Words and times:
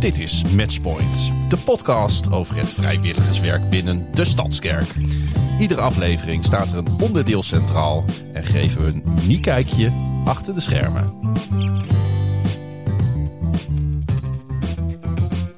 Dit 0.00 0.18
is 0.18 0.44
Matchpoint, 0.56 1.32
de 1.48 1.56
podcast 1.56 2.32
over 2.32 2.56
het 2.56 2.70
vrijwilligerswerk 2.70 3.68
binnen 3.68 4.06
de 4.14 4.24
Stadskerk. 4.24 4.94
Iedere 5.58 5.80
aflevering 5.80 6.44
staat 6.44 6.72
er 6.72 6.78
een 6.78 7.00
onderdeel 7.00 7.42
centraal 7.42 8.04
en 8.32 8.44
geven 8.44 8.84
we 8.84 8.86
een 8.86 9.18
uniek 9.24 9.42
kijkje 9.42 9.92
achter 10.24 10.54
de 10.54 10.60
schermen. 10.60 11.04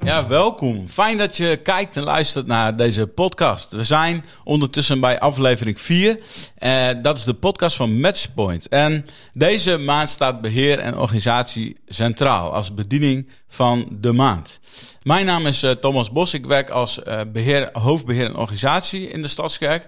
Ja, 0.03 0.27
welkom. 0.27 0.87
Fijn 0.87 1.17
dat 1.17 1.37
je 1.37 1.57
kijkt 1.57 1.97
en 1.97 2.03
luistert 2.03 2.47
naar 2.47 2.75
deze 2.75 3.07
podcast. 3.07 3.71
We 3.71 3.83
zijn 3.83 4.25
ondertussen 4.43 4.99
bij 4.99 5.19
aflevering 5.19 5.81
4. 5.81 6.19
Uh, 6.59 6.87
dat 7.01 7.17
is 7.17 7.23
de 7.23 7.33
podcast 7.33 7.75
van 7.75 7.99
Matchpoint. 7.99 8.67
En 8.67 9.05
deze 9.33 9.77
maand 9.77 10.09
staat 10.09 10.41
beheer 10.41 10.79
en 10.79 10.97
organisatie 10.97 11.77
centraal 11.87 12.53
als 12.53 12.73
bediening 12.73 13.29
van 13.47 13.87
de 13.91 14.11
maand. 14.11 14.59
Mijn 15.03 15.25
naam 15.25 15.45
is 15.45 15.63
uh, 15.63 15.71
Thomas 15.71 16.11
Bos. 16.11 16.33
Ik 16.33 16.45
werk 16.45 16.69
als 16.69 16.99
uh, 17.07 17.21
beheer, 17.33 17.69
hoofdbeheer 17.71 18.25
en 18.25 18.35
organisatie 18.35 19.09
in 19.09 19.21
de 19.21 19.27
Stadskerk. 19.27 19.87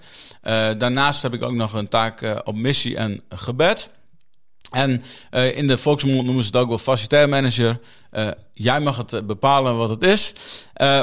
daarnaast 0.77 1.21
heb 1.21 1.34
ik 1.34 1.43
ook 1.43 1.53
nog 1.53 1.73
een 1.73 1.89
taak 1.89 2.41
op 2.43 2.55
missie 2.55 2.97
en 2.97 3.21
gebed. 3.29 3.89
En 4.71 5.03
uh, 5.31 5.57
in 5.57 5.67
de 5.67 5.77
volksmond 5.77 6.25
noemen 6.25 6.43
ze 6.43 6.49
het 6.49 6.57
ook 6.57 6.67
wel 6.67 6.77
facilitair 6.77 7.29
manager. 7.29 7.79
Uh, 8.13 8.27
jij 8.53 8.79
mag 8.79 8.97
het 8.97 9.13
eh, 9.13 9.21
bepalen 9.21 9.77
wat 9.77 9.89
het 9.89 10.03
is. 10.03 10.33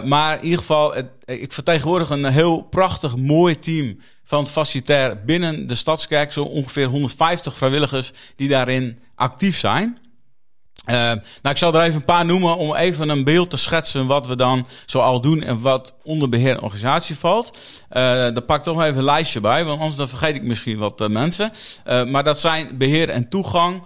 Maar 0.04 0.36
in 0.36 0.44
ieder 0.44 0.58
geval, 0.58 0.94
ik 1.24 1.52
vertegenwoordig 1.52 2.10
een 2.10 2.24
heel 2.24 2.62
prachtig, 2.62 3.16
mooi 3.16 3.58
team 3.58 3.98
van 4.24 4.46
facilitair 4.46 5.24
binnen 5.24 5.66
de 5.66 5.74
Stadskerk. 5.74 6.32
Zo 6.32 6.42
ongeveer 6.42 6.86
150 6.86 7.56
vrijwilligers 7.56 8.10
die 8.36 8.48
daarin 8.48 8.98
actief 9.14 9.58
zijn. 9.58 9.98
Uh, 10.90 10.94
nou, 10.94 11.20
ik 11.42 11.56
zal 11.56 11.74
er 11.74 11.82
even 11.82 11.94
een 11.94 12.04
paar 12.04 12.24
noemen 12.24 12.56
om 12.56 12.74
even 12.74 13.08
een 13.08 13.24
beeld 13.24 13.50
te 13.50 13.56
schetsen 13.56 14.06
wat 14.06 14.26
we 14.26 14.36
dan 14.36 14.66
zoal 14.86 15.20
doen 15.20 15.42
en 15.42 15.60
wat 15.60 15.94
onder 16.02 16.28
beheer 16.28 16.50
en 16.50 16.62
organisatie 16.62 17.16
valt. 17.16 17.58
Uh, 17.58 17.94
daar 18.02 18.42
pak 18.42 18.58
ik 18.58 18.64
toch 18.64 18.82
even 18.82 18.98
een 18.98 19.04
lijstje 19.04 19.40
bij, 19.40 19.64
want 19.64 19.78
anders 19.78 19.96
dan 19.96 20.08
vergeet 20.08 20.36
ik 20.36 20.42
misschien 20.42 20.78
wat 20.78 21.00
uh, 21.00 21.08
mensen. 21.08 21.52
maar 21.84 22.24
dat 22.24 22.40
zijn 22.40 22.78
beheer 22.78 23.08
en 23.08 23.28
toegang, 23.28 23.82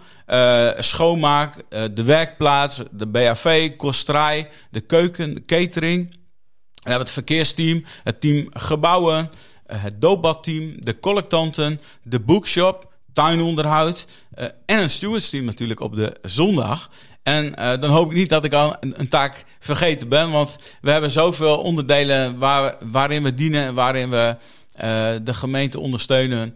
schoonmaak, 0.78 1.54
de 1.68 2.02
werkplaats, 2.04 2.82
de 2.90 3.06
BAV, 3.06 3.76
kostrij, 3.76 4.48
de 4.70 4.80
keuken, 4.80 5.34
de 5.34 5.44
catering. 5.44 6.10
We 6.10 6.92
hebben 6.92 7.00
het 7.00 7.10
verkeersteam, 7.10 7.84
het 8.02 8.20
team 8.20 8.46
gebouwen, 8.50 9.30
het 9.66 10.00
doopbadteam, 10.00 10.74
de 10.78 11.00
collectanten, 11.00 11.80
de 12.02 12.20
bookshop, 12.20 12.94
tuinonderhoud 13.16 14.06
uh, 14.38 14.44
en 14.66 14.78
een 14.78 14.88
stewardsteam 14.88 15.44
natuurlijk 15.44 15.80
op 15.80 15.96
de 15.96 16.16
zondag. 16.22 16.90
En 17.22 17.44
uh, 17.46 17.80
dan 17.80 17.90
hoop 17.90 18.10
ik 18.10 18.16
niet 18.16 18.28
dat 18.28 18.44
ik 18.44 18.52
al 18.52 18.76
een, 18.80 19.08
taak 19.08 19.44
vergeten 19.58 20.08
ben, 20.08 20.30
want 20.30 20.58
we 20.80 20.90
hebben 20.90 21.10
zoveel 21.10 21.58
onderdelen 21.58 22.38
waar, 22.38 22.76
waarin 22.80 23.22
we 23.22 23.34
dienen 23.34 23.64
en 23.64 23.74
waarin 23.74 24.10
we 24.10 24.36
uh, 24.36 24.82
de 25.22 25.34
gemeente 25.34 25.80
ondersteunen. 25.80 26.54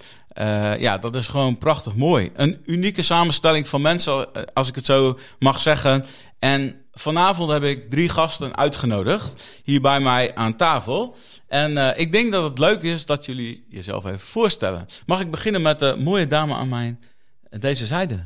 ja, 0.78 0.96
dat 0.96 1.14
is 1.14 1.28
gewoon 1.28 1.58
prachtig 1.58 1.94
mooi. 1.94 2.30
Een 2.34 2.58
unieke 2.66 3.02
samenstelling 3.02 3.68
van 3.68 3.80
mensen, 3.80 4.26
als 4.54 4.68
ik 4.68 4.74
het 4.74 4.84
zo 4.84 5.18
mag 5.38 5.58
zeggen. 5.58 6.04
En 6.38 6.76
vanavond 7.00 7.50
heb 7.50 7.62
ik 7.62 7.90
drie 7.90 8.08
gasten 8.08 8.56
uitgenodigd 8.56 9.60
hier 9.62 9.80
bij 9.80 10.00
mij 10.00 10.34
aan 10.34 10.56
tafel. 10.56 11.16
En 11.46 11.72
uh, 11.72 11.98
ik 11.98 12.12
denk 12.12 12.32
dat 12.32 12.44
het 12.44 12.58
leuk 12.58 12.82
is 12.82 13.06
dat 13.06 13.24
jullie 13.24 13.66
jezelf 13.68 14.04
even 14.04 14.20
voorstellen. 14.20 14.86
Mag 15.06 15.20
ik 15.20 15.30
beginnen 15.30 15.62
met 15.62 15.78
de 15.78 15.96
mooie 15.98 16.26
dame 16.26 16.54
aan 16.54 16.68
mijn 16.68 17.00
deze 17.58 17.86
zijde? 17.86 18.24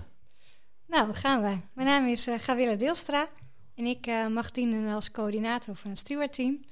Nou, 0.87 1.15
gaan 1.15 1.43
we. 1.43 1.57
Mijn 1.75 1.89
naam 1.89 2.07
is 2.07 2.29
uh, 2.29 2.35
Gavilla 2.39 2.75
Deelstra 2.75 3.27
en 3.75 3.85
ik 3.85 4.07
uh, 4.07 4.27
mag 4.27 4.51
dienen 4.51 4.95
als 4.95 5.11
coördinator 5.11 5.77
van 5.77 5.91
het 5.91 5.99
stewardteam. 5.99 6.65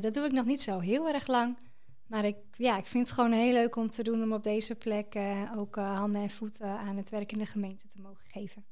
dat 0.00 0.14
doe 0.14 0.24
ik 0.24 0.32
nog 0.32 0.44
niet 0.44 0.62
zo 0.62 0.78
heel 0.78 1.08
erg 1.08 1.26
lang. 1.26 1.58
Maar 2.06 2.24
ik, 2.24 2.36
ja, 2.52 2.78
ik 2.78 2.86
vind 2.86 3.06
het 3.06 3.14
gewoon 3.14 3.32
heel 3.32 3.52
leuk 3.52 3.76
om 3.76 3.90
te 3.90 4.02
doen 4.02 4.22
om 4.22 4.32
op 4.32 4.42
deze 4.42 4.74
plek 4.74 5.18
ook 5.56 5.76
handen 5.76 6.22
en 6.22 6.30
voeten 6.30 6.66
aan 6.66 6.96
het 6.96 7.10
werk 7.10 7.32
in 7.32 7.38
de 7.38 7.46
gemeente 7.46 7.88
te 7.88 8.00
mogen 8.00 8.26
geven. 8.26 8.64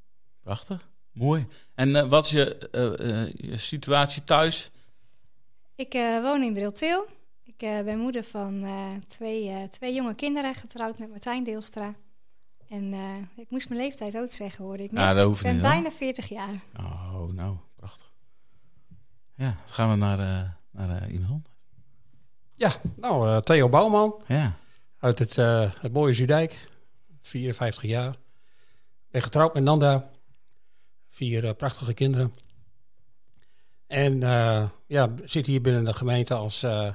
Prachtig. 0.43 0.89
Mooi. 1.19 1.47
En 1.75 1.89
uh, 1.89 2.09
wat 2.09 2.25
is 2.25 2.31
je, 2.31 2.69
uh, 2.73 3.51
je, 3.51 3.57
situatie 3.57 4.25
thuis? 4.25 4.71
Ik 5.75 5.93
woon 6.23 6.43
in 6.43 6.53
Briltil. 6.53 7.07
Ik 7.45 7.57
ben 7.59 7.99
moeder 7.99 8.25
van 8.25 8.65
twee, 9.09 9.69
twee 9.71 9.95
jonge 9.95 10.15
kinderen, 10.15 10.55
getrouwd 10.55 10.99
met 10.99 11.09
Martijn 11.09 11.45
Deelstra. 11.45 11.95
En 12.69 12.95
ik 13.37 13.51
moest 13.51 13.69
mijn 13.69 13.81
leeftijd 13.81 14.17
ook 14.17 14.31
zeggen, 14.31 14.65
hoorde 14.65 14.83
ik 14.83 14.93
net. 14.93 15.01
Ja, 15.01 15.15
dat 15.15 15.25
hoeft 15.25 15.39
ik 15.39 15.47
ben 15.47 15.55
niet, 15.55 15.63
bijna 15.63 15.91
40 15.91 16.29
jaar. 16.29 16.63
Oh, 16.77 17.33
nou, 17.33 17.57
prachtig. 17.77 18.13
Ja, 19.35 19.45
dan 19.45 19.75
gaan 19.75 19.91
we 19.91 19.97
naar, 19.97 20.57
naar 20.71 21.11
iemand. 21.11 21.49
Ja, 22.55 22.73
nou, 22.97 23.43
Theo 23.43 23.69
Bouwman. 23.69 24.23
Ja. 24.27 24.57
Uit 24.99 25.19
het, 25.19 25.37
het 25.81 25.93
mooie 25.93 26.15
Zudijk. 26.15 26.69
54 27.23 27.83
jaar. 27.83 28.15
Ben 29.11 29.23
getrouwd 29.23 29.55
met 29.55 29.63
Nanda. 29.63 30.11
Vier 31.19 31.45
uh, 31.45 31.51
prachtige 31.57 31.95
kinderen. 31.95 32.35
En 33.87 34.21
uh, 34.21 34.69
ja, 34.87 35.15
zit 35.25 35.47
hier 35.47 35.61
binnen 35.61 35.85
de 35.85 35.93
gemeente 35.93 36.35
als, 36.35 36.63
uh, 36.63 36.93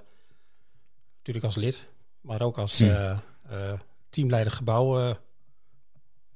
natuurlijk 1.17 1.45
als 1.45 1.56
lid, 1.56 1.88
maar 2.22 2.41
ook 2.41 2.57
als 2.57 2.79
hm. 2.79 3.17
teamleider 4.09 4.51
gebouwen. 4.51 5.17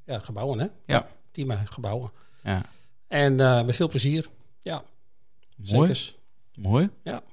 ja, 0.05 0.19
gebouwen 0.19 0.59
hè? 0.59 0.67
Ja. 0.85 1.07
Team 1.31 1.51
gebouwen. 1.51 2.11
Ja. 2.43 2.61
En 3.07 3.35
met 3.65 3.75
veel 3.75 3.89
plezier. 3.89 4.27
Ja. 4.61 4.83
Mooi. 5.55 5.95
Zekers. 5.95 6.15
Mooi. 6.55 6.89
Ja. 7.03 7.23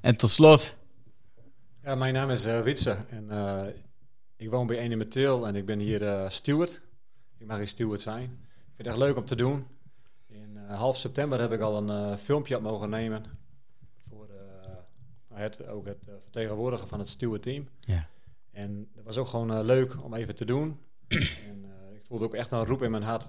En 0.00 0.16
tot 0.16 0.30
slot. 0.30 0.76
Ja, 1.82 1.94
mijn 1.94 2.14
naam 2.14 2.30
is 2.30 2.44
Witse 2.44 2.98
en 3.10 3.30
ik 4.36 4.50
woon 4.50 4.66
bij 4.66 4.78
Ene 4.78 5.04
Teel 5.04 5.46
en 5.46 5.56
ik 5.56 5.66
ben 5.66 5.78
hier 5.78 6.30
steward. 6.30 6.80
Ik 7.38 7.46
mag 7.46 7.56
hier 7.56 7.68
steward 7.68 8.00
zijn 8.00 8.47
vind 8.78 8.90
het 8.90 8.98
echt 8.98 9.08
leuk 9.08 9.16
om 9.16 9.24
te 9.24 9.36
doen. 9.36 9.66
In 10.26 10.56
uh, 10.56 10.78
half 10.78 10.96
september 10.96 11.40
heb 11.40 11.52
ik 11.52 11.60
al 11.60 11.76
een 11.76 12.10
uh, 12.10 12.16
filmpje 12.16 12.56
op 12.56 12.62
mogen 12.62 12.90
nemen. 12.90 13.24
Voor 14.08 14.28
uh, 14.30 15.38
het, 15.38 15.66
ook 15.66 15.86
het 15.86 16.04
vertegenwoordigen 16.22 16.88
van 16.88 16.98
het 16.98 17.08
steward 17.08 17.42
team. 17.42 17.68
Ja. 17.80 18.08
En 18.50 18.88
dat 18.94 19.04
was 19.04 19.18
ook 19.18 19.26
gewoon 19.26 19.64
leuk 19.64 20.04
om 20.04 20.14
even 20.14 20.34
te 20.34 20.44
doen. 20.44 20.78
en 21.48 21.64
ik 21.94 22.04
voelde 22.04 22.24
ook 22.24 22.34
echt 22.34 22.52
een 22.52 22.64
roep 22.64 22.82
in 22.82 22.90
mijn 22.90 23.02
hart. 23.02 23.26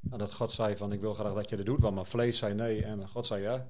dat 0.00 0.34
God 0.34 0.52
zei 0.52 0.76
van 0.76 0.92
ik 0.92 1.00
wil 1.00 1.14
graag 1.14 1.34
dat 1.34 1.48
je 1.48 1.56
dat 1.56 1.66
doet. 1.66 1.80
Want 1.80 1.94
mijn 1.94 2.06
vlees 2.06 2.38
zei 2.38 2.54
nee 2.54 2.84
en 2.84 3.08
God 3.08 3.26
zei 3.26 3.42
ja. 3.42 3.66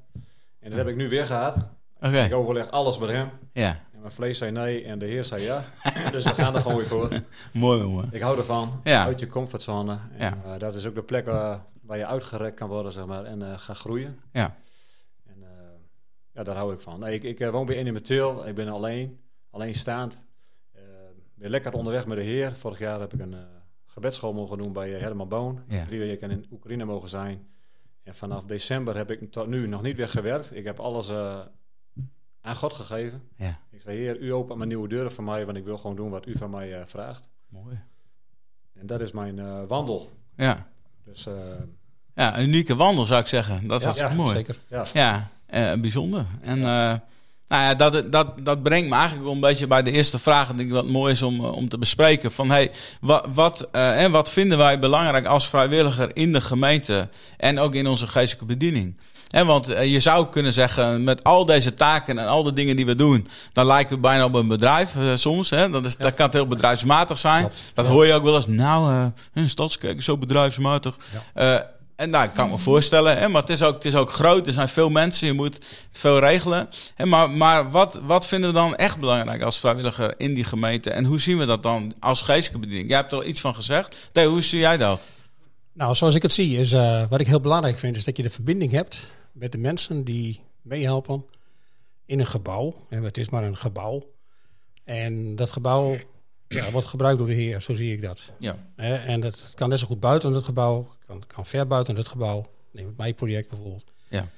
En 0.58 0.70
dat 0.70 0.78
heb 0.78 0.88
ik 0.88 0.96
nu 0.96 1.08
weer 1.08 1.24
gehad. 1.24 1.56
Okay. 1.96 2.26
Ik 2.26 2.34
overleg 2.34 2.70
alles 2.70 2.98
met 2.98 3.10
hem. 3.10 3.30
Ja. 3.52 3.84
Mijn 4.06 4.18
vlees 4.18 4.38
zei 4.38 4.50
nee 4.50 4.84
en 4.84 4.98
de 4.98 5.06
Heer 5.06 5.24
zei 5.24 5.42
ja. 5.42 5.62
dus 6.12 6.24
we 6.24 6.34
gaan 6.34 6.54
er 6.54 6.60
gewoon 6.60 6.76
weer 6.76 6.86
voor. 6.86 7.08
mooi, 7.52 7.82
mooi. 7.82 8.06
Ik 8.10 8.20
hou 8.20 8.38
ervan. 8.38 8.80
Ja. 8.84 9.04
Uit 9.04 9.20
je 9.20 9.26
comfortzone. 9.26 9.98
En, 10.16 10.18
ja. 10.18 10.54
uh, 10.54 10.58
dat 10.58 10.74
is 10.74 10.86
ook 10.86 10.94
de 10.94 11.02
plek 11.02 11.26
waar, 11.26 11.64
waar 11.82 11.98
je 11.98 12.06
uitgerekt 12.06 12.56
kan 12.56 12.68
worden, 12.68 12.92
zeg 12.92 13.06
maar. 13.06 13.24
En 13.24 13.40
uh, 13.40 13.58
gaan 13.58 13.74
groeien. 13.74 14.18
Ja. 14.32 14.56
En 15.24 15.36
uh, 15.40 15.48
ja, 16.32 16.42
daar 16.42 16.56
hou 16.56 16.72
ik 16.72 16.80
van. 16.80 17.00
Nee, 17.00 17.20
ik, 17.20 17.40
ik 17.40 17.50
woon 17.50 17.66
bij 17.66 17.78
Inimatil. 17.78 18.46
Ik 18.46 18.54
ben 18.54 18.68
alleen. 18.68 19.20
Alleenstaand. 19.50 20.24
ben 21.34 21.50
lekker 21.50 21.72
onderweg 21.72 22.06
met 22.06 22.18
de 22.18 22.24
Heer. 22.24 22.54
Vorig 22.54 22.78
jaar 22.78 23.00
heb 23.00 23.12
ik 23.12 23.20
een 23.20 23.34
gebedsschool 23.86 24.32
mogen 24.32 24.58
doen 24.58 24.72
bij 24.72 24.90
Herman 24.90 25.28
Boon. 25.28 25.62
Ja. 25.68 25.84
Drie 25.84 26.00
weken 26.00 26.30
in 26.30 26.46
Oekraïne 26.50 26.84
mogen 26.84 27.08
zijn. 27.08 27.46
En 28.02 28.14
vanaf 28.14 28.44
december 28.44 28.96
heb 28.96 29.10
ik 29.10 29.32
tot 29.32 29.46
nu 29.46 29.66
nog 29.66 29.82
niet 29.82 29.96
weer 29.96 30.08
gewerkt. 30.08 30.54
Ik 30.54 30.64
heb 30.64 30.80
alles 30.80 31.10
aan 32.46 32.56
God 32.56 32.72
gegeven. 32.72 33.22
Ja. 33.36 33.58
Ik 33.70 33.80
zei, 33.80 33.96
Heer, 33.96 34.18
u 34.18 34.32
opent 34.32 34.56
mijn 34.56 34.68
nieuwe 34.68 34.88
deuren 34.88 35.12
voor 35.12 35.24
mij, 35.24 35.44
want 35.46 35.56
ik 35.56 35.64
wil 35.64 35.78
gewoon 35.78 35.96
doen 35.96 36.10
wat 36.10 36.26
u 36.26 36.36
van 36.38 36.50
mij 36.50 36.78
uh, 36.78 36.80
vraagt. 36.84 37.28
Mooi. 37.48 37.80
En 38.74 38.86
dat 38.86 39.00
is 39.00 39.12
mijn 39.12 39.36
uh, 39.36 39.62
wandel. 39.68 40.10
Ja. 40.36 40.66
Dus, 41.04 41.26
uh, 41.26 41.34
ja, 42.14 42.38
een 42.38 42.44
unieke 42.44 42.76
wandel 42.76 43.06
zou 43.06 43.20
ik 43.20 43.26
zeggen. 43.26 43.66
Dat 43.66 43.86
is 43.86 43.96
ja, 43.96 44.14
mooi. 44.14 44.34
Zeker. 44.34 44.58
Ja, 44.92 45.30
ja 45.48 45.76
bijzonder. 45.76 46.26
En 46.40 46.58
ja. 46.58 47.04
nou 47.46 47.62
ja, 47.62 47.74
dat, 47.74 48.12
dat, 48.12 48.44
dat 48.44 48.62
brengt 48.62 48.88
me 48.88 48.94
eigenlijk 48.94 49.24
wel 49.24 49.34
een 49.34 49.40
beetje 49.40 49.66
bij 49.66 49.82
de 49.82 49.90
eerste 49.90 50.18
vraag. 50.18 50.48
Denk 50.48 50.68
ik 50.68 50.74
wat 50.74 50.86
mooi 50.88 51.12
is 51.12 51.22
om, 51.22 51.44
om 51.44 51.68
te 51.68 51.78
bespreken. 51.78 52.32
Van 52.32 52.50
hey, 52.50 52.72
wat, 53.00 53.26
wat, 53.34 53.68
en 53.70 54.10
wat 54.10 54.30
vinden 54.30 54.58
wij 54.58 54.78
belangrijk 54.78 55.26
als 55.26 55.48
vrijwilliger 55.48 56.16
in 56.16 56.32
de 56.32 56.40
gemeente 56.40 57.08
en 57.36 57.58
ook 57.58 57.74
in 57.74 57.86
onze 57.86 58.06
geestelijke 58.06 58.46
bediening? 58.46 58.96
En 59.36 59.46
want 59.46 59.66
je 59.66 60.00
zou 60.00 60.26
kunnen 60.26 60.52
zeggen, 60.52 61.04
met 61.04 61.24
al 61.24 61.46
deze 61.46 61.74
taken 61.74 62.18
en 62.18 62.26
al 62.26 62.42
de 62.42 62.52
dingen 62.52 62.76
die 62.76 62.86
we 62.86 62.94
doen, 62.94 63.28
dan 63.52 63.66
lijken 63.66 63.94
we 63.94 64.00
bijna 64.00 64.24
op 64.24 64.34
een 64.34 64.48
bedrijf 64.48 64.94
uh, 64.94 65.14
soms. 65.14 65.50
Hè? 65.50 65.70
Dat, 65.70 65.84
is, 65.84 65.92
ja. 65.98 66.04
dat 66.04 66.14
kan 66.14 66.28
heel 66.32 66.46
bedrijfsmatig 66.46 67.18
zijn. 67.18 67.40
Klopt. 67.40 67.62
Dat 67.74 67.86
hoor 67.86 68.06
je 68.06 68.12
ook 68.12 68.22
wel 68.22 68.34
eens. 68.34 68.46
Nou, 68.46 68.92
uh, 68.92 69.06
een 69.32 69.96
is 69.96 70.04
zo 70.04 70.16
bedrijfsmatig. 70.16 70.96
Ja. 71.34 71.54
Uh, 71.54 71.60
en 71.96 72.10
daar 72.10 72.28
kan 72.28 72.44
ik 72.44 72.50
me 72.50 72.58
voorstellen. 72.58 73.18
Hè? 73.18 73.28
Maar 73.28 73.40
het 73.40 73.50
is, 73.50 73.62
ook, 73.62 73.74
het 73.74 73.84
is 73.84 73.94
ook 73.94 74.10
groot. 74.10 74.46
Er 74.46 74.52
zijn 74.52 74.68
veel 74.68 74.88
mensen. 74.88 75.26
Je 75.26 75.32
moet 75.32 75.66
veel 75.90 76.18
regelen. 76.18 76.68
Hè? 76.94 77.06
Maar, 77.06 77.30
maar 77.30 77.70
wat, 77.70 78.00
wat 78.02 78.26
vinden 78.26 78.50
we 78.50 78.56
dan 78.56 78.76
echt 78.76 78.98
belangrijk 78.98 79.42
als 79.42 79.58
vrijwilliger 79.58 80.14
in 80.16 80.34
die 80.34 80.44
gemeente? 80.44 80.90
En 80.90 81.04
hoe 81.04 81.20
zien 81.20 81.38
we 81.38 81.46
dat 81.46 81.62
dan 81.62 81.92
als 82.00 82.22
geestelijke 82.22 82.58
bediening? 82.58 82.88
Jij 82.88 82.98
hebt 82.98 83.12
er 83.12 83.24
iets 83.24 83.40
van 83.40 83.54
gezegd. 83.54 84.10
Hoe 84.12 84.42
zie 84.42 84.58
jij 84.58 84.76
dat? 84.76 85.00
Nou, 85.72 85.94
zoals 85.94 86.14
ik 86.14 86.22
het 86.22 86.32
zie, 86.32 86.58
is 86.58 86.72
uh, 86.72 87.02
wat 87.08 87.20
ik 87.20 87.26
heel 87.26 87.40
belangrijk 87.40 87.78
vind, 87.78 87.96
is 87.96 88.04
dat 88.04 88.16
je 88.16 88.22
de 88.22 88.30
verbinding 88.30 88.72
hebt 88.72 88.98
met 89.38 89.52
de 89.52 89.58
mensen 89.58 90.04
die 90.04 90.40
meehelpen 90.62 91.24
in 92.04 92.18
een 92.18 92.26
gebouw. 92.26 92.86
En 92.88 93.02
het 93.02 93.16
is 93.16 93.28
maar 93.28 93.44
een 93.44 93.56
gebouw. 93.56 94.14
En 94.84 95.36
dat 95.36 95.50
gebouw 95.50 95.96
ja, 96.48 96.70
wordt 96.70 96.86
gebruikt 96.86 97.18
door 97.18 97.26
de 97.26 97.32
Heer, 97.32 97.60
zo 97.60 97.74
zie 97.74 97.92
ik 97.92 98.00
dat. 98.00 98.32
Ja. 98.38 98.58
en 98.76 99.20
dat 99.20 99.52
kan 99.54 99.68
net 99.68 99.78
zo 99.78 99.86
goed 99.86 100.00
buiten 100.00 100.32
het 100.32 100.44
gebouw, 100.44 100.94
kan, 101.06 101.22
kan 101.26 101.46
ver 101.46 101.66
buiten 101.66 101.96
het 101.96 102.08
gebouw. 102.08 102.44
Neem 102.70 102.86
het 102.86 102.96
mijn 102.96 103.14
project 103.14 103.48
bijvoorbeeld. 103.48 103.92
Ja. 104.08 104.28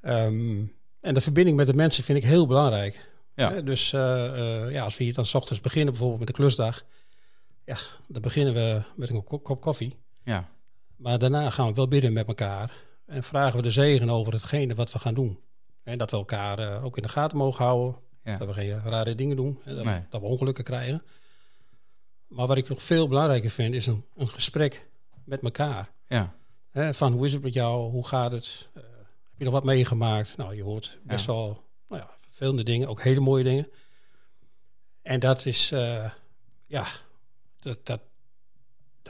Ehm, 0.00 0.64
en 1.00 1.14
de 1.14 1.20
verbinding 1.20 1.56
met 1.56 1.66
de 1.66 1.74
mensen 1.74 2.04
vind 2.04 2.18
ik 2.18 2.24
heel 2.24 2.46
belangrijk. 2.46 3.08
Ja. 3.34 3.60
dus 3.60 3.92
uh, 3.92 4.00
uh, 4.00 4.70
ja, 4.70 4.84
als 4.84 4.96
we 4.96 5.04
hier 5.04 5.14
dan 5.14 5.26
s 5.26 5.34
ochtends 5.34 5.60
beginnen, 5.60 5.90
bijvoorbeeld 5.90 6.18
met 6.18 6.28
de 6.28 6.34
klusdag, 6.34 6.84
ja, 7.64 7.76
dan 8.08 8.22
beginnen 8.22 8.54
we 8.54 8.82
met 8.96 9.10
een 9.10 9.24
kop 9.24 9.60
koffie. 9.60 9.96
Ja. 10.24 10.48
Maar 10.96 11.18
daarna 11.18 11.50
gaan 11.50 11.68
we 11.68 11.74
wel 11.74 11.88
bidden 11.88 12.12
met 12.12 12.26
elkaar 12.26 12.72
en 13.10 13.22
vragen 13.22 13.56
we 13.56 13.62
de 13.62 13.70
zegen 13.70 14.10
over 14.10 14.32
hetgene 14.32 14.74
wat 14.74 14.92
we 14.92 14.98
gaan 14.98 15.14
doen. 15.14 15.40
En 15.82 15.98
dat 15.98 16.10
we 16.10 16.16
elkaar 16.16 16.58
uh, 16.58 16.84
ook 16.84 16.96
in 16.96 17.02
de 17.02 17.08
gaten 17.08 17.38
mogen 17.38 17.64
houden. 17.64 18.00
Ja. 18.24 18.36
Dat 18.36 18.46
we 18.48 18.54
geen 18.54 18.80
rare 18.82 19.14
dingen 19.14 19.36
doen. 19.36 19.60
En 19.64 19.74
dat, 19.76 19.84
Nee. 19.84 20.02
dat 20.10 20.20
we 20.20 20.26
ongelukken 20.26 20.64
krijgen. 20.64 21.02
Maar 22.26 22.46
wat 22.46 22.56
ik 22.56 22.68
nog 22.68 22.82
veel 22.82 23.08
belangrijker 23.08 23.50
vind, 23.50 23.74
is 23.74 23.86
een, 23.86 24.04
een 24.16 24.28
gesprek 24.28 24.88
met 25.24 25.42
elkaar. 25.42 25.90
Ja. 26.08 26.34
Van 26.92 27.12
hoe 27.12 27.24
is 27.26 27.32
het 27.32 27.42
met 27.42 27.52
jou? 27.52 27.90
Hoe 27.90 28.06
gaat 28.06 28.32
het? 28.32 28.68
Eh, 28.74 28.82
heb 28.82 29.38
je 29.38 29.44
nog 29.44 29.52
wat 29.52 29.64
meegemaakt? 29.64 30.36
Nou, 30.36 30.54
je 30.54 30.62
hoort 30.62 30.98
best 31.02 31.26
Ja. 31.26 31.32
wel 31.32 31.62
nou 31.88 32.02
ja, 32.02 32.10
vervelende 32.18 32.62
dingen, 32.62 32.88
ook 32.88 33.02
hele 33.02 33.20
mooie 33.20 33.44
dingen. 33.44 33.68
En 35.02 35.20
dat 35.20 35.46
is, 35.46 35.72
eh, 35.72 36.10
ja, 36.66 36.86
dat, 37.60 37.86
dat, 37.86 38.00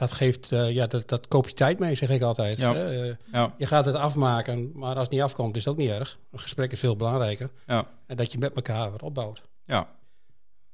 dat 0.09 0.17
geeft, 0.17 0.51
eh, 0.51 0.71
ja, 0.71 0.87
dat, 0.87 1.09
dat 1.09 1.27
koop 1.27 1.47
je 1.47 1.53
tijd 1.53 1.79
mee, 1.79 1.95
zeg 1.95 2.09
ik 2.09 2.21
altijd. 2.21 2.57
Ja. 2.57 2.73
hè. 2.73 3.09
Eh, 3.09 3.15
Ja. 3.31 3.53
je 3.57 3.65
gaat 3.65 3.85
het 3.85 3.95
afmaken, 3.95 4.71
maar 4.73 4.93
als 4.95 5.03
het 5.03 5.11
niet 5.11 5.21
afkomt, 5.21 5.55
is 5.55 5.65
het 5.65 5.73
ook 5.73 5.79
niet 5.79 5.89
erg. 5.89 6.19
Een 6.31 6.39
gesprek 6.39 6.71
is 6.71 6.79
veel 6.79 6.95
belangrijker. 6.95 7.49
Ja. 7.67 7.87
En 8.05 8.17
dat 8.17 8.31
je 8.31 8.37
met 8.37 8.53
elkaar 8.53 8.91
wat 8.91 9.01
opbouwt. 9.03 9.41
Ja. 9.63 9.89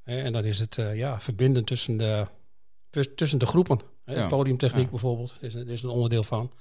En 0.04 0.32
dan 0.32 0.44
is 0.44 0.58
het 0.58 0.78
eh, 0.78 0.96
ja, 0.96 1.20
verbinden 1.20 1.64
tussen 1.64 1.96
de, 1.96 2.26
tus- 2.90 3.08
tussen 3.14 3.38
de 3.38 3.46
groepen. 3.46 3.80
Hè, 4.04 4.14
Ja. 4.14 4.26
Podiumtechniek 4.26 4.90
bijvoorbeeld 4.90 5.36
is, 5.40 5.54
is 5.54 5.82
een 5.82 5.88
onderdeel 5.88 6.22
van. 6.24 6.52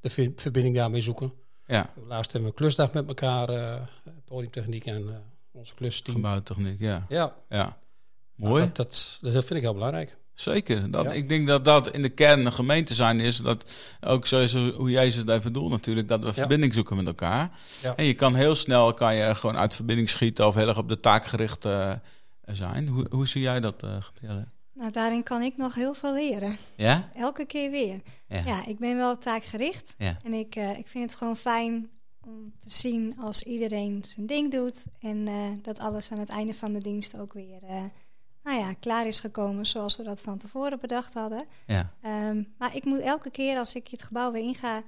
De 0.00 0.32
verbinding 0.36 0.74
daarmee 0.76 1.00
zoeken. 1.00 1.32
Ja. 1.66 1.90
Laatst 2.06 2.32
hebben 2.32 2.50
we 2.50 2.56
een 2.56 2.62
klusdag 2.62 2.92
met 2.92 3.08
elkaar, 3.08 3.80
podiumtechniek 4.24 4.86
en 4.86 5.22
onze 5.52 5.74
klusteam. 5.74 6.16
Gebouwtechniek, 6.16 6.80
ja. 6.80 7.06
Ja, 7.08 7.34
Ja. 7.48 7.78
Mooi. 8.34 8.62
Dat, 8.62 8.76
dat, 8.76 9.18
dat 9.20 9.32
vind 9.32 9.50
ik 9.50 9.62
heel 9.62 9.72
belangrijk. 9.74 10.16
Zeker. 10.40 10.90
Dat, 10.90 11.04
Ja. 11.04 11.12
Ik 11.12 11.28
denk 11.28 11.46
dat 11.46 11.64
dat 11.64 11.90
in 11.90 12.02
de 12.02 12.08
kern 12.08 12.46
een 12.46 12.52
gemeente 12.52 12.94
zijn 12.94 13.20
is. 13.20 13.36
Dat 13.36 13.70
ook 14.00 14.26
zoals 14.26 14.52
hoe 14.54 14.90
Jezus 14.90 15.14
het 15.14 15.28
even 15.28 15.42
bedoelt 15.42 15.70
natuurlijk. 15.70 16.08
Dat 16.08 16.24
we 16.24 16.32
verbinding 16.32 16.74
zoeken 16.74 16.96
met 16.96 17.06
elkaar. 17.06 17.50
Ja. 17.82 17.96
En 17.96 18.04
je 18.04 18.14
kan 18.14 18.34
heel 18.34 18.54
snel 18.54 18.94
kan 18.94 19.14
je 19.14 19.34
gewoon 19.34 19.56
uit 19.56 19.74
verbinding 19.74 20.08
schieten. 20.08 20.46
Of 20.46 20.54
heel 20.54 20.68
erg 20.68 20.78
op 20.78 20.88
de 20.88 21.00
taak 21.00 21.26
gericht 21.26 21.64
eh, 21.64 21.92
zijn. 22.44 22.88
Hoe, 22.88 23.06
hoe 23.10 23.26
zie 23.26 23.42
jij 23.42 23.60
dat, 23.60 23.82
eh 23.82 23.96
Gabrielle? 24.00 24.46
Nou, 24.72 24.90
daarin 24.90 25.22
kan 25.22 25.42
ik 25.42 25.56
nog 25.56 25.74
heel 25.74 25.94
veel 25.94 26.14
leren. 26.14 26.56
Ja? 26.76 27.08
Elke 27.14 27.46
keer 27.46 27.70
weer. 27.70 28.00
Ja. 28.28 28.42
Ja, 28.44 28.66
ik 28.66 28.78
ben 28.78 28.96
wel 28.96 29.18
taakgericht. 29.18 29.94
Ja. 29.98 30.16
En 30.24 30.32
ik, 30.32 30.56
eh, 30.56 30.78
ik 30.78 30.86
vind 30.86 31.04
het 31.04 31.14
gewoon 31.14 31.36
fijn 31.36 31.90
om 32.26 32.52
te 32.58 32.70
zien 32.70 33.14
als 33.20 33.42
iedereen 33.42 34.04
zijn 34.04 34.26
ding 34.26 34.52
doet. 34.52 34.84
En 35.00 35.28
eh, 35.28 35.34
dat 35.62 35.78
alles 35.78 36.12
aan 36.12 36.18
het 36.18 36.28
einde 36.28 36.54
van 36.54 36.72
de 36.72 36.82
dienst 36.82 37.18
ook 37.18 37.32
weer 37.32 37.62
eh, 37.62 37.82
nou 38.48 38.60
ja, 38.60 38.72
klaar 38.80 39.06
is 39.06 39.20
gekomen 39.20 39.66
zoals 39.66 39.96
we 39.96 40.02
dat 40.02 40.20
van 40.20 40.38
tevoren 40.38 40.78
bedacht 40.78 41.14
hadden. 41.14 41.44
Ja. 41.66 41.92
Ehm, 42.02 42.42
maar 42.58 42.76
ik 42.76 42.84
moet 42.84 43.00
elke 43.00 43.30
keer 43.30 43.58
als 43.58 43.74
ik 43.74 43.88
het 43.88 44.02
gebouw 44.02 44.32
weer 44.32 44.42
inga, 44.42 44.82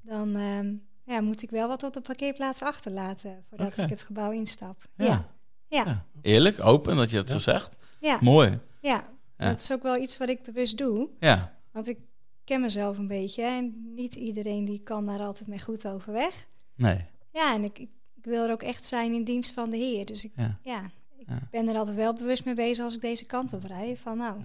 dan 0.00 0.36
ehm, 0.36 0.74
ja, 1.04 1.20
moet 1.20 1.42
ik 1.42 1.50
wel 1.50 1.68
wat 1.68 1.82
op 1.82 1.92
de 1.92 2.00
parkeerplaats 2.00 2.62
achterlaten 2.62 3.44
voordat 3.48 3.78
ik 3.78 3.88
het 3.88 4.02
gebouw 4.02 4.30
instap. 4.30 4.84
Ja. 4.96 5.04
Ja, 5.04 5.28
ja, 5.68 5.82
ja. 5.84 5.84
Ja. 5.84 6.04
Eerlijk, 6.22 6.64
open 6.64 6.96
dat 6.96 7.10
je 7.10 7.16
het 7.16 7.30
zo 7.30 7.38
zegt. 7.38 7.76
ja, 8.00 8.18
Mooi. 8.20 8.58
ja. 8.80 9.12
Ja. 9.38 9.48
Dat 9.50 9.60
is 9.60 9.72
ook 9.72 9.82
wel 9.82 9.96
iets 9.96 10.16
wat 10.18 10.28
ik 10.28 10.42
bewust 10.42 10.76
doe. 10.78 11.08
Ja. 11.20 11.58
Want 11.72 11.88
ik 11.88 11.98
ken 12.44 12.60
mezelf 12.60 12.98
een 12.98 13.06
beetje 13.06 13.42
en 13.42 13.92
niet 13.94 14.14
iedereen 14.14 14.64
die 14.64 14.82
kan 14.82 15.06
daar 15.06 15.20
altijd 15.20 15.48
mee 15.48 15.60
goed 15.60 15.86
overweg. 15.86 16.46
Nee. 16.74 17.04
Ja, 17.30 17.54
en 17.54 17.64
ik, 17.64 17.78
ik, 17.78 17.90
ik 18.14 18.24
wil 18.24 18.44
er 18.44 18.52
ook 18.52 18.62
echt 18.62 18.86
zijn 18.86 19.12
in 19.12 19.24
dienst 19.24 19.52
van 19.52 19.70
de 19.70 19.76
Heer. 19.76 20.06
Dus 20.06 20.24
ik, 20.24 20.32
Ja. 20.62 20.90
Ik 21.28 21.50
ben 21.50 21.68
er 21.68 21.76
altijd 21.76 21.96
wel 21.96 22.12
bewust 22.12 22.44
mee 22.44 22.54
bezig 22.54 22.84
als 22.84 22.94
ik 22.94 23.00
deze 23.00 23.26
kant 23.26 23.52
op 23.52 23.64
rij. 23.64 23.96
Van 23.96 24.16
nou, 24.16 24.40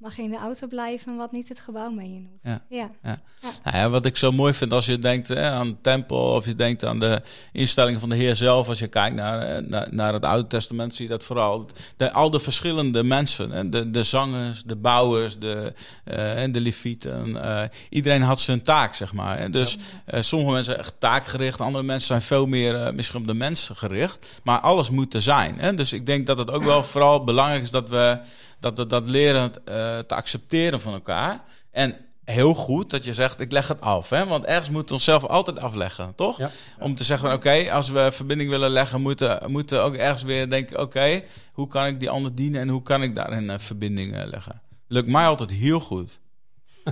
mag 0.00 0.16
je 0.16 0.22
in 0.22 0.30
de 0.30 0.36
auto 0.36 0.66
blijven 0.66 1.16
wat 1.16 1.32
niet 1.32 1.48
het 1.48 1.60
gebouw 1.60 1.90
mee 1.90 2.06
in 2.06 2.28
hoeft. 2.30 2.62
Ja. 2.68 2.90
ja. 3.02 3.20
Nou 3.64 3.76
ja, 3.76 3.90
wat 3.90 4.04
ik 4.04 4.16
zo 4.16 4.32
mooi 4.32 4.52
vind 4.54 4.72
als 4.72 4.86
je 4.86 4.98
denkt 4.98 5.28
hè, 5.28 5.50
aan 5.50 5.68
de 5.68 5.76
tempel 5.82 6.18
of 6.18 6.44
je 6.46 6.54
denkt 6.54 6.84
aan 6.84 6.98
de 6.98 7.22
instellingen 7.52 8.00
van 8.00 8.08
de 8.08 8.16
Heer 8.16 8.36
zelf. 8.36 8.68
Als 8.68 8.78
je 8.78 8.86
kijkt 8.86 9.16
naar, 9.16 9.40
eh, 9.42 9.62
naar, 9.62 9.88
naar 9.90 10.12
het 10.12 10.24
Oude 10.24 10.46
Testament 10.48 10.94
zie 10.94 11.04
je 11.04 11.10
dat 11.10 11.24
vooral. 11.24 11.66
De, 11.96 12.12
al 12.12 12.30
de 12.30 12.40
verschillende 12.40 13.02
mensen, 13.02 13.50
hè, 13.50 13.68
de, 13.68 13.90
de 13.90 14.02
zangers, 14.02 14.62
de 14.62 14.76
bouwers, 14.76 15.38
de, 15.38 15.72
eh, 16.04 16.42
en 16.42 16.52
de 16.52 16.60
levieten. 16.60 17.42
eh, 17.42 17.68
iedereen 17.88 18.22
had 18.22 18.40
zijn 18.40 18.62
taak, 18.62 18.94
zeg 18.94 19.12
maar. 19.12 19.38
En 19.38 19.50
dus 19.50 19.78
sommige 20.06 20.52
mensen 20.52 20.72
zijn 20.72 20.84
echt 20.84 20.94
taakgericht, 20.98 21.60
andere 21.60 21.84
mensen 21.84 22.06
zijn 22.06 22.22
veel 22.22 22.46
meer 22.46 22.94
misschien 22.94 23.20
op 23.20 23.26
de 23.26 23.34
mens 23.34 23.70
gericht. 23.74 24.40
Maar 24.44 24.60
alles 24.60 24.90
moet 24.90 25.14
er 25.14 25.22
zijn. 25.22 25.58
Hè? 25.58 25.74
Dus 25.74 25.92
ik 25.92 26.06
denk 26.06 26.26
dat 26.26 26.38
het 26.38 26.50
ook 26.50 26.62
wel 26.62 26.84
vooral 26.84 27.24
belangrijk 27.24 27.62
is 27.62 27.70
dat 27.70 27.88
we 27.88 28.18
dat, 28.60 28.76
dat, 28.76 28.90
dat 28.90 29.06
leren 29.06 29.52
eh, 29.64 29.98
te 29.98 30.14
accepteren 30.14 30.80
van 30.80 30.92
elkaar. 30.92 31.44
En 31.70 31.96
heel 32.24 32.54
goed 32.54 32.90
dat 32.90 33.04
je 33.04 33.14
zegt, 33.14 33.40
ik 33.40 33.52
leg 33.52 33.68
het 33.68 33.80
af. 33.80 34.10
Hè? 34.10 34.26
Want 34.26 34.44
ergens 34.44 34.70
moeten 34.70 34.88
we 34.88 34.94
onszelf 34.94 35.24
altijd 35.24 35.58
afleggen, 35.58 36.14
toch? 36.14 36.38
Ja. 36.38 36.50
Om 36.78 36.94
te 36.94 37.04
zeggen, 37.04 37.28
van, 37.28 37.36
oké, 37.36 37.72
als 37.72 37.90
we 37.90 38.08
verbinding 38.12 38.50
willen 38.50 38.70
leggen, 38.70 39.00
moeten 39.00 39.50
moeten 39.50 39.78
we 39.78 39.84
ook 39.84 39.94
ergens 39.94 40.22
weer 40.22 40.50
denken, 40.50 40.80
oké, 40.80 41.22
hoe 41.52 41.68
kan 41.68 41.86
ik 41.86 42.00
die 42.00 42.10
ander 42.10 42.34
dienen 42.34 42.60
en 42.60 42.68
hoe 42.68 42.82
kan 42.82 43.02
ik 43.02 43.14
daarin 43.14 43.48
een 43.48 43.60
verbinding 43.60 44.14
eh, 44.14 44.26
leggen? 44.26 44.60
Lukt 44.88 45.08
mij 45.08 45.26
altijd 45.26 45.50
heel 45.50 45.80
goed. 45.80 46.20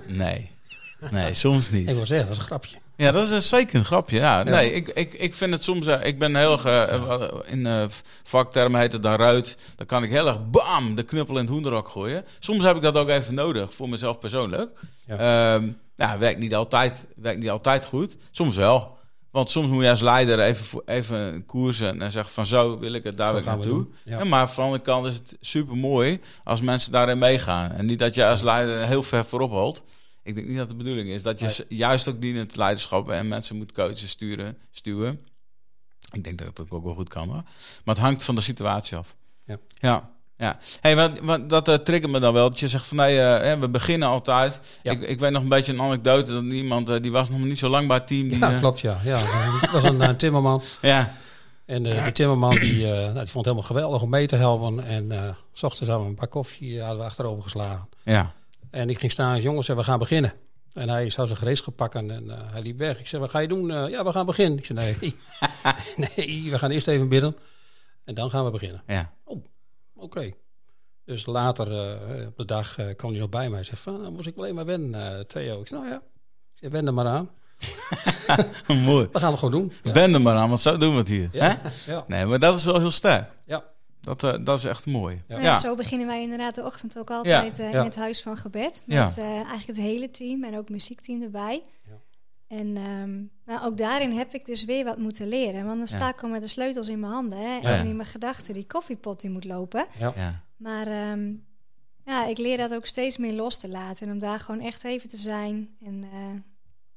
Nee. 0.06 0.50
Nee, 1.10 1.34
soms 1.34 1.70
niet. 1.70 1.88
Ik 1.88 1.94
wil 1.94 2.06
zeggen, 2.06 2.26
dat 2.26 2.36
is 2.36 2.42
een 2.42 2.48
grapje. 2.48 2.76
Ja, 2.98 3.10
dat 3.12 3.24
is 3.24 3.30
een- 3.30 3.42
zeker 3.42 3.78
een 3.78 3.84
grapje. 3.84 4.16
Ja, 4.16 4.42
nee, 4.42 4.72
ik, 4.72 4.88
ik, 4.88 5.14
ik 5.14 5.34
vind 5.34 5.52
het 5.52 5.64
soms. 5.64 5.86
eh, 5.86 6.04
ik 6.06 6.18
ben 6.18 6.36
heel 6.36 6.52
erg. 6.52 6.64
eh, 6.64 7.28
in 7.46 7.66
eh, 7.66 7.84
vaktermen 8.24 8.80
heet 8.80 8.92
het 8.92 9.02
dan 9.02 9.14
ruit. 9.14 9.58
Dan 9.76 9.86
kan 9.86 10.02
ik 10.02 10.10
heel 10.10 10.26
erg 10.26 10.50
bam 10.50 10.94
de 10.94 11.02
knuppel 11.02 11.34
in 11.34 11.40
het 11.40 11.50
hoenderok 11.50 11.88
gooien. 11.88 12.24
Soms 12.38 12.64
heb 12.64 12.76
ik 12.76 12.82
dat 12.82 12.96
ook 12.96 13.08
even 13.08 13.34
nodig 13.34 13.74
voor 13.74 13.88
mezelf 13.88 14.18
persoonlijk. 14.18 14.70
Ja. 15.06 15.60
Ja, 15.96 16.18
werkt 16.18 16.38
niet 16.38 16.54
altijd, 16.54 17.06
werkt 17.16 17.38
niet 17.40 17.50
altijd 17.50 17.84
goed. 17.84 18.16
Soms 18.30 18.56
wel. 18.56 18.96
Want 19.30 19.50
soms 19.50 19.68
moet 19.68 19.82
je 19.84 19.90
als 19.90 20.00
leider 20.00 20.40
even, 20.40 20.82
even 20.86 21.46
koersen 21.46 22.02
en 22.02 22.10
zeggen 22.10 22.32
van 22.34 22.46
zo 22.46 22.78
wil 22.78 22.92
ik 22.92 23.04
het, 23.04 23.16
daar 23.16 23.28
wil 23.32 23.40
ik 23.40 23.46
naartoe. 23.56 23.86
Ja, 24.04 24.24
maar 24.24 24.46
van 24.46 24.56
de 24.56 24.62
andere 24.62 24.82
kant 24.82 25.06
is 25.06 25.14
het 25.14 25.36
super 25.40 25.76
mooi 25.76 26.20
als 26.44 26.60
mensen 26.62 26.92
daarin 26.92 27.18
meegaan. 27.18 27.70
En 27.72 27.86
niet 27.86 27.98
dat 27.98 28.14
je 28.14 28.26
als 28.26 28.42
leider 28.42 28.86
heel 28.86 29.02
ver 29.02 29.24
voorop 29.24 29.50
holt. 29.50 29.82
Ik 30.28 30.34
denk 30.34 30.46
niet 30.46 30.56
dat 30.56 30.68
de 30.68 30.74
bedoeling 30.74 31.08
is 31.08 31.22
dat 31.22 31.40
je 31.40 31.64
Nee. 31.68 31.78
juist 31.78 32.08
ook 32.08 32.20
dienend 32.20 32.56
leiderschap 32.56 33.10
en 33.10 33.28
mensen 33.28 33.56
moet 33.56 33.72
coachen, 33.72 34.08
sturen, 34.08 34.58
stuwen. 34.70 35.20
Ik 36.12 36.24
denk 36.24 36.38
dat 36.38 36.56
dat 36.56 36.70
ook 36.70 36.84
wel 36.84 36.94
goed 36.94 37.08
kan 37.08 37.28
hoor. 37.28 37.42
Maar 37.84 37.94
het 37.94 37.98
hangt 38.04 38.24
van 38.24 38.34
de 38.34 38.40
situatie 38.40 38.96
af. 38.96 39.14
Ja. 39.44 39.58
Ja. 39.74 40.10
Ja, 40.36 40.58
hey, 40.80 40.96
wat, 40.96 41.18
wat, 41.20 41.48
dat 41.48 41.68
uh, 41.68 41.74
triggert 41.74 42.12
me 42.12 42.20
dan 42.20 42.32
wel. 42.32 42.48
Dat 42.50 42.58
je 42.58 42.68
zegt 42.68 42.86
van 42.86 42.96
nee, 42.96 43.16
uh, 43.16 43.20
hè, 43.22 43.58
we 43.58 43.68
beginnen 43.68 44.08
altijd. 44.08 44.60
Ja. 44.82 44.90
Ik, 44.92 45.00
ik 45.02 45.18
weet 45.18 45.30
nog 45.30 45.42
een 45.42 45.48
beetje 45.48 45.72
een 45.72 45.80
anekdote 45.80 46.32
dat 46.32 46.44
iemand 46.44 46.88
uh, 46.88 47.00
die 47.00 47.12
was 47.12 47.30
nog 47.30 47.38
niet 47.40 47.58
zo 47.58 47.68
lang 47.68 47.86
bij 47.86 47.96
het 47.96 48.06
team. 48.06 48.28
Die, 48.28 48.38
Ja, 48.38 48.52
uh, 48.52 48.58
klopt, 48.58 48.80
ja. 48.80 48.98
ja. 49.04 49.20
Dat 49.60 49.70
was 49.70 49.84
een, 49.84 50.00
eh, 50.02 50.08
timmerman. 50.10 50.62
Ja, 50.82 51.12
En 51.66 51.86
eh, 51.86 52.04
de 52.04 52.12
timmerman 52.12 52.50
die, 52.58 52.84
eh, 52.84 52.90
nou, 52.90 53.04
die 53.04 53.14
vond 53.14 53.32
het 53.34 53.44
helemaal 53.44 53.62
geweldig 53.62 54.02
om 54.02 54.10
mee 54.10 54.26
te 54.26 54.36
helpen. 54.36 54.84
En 54.84 55.12
eh 55.12 55.34
s 55.52 55.62
ochtends 55.62 55.88
hadden 55.88 56.06
we 56.06 56.12
een 56.12 56.18
bak 56.20 56.30
koffie 56.30 56.74
eh, 56.76 56.80
hadden 56.80 56.98
we 56.98 57.04
achterover 57.04 57.42
geslagen. 57.42 57.88
ja, 58.02 58.34
En 58.70 58.90
ik 58.90 58.98
ging 58.98 59.12
staan, 59.12 59.40
jongens, 59.40 59.68
en 59.68 59.76
we 59.76 59.84
gaan 59.84 59.98
beginnen. 59.98 60.32
En 60.72 60.88
hij 60.88 61.10
zou 61.10 61.26
zijn 61.26 61.38
gereedschap 61.38 61.76
pakken 61.76 62.10
en 62.10 62.30
eh, 62.30 62.52
hij 62.52 62.62
liep 62.62 62.78
weg. 62.78 62.98
Ik 63.00 63.06
zei, 63.06 63.22
wat 63.22 63.30
ga 63.30 63.38
je 63.38 63.48
doen? 63.48 63.70
Eh, 63.70 63.88
ja, 63.88 64.04
we 64.04 64.12
gaan 64.12 64.26
beginnen. 64.26 64.58
Ik 64.58 64.64
zei, 64.64 64.78
nee, 64.78 64.96
nee, 66.16 66.50
we 66.50 66.58
gaan 66.58 66.70
eerst 66.70 66.88
even 66.88 67.08
bidden. 67.08 67.36
En 68.04 68.14
dan 68.14 68.30
gaan 68.30 68.44
we 68.44 68.50
beginnen. 68.50 68.82
ja. 68.86 69.12
Oké. 69.94 70.30
Dus 71.04 71.26
later 71.26 71.72
eh, 71.72 72.26
op 72.26 72.36
de 72.36 72.44
dag 72.44 72.76
kwam 72.96 73.10
hij 73.10 73.20
nog 73.20 73.28
bij 73.28 73.48
mij. 73.48 73.54
Hij 73.56 73.64
zei, 73.64 73.76
van, 73.76 74.02
dan 74.02 74.12
moest 74.12 74.26
ik 74.26 74.36
alleen 74.36 74.54
maar 74.54 74.64
wennen, 74.64 75.26
Theo. 75.26 75.60
Ik 75.60 75.66
zei, 75.66 75.80
nou 75.80 75.92
ja, 75.92 75.98
ik 75.98 76.58
zei, 76.58 76.72
wen 76.72 76.86
er 76.86 76.94
maar 76.94 77.06
aan. 77.06 77.30
Mooi. 78.84 79.08
Dat 79.12 79.22
gaan 79.22 79.32
we 79.32 79.38
gewoon 79.38 79.60
doen. 79.60 79.72
Ja. 79.82 79.92
Wend 79.92 80.14
er 80.14 80.20
maar 80.20 80.34
aan, 80.34 80.48
want 80.48 80.60
zo 80.60 80.76
doen 80.76 80.92
we 80.92 80.98
het 80.98 81.08
hier. 81.08 81.28
Ja. 81.32 81.58
Hè? 81.60 81.92
Ja. 81.92 82.04
Nee, 82.06 82.24
maar 82.26 82.38
dat 82.38 82.58
is 82.58 82.64
wel 82.64 82.78
heel 82.78 82.90
sterk. 82.90 83.30
Ja. 83.44 83.64
Dat, 84.00 84.22
eh, 84.24 84.34
dat 84.44 84.58
is 84.58 84.64
echt 84.64 84.86
mooi. 84.86 85.22
Ja. 85.28 85.58
Zo 85.60 85.74
beginnen 85.74 86.06
wij 86.06 86.22
inderdaad 86.22 86.54
de 86.54 86.64
ochtend 86.64 86.98
ook 86.98 87.10
altijd 87.10 87.58
eh, 87.58 87.70
in 87.72 87.76
het 87.76 87.96
huis 87.96 88.22
van 88.22 88.36
gebed. 88.36 88.82
Met 88.86 88.96
Ja. 88.96 89.22
eh, 89.22 89.24
eigenlijk 89.34 89.66
het 89.66 89.76
hele 89.76 90.10
team 90.10 90.44
en 90.44 90.56
ook 90.56 90.68
muziekteam 90.68 91.22
erbij. 91.22 91.62
Ja. 91.86 91.92
En 92.48 92.76
ehm, 92.76 93.22
nou, 93.54 93.66
ook 93.66 93.76
daarin 93.78 94.12
heb 94.12 94.34
ik 94.34 94.46
dus 94.46 94.64
weer 94.64 94.84
wat 94.84 94.98
moeten 94.98 95.28
leren. 95.28 95.64
Want 95.66 95.78
dan 95.78 95.78
Ja. 95.90 95.96
sta 95.96 96.08
ik 96.08 96.22
al 96.22 96.28
met 96.28 96.42
de 96.42 96.48
sleutels 96.48 96.88
in 96.88 97.00
mijn 97.00 97.12
handen. 97.12 97.38
Hè, 97.38 97.56
Ja. 97.56 97.78
En 97.78 97.86
in 97.86 97.96
mijn 97.96 98.08
gedachten 98.08 98.54
die 98.54 98.66
koffiepot 98.66 99.20
die 99.20 99.30
moet 99.30 99.44
lopen. 99.44 99.86
Ja. 99.98 100.42
Maar 100.56 100.86
ehm, 100.86 101.32
ja, 102.04 102.26
ik 102.26 102.38
leer 102.38 102.56
dat 102.56 102.74
ook 102.74 102.86
steeds 102.86 103.16
meer 103.16 103.32
los 103.32 103.58
te 103.58 103.68
laten. 103.68 104.06
En 104.06 104.12
om 104.12 104.18
daar 104.18 104.40
gewoon 104.40 104.60
echt 104.60 104.84
even 104.84 105.08
te 105.08 105.16
zijn. 105.16 105.76
En 105.84 106.04
eh, 106.12 106.18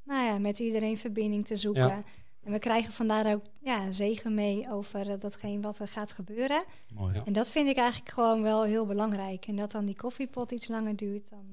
nou 0.03 0.25
ja, 0.25 0.37
met 0.39 0.59
iedereen 0.59 0.97
verbinding 0.97 1.45
te 1.47 1.55
zoeken. 1.55 2.03
En 2.43 2.51
we 2.51 2.59
krijgen 2.59 2.93
vandaar 2.93 3.33
ook 3.33 3.41
ja, 3.63 3.91
zegen 3.91 4.33
mee 4.35 4.67
over 4.71 5.09
eh, 5.09 5.19
datgene 5.19 5.61
wat 5.61 5.79
er 5.79 5.87
gaat 5.87 6.11
gebeuren. 6.11 6.63
Mooi. 6.93 7.13
Ja. 7.13 7.21
En 7.25 7.33
dat 7.33 7.49
vind 7.49 7.69
ik 7.69 7.77
eigenlijk 7.77 8.11
gewoon 8.11 8.41
wel 8.41 8.63
heel 8.63 8.85
belangrijk. 8.85 9.45
En 9.45 9.55
dat 9.55 9.71
dan 9.71 9.85
die 9.85 9.95
koffiepot 9.95 10.51
iets 10.51 10.67
langer 10.67 10.95
duurt, 10.95 11.29
dan 11.29 11.45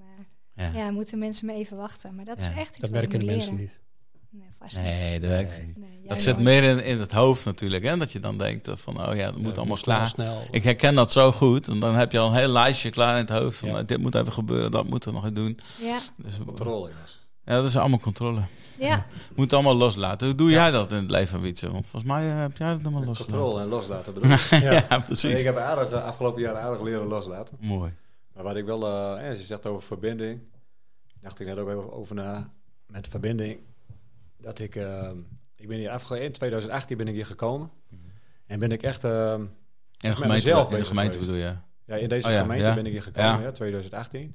eh, 0.54 0.64
Ja. 0.72 0.78
ja. 0.84 0.90
moeten 0.90 1.18
mensen 1.18 1.46
me 1.46 1.52
even 1.52 1.76
wachten. 1.76 2.14
Maar 2.14 2.24
dat 2.24 2.38
Ja, 2.38 2.44
is 2.50 2.56
echt 2.56 2.68
iets 2.70 2.78
Dat 2.78 2.90
merken 2.90 3.18
de 3.18 3.24
mensen 3.24 3.56
niet. 3.56 3.70
Nee, 4.30 4.48
vast 4.58 4.76
niet. 4.76 4.84
Nee, 4.86 5.20
dat 5.20 5.30
werkt 5.30 5.62
niet. 5.66 5.76
Nee, 5.76 5.88
Dat 6.06 6.20
zit 6.20 6.38
meer 6.38 6.62
in, 6.62 6.84
in 6.84 6.98
het 6.98 7.12
hoofd 7.12 7.44
natuurlijk, 7.44 7.84
hè? 7.84 7.96
Dat 7.96 8.12
je 8.12 8.20
dan 8.20 8.38
denkt 8.38 8.68
eh, 8.68 8.76
van, 8.76 9.08
oh 9.08 9.14
ja, 9.16 9.24
dat 9.30 9.36
moet 9.40 9.50
Ja, 9.52 9.56
allemaal 9.58 9.76
snel, 9.76 9.96
klaar. 9.96 10.08
snel. 10.08 10.46
Ik 10.50 10.64
herken 10.64 10.94
dat 10.94 11.12
zo 11.12 11.32
goed. 11.32 11.68
En 11.68 11.78
dan 11.78 11.94
heb 11.94 12.12
je 12.12 12.18
al 12.18 12.28
een 12.28 12.34
heel 12.36 12.48
lijstje 12.48 12.90
klaar 12.90 13.14
in 13.14 13.20
het 13.20 13.28
hoofd. 13.42 13.58
Van, 13.58 13.68
Ja. 13.68 13.82
dit 13.82 13.98
moet 13.98 14.14
even 14.14 14.32
gebeuren, 14.32 14.70
dat 14.70 14.86
moeten 14.88 15.08
we 15.08 15.14
nog 15.14 15.22
even 15.24 15.34
doen. 15.34 15.58
Ja, 15.80 15.98
Dus, 16.16 16.34
Controle, 16.46 16.90
jongens. 16.90 17.17
Ja, 17.48 17.54
dat 17.54 17.64
is 17.64 17.76
allemaal 17.76 17.98
controle. 17.98 18.40
ja. 18.78 19.06
Moet 19.36 19.52
allemaal 19.52 19.74
loslaten. 19.76 20.26
Hoe 20.26 20.36
doe 20.36 20.50
jij 20.50 20.70
dat 20.70 20.92
in 20.92 20.98
het 20.98 21.10
leven, 21.10 21.40
Wietse? 21.40 21.70
Want 21.70 21.86
volgens 21.86 22.12
mij 22.12 22.30
eh, 22.30 22.38
heb 22.38 22.56
jij 22.56 22.68
dat 22.72 22.80
allemaal 22.82 23.04
losgelaten. 23.04 23.38
Controle 23.38 23.62
en 23.62 23.68
loslaten 23.68 24.14
bedoel 24.14 24.30
ik. 24.38 24.40
ja, 24.50 24.96
Ik 24.96 25.04
precies. 25.04 25.42
heb 25.44 25.56
aardig, 25.56 25.88
de 25.88 26.00
afgelopen 26.00 26.42
jaren 26.42 26.60
aardig 26.62 26.80
leren 26.82 27.06
loslaten. 27.06 27.56
Mooi. 27.60 27.92
Maar 28.34 28.44
wat 28.44 28.56
ik 28.56 28.64
wel, 28.64 28.86
eh, 28.86 29.28
als 29.28 29.38
je 29.38 29.44
zegt 29.44 29.66
over 29.66 29.82
verbinding, 29.82 30.40
dacht 31.20 31.40
ik 31.40 31.46
net 31.46 31.58
ook 31.58 31.68
even 31.68 31.92
over 31.92 32.14
na 32.14 32.48
met 32.86 33.08
verbinding. 33.08 33.58
Dat 34.40 34.58
ik, 34.58 34.76
eh, 34.76 35.10
ik 35.56 35.68
ben 35.68 35.78
hier 35.78 35.90
afge 35.90 36.20
in 36.24 36.32
2018 36.32 36.96
ben 36.96 37.08
ik 37.08 37.14
hier 37.14 37.26
gekomen. 37.26 37.70
En 38.46 38.58
ben 38.58 38.72
ik 38.72 38.82
echt, 38.82 39.04
eh, 39.04 39.32
In 39.32 39.48
de 39.98 40.08
met 40.08 40.14
gemeente, 40.16 40.26
mezelf 40.34 40.70
in 40.72 40.78
de 40.78 40.84
gemeente 40.84 41.18
bedoel 41.18 41.34
je? 41.34 41.54
ja, 41.84 41.94
in 41.96 42.08
deze 42.08 42.26
Oh 42.26 42.32
ja, 42.32 42.40
gemeente 42.40 42.64
ja. 42.66 42.74
ben 42.74 42.86
ik 42.86 42.92
hier 42.92 43.02
gekomen, 43.02 43.30
Ja. 43.30 43.40
ja. 43.40 43.50
2018. 43.52 44.34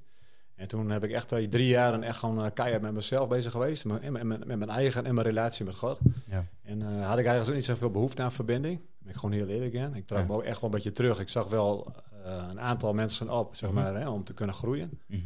En 0.55 0.67
toen 0.67 0.89
heb 0.89 1.03
ik 1.03 1.11
echt 1.11 1.27
drie 1.27 1.67
jaar 1.67 2.01
echt 2.01 2.17
gewoon 2.19 2.43
eh, 2.45 2.51
keihard 2.53 2.81
met 2.81 2.93
mezelf 2.93 3.27
bezig 3.27 3.51
geweest. 3.51 3.85
Met, 3.85 4.09
met, 4.11 4.23
met, 4.23 4.45
met 4.45 4.57
mijn 4.57 4.69
eigen 4.69 5.05
en 5.05 5.13
mijn 5.13 5.27
relatie 5.27 5.65
met 5.65 5.75
God. 5.75 5.99
Ja. 6.25 6.45
En 6.61 6.81
eh, 6.81 6.87
had 6.87 7.17
ik 7.17 7.25
eigenlijk 7.25 7.47
ook 7.47 7.55
niet 7.55 7.65
zoveel 7.65 7.89
behoefte 7.91 8.21
aan 8.21 8.31
verbinding. 8.31 8.79
Ben 8.99 9.11
ik 9.11 9.15
gewoon 9.19 9.35
heel 9.35 9.47
eerlijk 9.47 9.73
in. 9.73 9.95
Ik 9.95 10.07
trok 10.07 10.19
Ja. 10.19 10.25
me 10.25 10.33
ook 10.33 10.43
echt 10.43 10.61
wel 10.61 10.69
een 10.69 10.75
beetje 10.75 10.91
terug. 10.91 11.19
Ik 11.19 11.29
zag 11.29 11.49
wel 11.49 11.93
eh, 12.23 12.45
een 12.49 12.59
aantal 12.59 12.93
mensen 12.93 13.29
op, 13.29 13.55
zeg 13.55 13.69
Mhm. 13.71 13.79
maar, 13.79 13.95
hè, 13.95 14.09
om 14.09 14.23
te 14.23 14.33
kunnen 14.33 14.55
groeien. 14.55 14.99
Mhm. 15.07 15.19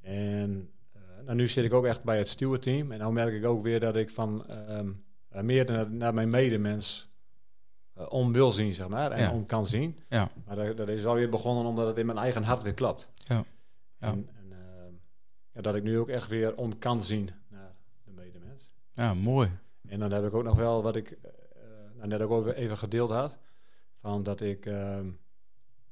En 0.00 0.70
nou, 1.24 1.36
nu 1.36 1.48
zit 1.48 1.64
ik 1.64 1.72
ook 1.72 1.84
echt 1.84 2.04
bij 2.04 2.18
het 2.18 2.28
stewardteam. 2.28 2.92
En 2.92 2.98
nu 3.06 3.12
merk 3.12 3.34
ik 3.34 3.44
ook 3.44 3.62
weer 3.62 3.80
dat 3.80 3.96
ik 3.96 4.10
van 4.10 4.46
ehm, 4.46 4.88
eh, 5.28 5.42
meer 5.42 5.64
naar, 5.72 5.90
naar 5.90 6.14
mijn 6.14 6.30
medemens 6.30 7.12
om 8.08 8.32
wil 8.32 8.50
zien, 8.50 8.74
zeg 8.74 8.88
maar. 8.88 9.10
En 9.10 9.20
Ja. 9.22 9.32
om 9.32 9.46
kan 9.46 9.66
zien. 9.66 9.98
Ja. 10.08 10.30
Maar 10.46 10.56
dat, 10.56 10.76
dat 10.76 10.88
is 10.88 11.02
wel 11.02 11.14
weer 11.14 11.28
begonnen 11.28 11.64
omdat 11.64 11.86
het 11.86 11.98
in 11.98 12.06
mijn 12.06 12.18
eigen 12.18 12.42
hart 12.42 12.62
weer 12.62 12.74
klopt. 12.74 13.10
Ja. 13.14 13.34
Ja. 13.34 13.44
En, 14.10 14.28
en 14.33 14.33
ja, 15.54 15.60
dat 15.60 15.74
ik 15.74 15.82
nu 15.82 15.98
ook 15.98 16.08
echt 16.08 16.28
weer 16.28 16.56
om 16.56 16.78
kan 16.78 17.02
zien 17.02 17.30
naar 17.48 17.74
de 18.04 18.10
medemens. 18.10 18.72
Ja, 18.90 19.14
mooi. 19.14 19.50
En 19.88 19.98
dan 19.98 20.10
heb 20.10 20.24
ik 20.24 20.34
ook 20.34 20.44
nog 20.44 20.56
wel 20.56 20.82
wat 20.82 20.96
ik 20.96 21.10
eh, 21.10 21.30
nou, 21.96 22.08
net 22.08 22.20
ook 22.20 22.30
al 22.30 22.52
even 22.52 22.78
gedeeld 22.78 23.10
had. 23.10 23.38
Van 24.00 24.22
dat 24.22 24.40
ik, 24.40 24.66
ehm, 24.66 25.06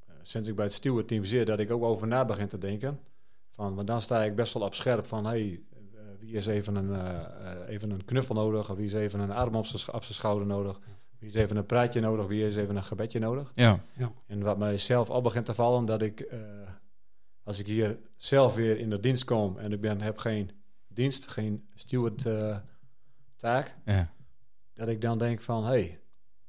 eh, 0.07 0.15
sinds 0.23 0.49
ik 0.49 0.55
bij 0.55 0.65
het 0.65 0.75
stewardteam 0.75 1.25
zit, 1.25 1.47
dat 1.47 1.61
ik 1.61 1.71
ook 1.71 1.83
over 1.83 2.07
na 2.07 2.25
begin 2.25 2.49
te 2.49 2.59
denken. 2.59 3.01
Van, 3.51 3.75
want 3.75 3.87
dan 3.87 4.01
sta 4.01 4.25
ik 4.25 4.35
best 4.35 4.55
wel 4.55 4.63
op 4.63 4.75
scherp 4.75 5.07
van, 5.07 5.27
hey, 5.27 5.61
eh, 5.71 6.01
wie 6.19 6.35
is 6.35 6.47
even 6.47 6.75
een, 6.75 6.95
eh, 6.95 7.21
eh, 7.21 7.69
even 7.69 7.91
een 7.91 8.05
knuffel 8.05 8.35
nodig? 8.35 8.71
Of 8.71 8.77
wie 8.77 8.87
is 8.87 8.93
even 8.93 9.21
een 9.21 9.31
arm 9.31 9.55
op 9.55 9.67
zijn 9.67 9.97
op 9.97 10.05
schouder 10.05 10.47
nodig? 10.47 10.81
Wie 11.19 11.29
is 11.29 11.35
even 11.35 11.57
een 11.57 11.67
praatje 11.67 12.01
nodig? 12.01 12.27
Wie 12.27 12.47
is 12.47 12.57
even 12.57 12.77
een 12.77 12.85
gebedje 12.85 13.19
nodig? 13.19 13.53
Ja. 13.55 13.81
En 14.27 14.43
wat 14.43 14.59
mij 14.59 14.79
zelf 14.79 15.11
al 15.11 15.21
begint 15.21 15.45
te 15.45 15.55
vallen, 15.55 15.85
dat 15.85 16.03
ik, 16.03 16.21
eh, 16.21 16.39
als 17.45 17.59
ik 17.59 17.67
hier 17.67 17.99
zelf 18.17 18.55
weer 18.55 18.79
in 18.79 18.91
de 18.91 19.01
dienst 19.01 19.25
kom 19.25 19.59
en 19.59 19.73
ik 19.73 19.81
ben, 19.81 20.01
heb 20.01 20.19
geen 20.19 20.51
dienst, 20.89 21.29
geen 21.29 21.69
steward 21.75 22.27
eh, 22.27 22.57
taak, 23.37 23.75
Ja. 23.85 24.13
dat 24.75 24.89
ik 24.89 25.01
dan 25.01 25.19
denk 25.19 25.41
van, 25.41 25.65
hé, 25.65 25.69
hey, 25.71 26.01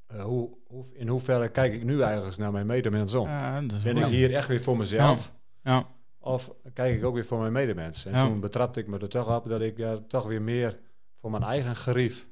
eh, 0.08 0.24
hoe, 0.24 0.58
hoe, 0.68 0.86
in 0.94 1.08
hoeverre 1.08 1.50
kijk 1.50 1.74
ik 1.74 1.84
nu 1.84 2.02
eigenlijk 2.02 2.38
naar 2.38 2.52
mijn 2.52 2.66
medemens 2.66 3.14
om? 3.14 3.28
Ja, 3.28 3.62
Ben 3.84 3.98
ik 3.98 4.06
hier 4.06 4.34
echt 4.34 4.48
weer 4.48 4.64
voor 4.64 4.78
mezelf? 4.78 5.34
Ja. 5.64 5.88
Of 6.20 6.52
kijk 6.74 6.98
ik 6.98 7.04
ook 7.04 7.14
weer 7.14 7.26
voor 7.26 7.40
mijn 7.40 7.52
medemens? 7.52 8.06
En 8.06 8.28
toen 8.28 8.40
betrapte 8.40 8.80
ik 8.80 8.88
me 8.88 9.00
er 9.00 9.10
toch 9.10 9.36
op 9.36 9.48
dat 9.48 9.62
ik 9.62 9.78
daar 9.78 10.08
toch 10.08 10.26
weer 10.26 10.42
meer 10.42 10.80
voor 11.20 11.32
mijn 11.32 11.44
eigen 11.44 11.76
gerief 11.76 12.28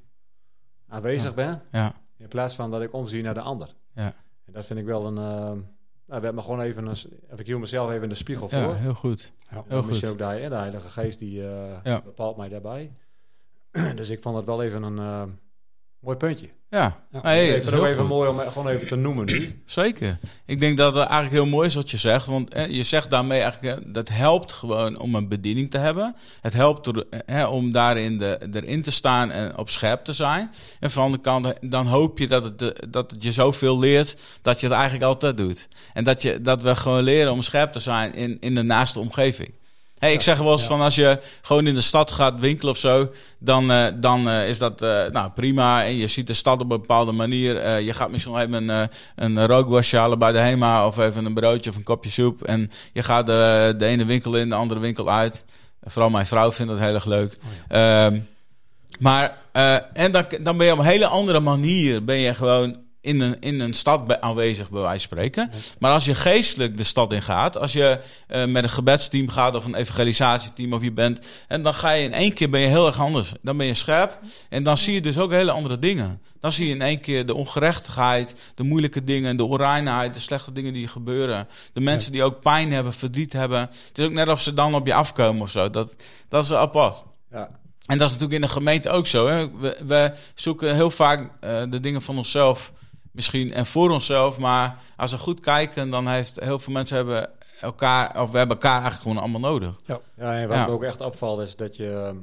aanwezig 0.86 1.34
ben. 1.34 1.62
Ja. 1.70 1.94
In 2.16 2.28
plaats 2.28 2.54
van 2.54 2.70
dat 2.70 2.82
ik 2.82 2.92
omzie 2.92 3.22
naar 3.22 3.34
de 3.34 3.40
ander. 3.40 3.74
Ja. 3.94 4.14
En 4.44 4.52
dat 4.52 4.66
vind 4.66 4.78
ik 4.78 4.84
wel 4.84 5.06
een... 5.06 5.16
Uh, 5.16 5.52
nou, 6.06 6.20
werd 6.20 6.34
me 6.34 6.40
gewoon 6.40 6.60
even 6.60 6.86
een... 6.86 6.96
Ik 7.36 7.46
hier 7.46 7.58
mezelf 7.58 7.90
even 7.90 8.02
in 8.02 8.08
de 8.08 8.14
spiegel 8.14 8.48
ja, 8.50 8.64
voor. 8.64 8.74
heel 8.74 8.94
goed. 8.94 9.32
Ja. 9.50 9.64
Heel 9.68 9.82
Misschien 9.84 10.08
goed. 10.08 10.22
ook 10.22 10.30
de, 10.40 10.48
de 10.48 10.54
Heilige 10.54 10.88
Geest 10.88 11.18
die 11.18 11.40
Ja. 11.84 12.02
bepaalt 12.04 12.36
mij 12.36 12.48
daarbij. 12.48 12.92
dus 13.94 14.10
ik 14.10 14.22
vond 14.22 14.36
het 14.36 14.44
wel 14.44 14.62
even 14.62 14.82
een 14.82 14.98
eh, 14.98 15.22
mooi 16.02 16.16
puntje. 16.16 16.48
Ja. 16.70 17.00
Ja. 17.10 17.20
Hey, 17.22 17.40
dat 17.40 17.52
vind 17.52 17.64
is 17.64 17.70
het 17.70 17.80
ook 17.80 17.86
even 17.86 17.98
goed. 17.98 18.08
mooi 18.08 18.28
om 18.28 18.38
gewoon 18.38 18.68
even 18.68 18.86
te 18.86 18.96
noemen 18.96 19.26
nu. 19.26 19.60
Zeker. 19.66 20.18
Ik 20.46 20.60
denk 20.60 20.76
dat 20.76 20.94
het 20.94 21.04
eigenlijk 21.04 21.32
heel 21.32 21.46
mooi 21.46 21.66
is 21.66 21.74
wat 21.74 21.90
je 21.90 21.96
zegt. 21.96 22.26
Want 22.26 22.54
eh, 22.54 22.66
je 22.66 22.82
zegt 22.82 23.10
daarmee 23.10 23.40
eigenlijk, 23.40 23.78
eh, 23.78 23.92
dat 23.92 24.08
helpt 24.08 24.52
gewoon 24.52 24.98
om 24.98 25.14
een 25.14 25.28
bediening 25.28 25.70
te 25.70 25.78
hebben. 25.78 26.16
Het 26.40 26.52
helpt 26.52 26.84
door, 26.84 27.04
eh, 27.26 27.52
om 27.52 27.72
daarin 27.72 28.18
de, 28.18 28.48
erin 28.52 28.82
te 28.82 28.90
staan 28.90 29.30
en 29.30 29.58
op 29.58 29.70
scherp 29.70 30.04
te 30.04 30.12
zijn. 30.12 30.50
En 30.80 30.90
van 30.90 31.12
de 31.12 31.18
kant, 31.18 31.54
dan 31.60 31.86
hoop 31.86 32.18
je 32.18 32.28
dat 32.28 32.44
het, 32.44 32.62
eh, 32.62 32.68
dat 32.88 33.10
het 33.10 33.22
je 33.22 33.32
zoveel 33.32 33.78
leert 33.78 34.22
dat 34.42 34.60
je 34.60 34.66
het 34.66 34.74
eigenlijk 34.74 35.04
altijd 35.04 35.36
doet. 35.36 35.68
En 35.92 36.04
dat, 36.04 36.22
je, 36.22 36.40
dat 36.40 36.62
we 36.62 36.74
gewoon 36.74 37.02
leren 37.02 37.32
om 37.32 37.42
scherp 37.42 37.72
te 37.72 37.80
zijn 37.80 38.14
in, 38.14 38.36
in 38.40 38.54
de 38.54 38.62
naaste 38.62 39.00
omgeving. 39.00 39.60
Hey, 40.02 40.12
ik 40.12 40.20
zeg 40.20 40.38
wel 40.38 40.52
eens 40.52 40.62
ja. 40.62 40.68
van 40.68 40.80
als 40.80 40.94
je 40.94 41.18
gewoon 41.42 41.66
in 41.66 41.74
de 41.74 41.80
stad 41.80 42.10
gaat 42.10 42.38
winkelen 42.38 42.72
of 42.72 42.78
zo, 42.78 43.12
dan, 43.38 43.72
eh, 43.72 43.86
dan 43.94 44.28
eh, 44.28 44.48
is 44.48 44.58
dat 44.58 44.82
eh, 44.82 45.06
nou, 45.06 45.30
prima. 45.30 45.84
En 45.84 45.96
je 45.96 46.06
ziet 46.06 46.26
de 46.26 46.34
stad 46.34 46.60
op 46.60 46.70
een 46.70 46.80
bepaalde 46.80 47.12
manier. 47.12 47.78
Je 47.78 47.94
gaat 47.94 48.10
misschien 48.10 48.36
even 48.36 48.68
een, 48.68 48.88
een 49.16 49.46
rookworstje 49.46 49.98
halen 49.98 50.18
bij 50.18 50.32
de 50.32 50.38
HEMA 50.38 50.86
of 50.86 50.98
even 50.98 51.24
een 51.24 51.34
broodje 51.34 51.70
of 51.70 51.76
een 51.76 51.82
kopje 51.82 52.10
soep. 52.10 52.42
En 52.42 52.70
je 52.92 53.02
gaat 53.02 53.26
de, 53.26 53.74
de 53.78 53.86
ene 53.86 54.04
winkel 54.04 54.36
in, 54.36 54.48
de 54.48 54.54
andere 54.54 54.80
winkel 54.80 55.10
uit. 55.10 55.44
Vooral 55.82 56.10
mijn 56.10 56.26
vrouw 56.26 56.52
vindt 56.52 56.72
dat 56.72 56.80
heel 56.80 56.94
erg 56.94 57.04
leuk. 57.04 57.38
Ehm, 57.68 58.18
maar, 58.98 59.36
en 59.92 60.12
dan, 60.12 60.24
dan 60.40 60.56
ben 60.56 60.66
je 60.66 60.72
op 60.72 60.78
een 60.78 60.84
hele 60.84 61.06
andere 61.06 61.40
manier 61.40 62.04
ben 62.04 62.18
je 62.18 62.34
gewoon 62.34 62.76
in 63.02 63.20
een, 63.20 63.36
in 63.40 63.60
een 63.60 63.72
stad 63.72 64.20
aanwezig, 64.20 64.70
bij 64.70 64.80
wijze 64.80 65.08
van 65.08 65.18
spreken. 65.18 65.50
Maar 65.78 65.92
als 65.92 66.04
je 66.04 66.14
geestelijk 66.14 66.76
de 66.76 66.84
stad 66.84 67.12
in 67.12 67.22
gaat, 67.22 67.56
als 67.56 67.72
je 67.72 67.98
eh, 68.26 68.44
met 68.44 68.62
een 68.62 68.70
gebedsteam 68.70 69.28
gaat 69.28 69.54
of 69.54 69.64
een 69.64 69.74
evangelisatieteam 69.74 70.72
of 70.72 70.82
je 70.82 70.92
bent, 70.92 71.20
en 71.48 71.62
dan 71.62 71.74
ga 71.74 71.90
je 71.90 72.04
in 72.04 72.12
één 72.12 72.32
keer 72.32 72.50
ben 72.50 72.60
je 72.60 72.66
heel 72.66 72.86
erg 72.86 73.00
anders. 73.00 73.32
Dan 73.42 73.56
ben 73.56 73.66
je 73.66 73.74
scherp 73.74 74.18
en 74.48 74.62
dan 74.62 74.76
zie 74.76 74.94
je 74.94 75.00
dus 75.00 75.18
ook 75.18 75.30
hele 75.30 75.50
andere 75.50 75.78
dingen. 75.78 76.20
Dan 76.40 76.52
zie 76.52 76.66
je 76.66 76.74
in 76.74 76.82
één 76.82 77.00
keer 77.00 77.26
de 77.26 77.34
ongerechtigheid, 77.34 78.52
de 78.54 78.62
moeilijke 78.62 79.04
dingen, 79.04 79.36
de 79.36 79.44
onreinheid, 79.44 80.14
de 80.14 80.20
slechte 80.20 80.52
dingen 80.52 80.72
die 80.72 80.88
gebeuren. 80.88 81.48
De 81.72 81.80
mensen 81.80 82.12
die 82.12 82.22
ook 82.22 82.40
pijn 82.40 82.72
hebben, 82.72 82.92
verdriet 82.92 83.32
hebben. 83.32 83.60
Het 83.60 83.98
is 83.98 84.04
ook 84.04 84.12
net 84.12 84.28
of 84.28 84.40
ze 84.40 84.54
dan 84.54 84.74
op 84.74 84.86
je 84.86 84.94
afkomen 84.94 85.42
of 85.42 85.50
zo. 85.50 85.70
Dat, 85.70 85.94
dat 86.28 86.44
is 86.44 86.52
apart. 86.52 87.02
Ja, 87.30 87.48
En 87.86 87.98
dat 87.98 88.06
is 88.06 88.12
natuurlijk 88.12 88.32
in 88.32 88.40
de 88.40 88.52
gemeente 88.52 88.90
ook 88.90 89.06
zo. 89.06 89.26
Hè? 89.26 89.50
We, 89.58 89.76
we 89.86 90.12
zoeken 90.34 90.74
heel 90.74 90.90
vaak 90.90 91.30
eh, 91.40 91.62
de 91.68 91.80
dingen 91.80 92.02
van 92.02 92.16
onszelf 92.16 92.72
misschien 93.12 93.50
en 93.52 93.66
voor 93.66 93.90
onszelf. 93.90 94.38
Maar 94.38 94.82
als 94.96 95.10
we 95.12 95.18
goed 95.18 95.40
kijken, 95.40 95.90
dan 95.90 96.08
heeft 96.08 96.40
heel 96.40 96.58
veel 96.58 96.72
mensen 96.72 96.96
hebben 96.96 97.30
elkaar, 97.60 98.20
of 98.22 98.30
we 98.30 98.38
hebben 98.38 98.56
elkaar 98.56 98.80
eigenlijk 98.80 99.02
gewoon 99.02 99.18
allemaal 99.18 99.50
nodig. 99.50 99.76
ja 99.86 100.00
en 100.16 100.48
wat 100.48 100.56
Ja. 100.56 100.66
me 100.66 100.72
ook 100.72 100.82
echt 100.82 101.00
opvalt 101.00 101.40
is 101.40 101.56
dat 101.56 101.76
je... 101.76 102.14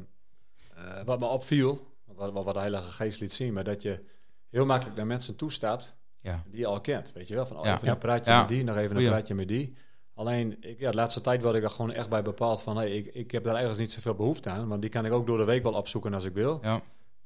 eh, 0.75 0.83
wat 1.05 1.19
me 1.19 1.25
opviel, 1.25 1.87
wat, 2.15 2.31
wat, 2.33 2.53
de 2.53 2.59
Heilige 2.59 2.91
Geest 2.91 3.19
liet 3.19 3.33
zien, 3.33 3.53
maar 3.53 3.63
dat 3.63 3.81
je 3.81 4.03
heel 4.49 4.65
makkelijk 4.65 4.97
naar 4.97 5.05
mensen 5.07 5.35
toestapt 5.35 5.95
Ja. 6.21 6.43
die 6.47 6.59
je 6.59 6.65
al 6.65 6.81
kent. 6.81 7.11
Weet 7.13 7.27
je 7.27 7.35
wel, 7.35 7.45
van 7.45 7.57
oh, 7.57 7.65
Ja. 7.65 7.73
even 7.75 7.85
Ja. 7.87 7.93
een 7.93 7.97
praatje 7.99 8.31
Ja. 8.31 8.39
met 8.39 8.47
die, 8.47 8.63
nog 8.63 8.75
even 8.75 8.89
een 8.89 8.95
Goeie. 8.95 9.09
praatje 9.09 9.33
met 9.35 9.47
die. 9.47 9.75
Alleen, 10.15 10.57
ik, 10.61 10.79
ja, 10.79 10.89
de 10.91 10.95
laatste 10.97 11.21
tijd 11.21 11.41
word 11.41 11.55
ik 11.55 11.63
er 11.63 11.69
gewoon 11.69 11.91
echt 11.91 12.09
bij 12.09 12.21
bepaald 12.21 12.61
van... 12.61 12.77
Hey, 12.77 12.91
ik, 12.91 13.05
ik 13.13 13.31
heb 13.31 13.43
daar 13.43 13.53
eigenlijk 13.53 13.83
niet 13.83 13.91
zoveel 13.93 14.13
behoefte 14.15 14.49
aan, 14.49 14.67
want 14.67 14.81
die 14.81 14.89
kan 14.89 15.05
ik 15.05 15.11
ook 15.13 15.27
door 15.27 15.37
de 15.37 15.43
week 15.43 15.63
wel 15.63 15.73
opzoeken 15.73 16.13
als 16.13 16.23
ik 16.23 16.33
wil. 16.33 16.59
Ja. 16.61 16.81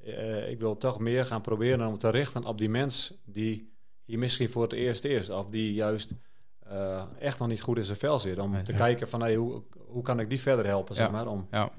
Eh, 0.06 0.50
ik 0.50 0.60
wil 0.60 0.78
toch 0.78 1.00
meer 1.00 1.26
gaan 1.26 1.42
proberen 1.42 1.88
om 1.88 1.98
te 1.98 2.10
richten 2.10 2.46
op 2.46 2.58
die 2.58 2.70
mens 2.70 3.14
die 3.26 3.74
hier 4.04 4.18
misschien 4.20 4.50
voor 4.50 4.64
het 4.64 4.72
eerst 4.74 5.04
is. 5.04 5.30
Of 5.30 5.50
die 5.50 5.74
juist 5.74 6.14
eh, 6.60 7.04
echt 7.20 7.40
nog 7.40 7.48
niet 7.48 7.62
goed 7.62 7.78
in 7.78 7.84
zijn 7.84 7.98
vel 7.98 8.20
zit. 8.20 8.40
Om 8.40 8.64
te 8.64 8.72
ja. 8.72 8.78
kijken 8.78 9.08
van 9.10 9.22
hey, 9.22 9.36
hoe, 9.36 9.64
hoe 9.78 10.04
kan 10.04 10.20
ik 10.20 10.30
die 10.30 10.42
verder 10.42 10.66
helpen, 10.66 10.96
zeg 10.96 11.12
maar. 11.12 11.28
Om 11.28 11.48
Ja. 11.52 11.72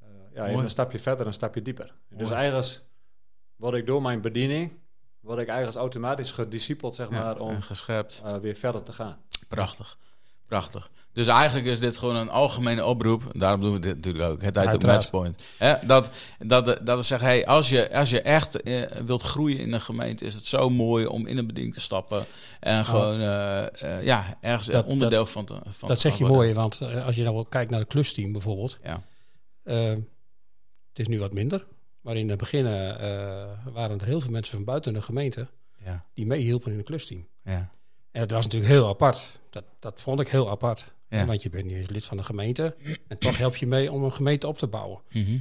eh, 0.00 0.08
ja, 0.32 0.48
een 0.48 0.70
stapje 0.70 0.98
verder, 0.98 1.26
een 1.26 1.32
stapje 1.32 1.62
dieper. 1.62 1.94
Dus 2.08 2.30
eigenlijk 2.30 2.82
word 3.56 3.74
ik 3.74 3.86
door 3.86 4.02
mijn 4.02 4.20
bediening, 4.20 4.72
word 5.20 5.38
ik 5.38 5.48
eigenlijk 5.48 5.78
automatisch 5.78 6.30
gediscipeld, 6.30 6.94
zeg 6.94 7.10
maar, 7.10 7.38
om 7.38 7.60
gescherpt. 7.60 8.22
weer 8.40 8.54
verder 8.54 8.82
te 8.82 8.92
gaan. 8.92 9.20
Prachtig. 9.48 9.98
Prachtig. 10.46 10.90
Dus 11.14 11.26
eigenlijk 11.26 11.66
is 11.66 11.80
dit 11.80 11.96
gewoon 11.96 12.16
een 12.16 12.30
algemene 12.30 12.84
oproep. 12.84 13.22
Daarom 13.32 13.60
doen 13.60 13.72
we 13.72 13.78
dit 13.78 13.94
natuurlijk 13.94 14.24
ook. 14.24 14.42
Het 14.42 14.58
ook 14.58 14.66
Uiteraard. 14.66 14.98
Matchpoint. 14.98 15.42
Hè? 15.58 15.74
Dat, 15.86 16.10
dat, 16.38 16.78
dat 16.82 16.98
is 16.98 17.06
zeggen, 17.06 17.28
hey, 17.28 17.46
als, 17.46 17.68
je, 17.68 17.92
als 17.92 18.10
je 18.10 18.20
echt 18.22 18.62
eh, 18.62 18.82
wilt 18.82 19.22
groeien 19.22 19.58
in 19.58 19.72
een 19.72 19.80
gemeente, 19.80 20.24
is 20.24 20.34
het 20.34 20.46
zo 20.46 20.70
mooi 20.70 21.06
om 21.06 21.26
in 21.26 21.38
een 21.38 21.46
bediening 21.46 21.74
te 21.74 21.80
stappen. 21.80 22.24
En 22.60 22.84
gewoon 22.84 23.20
eh, 23.20 23.82
eh, 23.96 24.04
ja, 24.04 24.38
ergens 24.40 24.66
Dat- 24.68 24.86
onderdeel 24.86 25.26
van 25.26 25.44
te 25.44 25.54
van 25.68 25.88
dat 25.88 26.00
zeg 26.00 26.18
je 26.18 26.24
mooi, 26.24 26.54
want 26.54 26.80
als 27.06 27.16
je 27.16 27.22
nou 27.22 27.46
kijkt 27.48 27.70
naar 27.70 27.80
het 27.80 27.88
klusteam 27.88 28.32
bijvoorbeeld. 28.32 28.78
Ja. 28.82 29.02
het 29.62 30.98
is 30.98 31.08
nu 31.08 31.18
wat 31.18 31.32
minder. 31.32 31.64
Maar 32.00 32.16
in 32.16 32.28
het 32.28 32.38
begin 32.38 32.64
waren 33.72 34.00
er 34.00 34.06
heel 34.06 34.20
veel 34.20 34.30
mensen 34.30 34.54
van 34.54 34.64
buiten 34.64 34.92
de 34.92 35.02
gemeente 35.02 35.46
Ja, 35.84 36.04
die 36.14 36.26
meehielpen 36.26 36.70
in 36.70 36.76
het 36.76 36.86
klusteam. 36.86 37.26
ja, 37.44 37.70
En 38.10 38.20
dat 38.20 38.30
was 38.30 38.44
natuurlijk 38.44 38.72
heel 38.72 38.88
apart. 38.88 39.40
Dat, 39.50 39.64
dat 39.78 40.00
vond 40.00 40.20
ik 40.20 40.28
heel 40.28 40.50
apart. 40.50 40.92
Ja. 41.14 41.24
Want 41.26 41.42
je 41.42 41.50
bent 41.50 41.64
niet 41.64 41.76
eens 41.76 41.88
lid 41.90 42.04
van 42.04 42.16
de 42.16 42.22
gemeente. 42.22 42.76
En 43.08 43.18
toch 43.18 43.36
help 43.38 43.56
je 43.56 43.66
mee 43.66 43.92
om 43.92 44.04
een 44.04 44.12
gemeente 44.12 44.46
op 44.46 44.58
te 44.58 44.66
bouwen. 44.66 45.00
Mhm. 45.12 45.38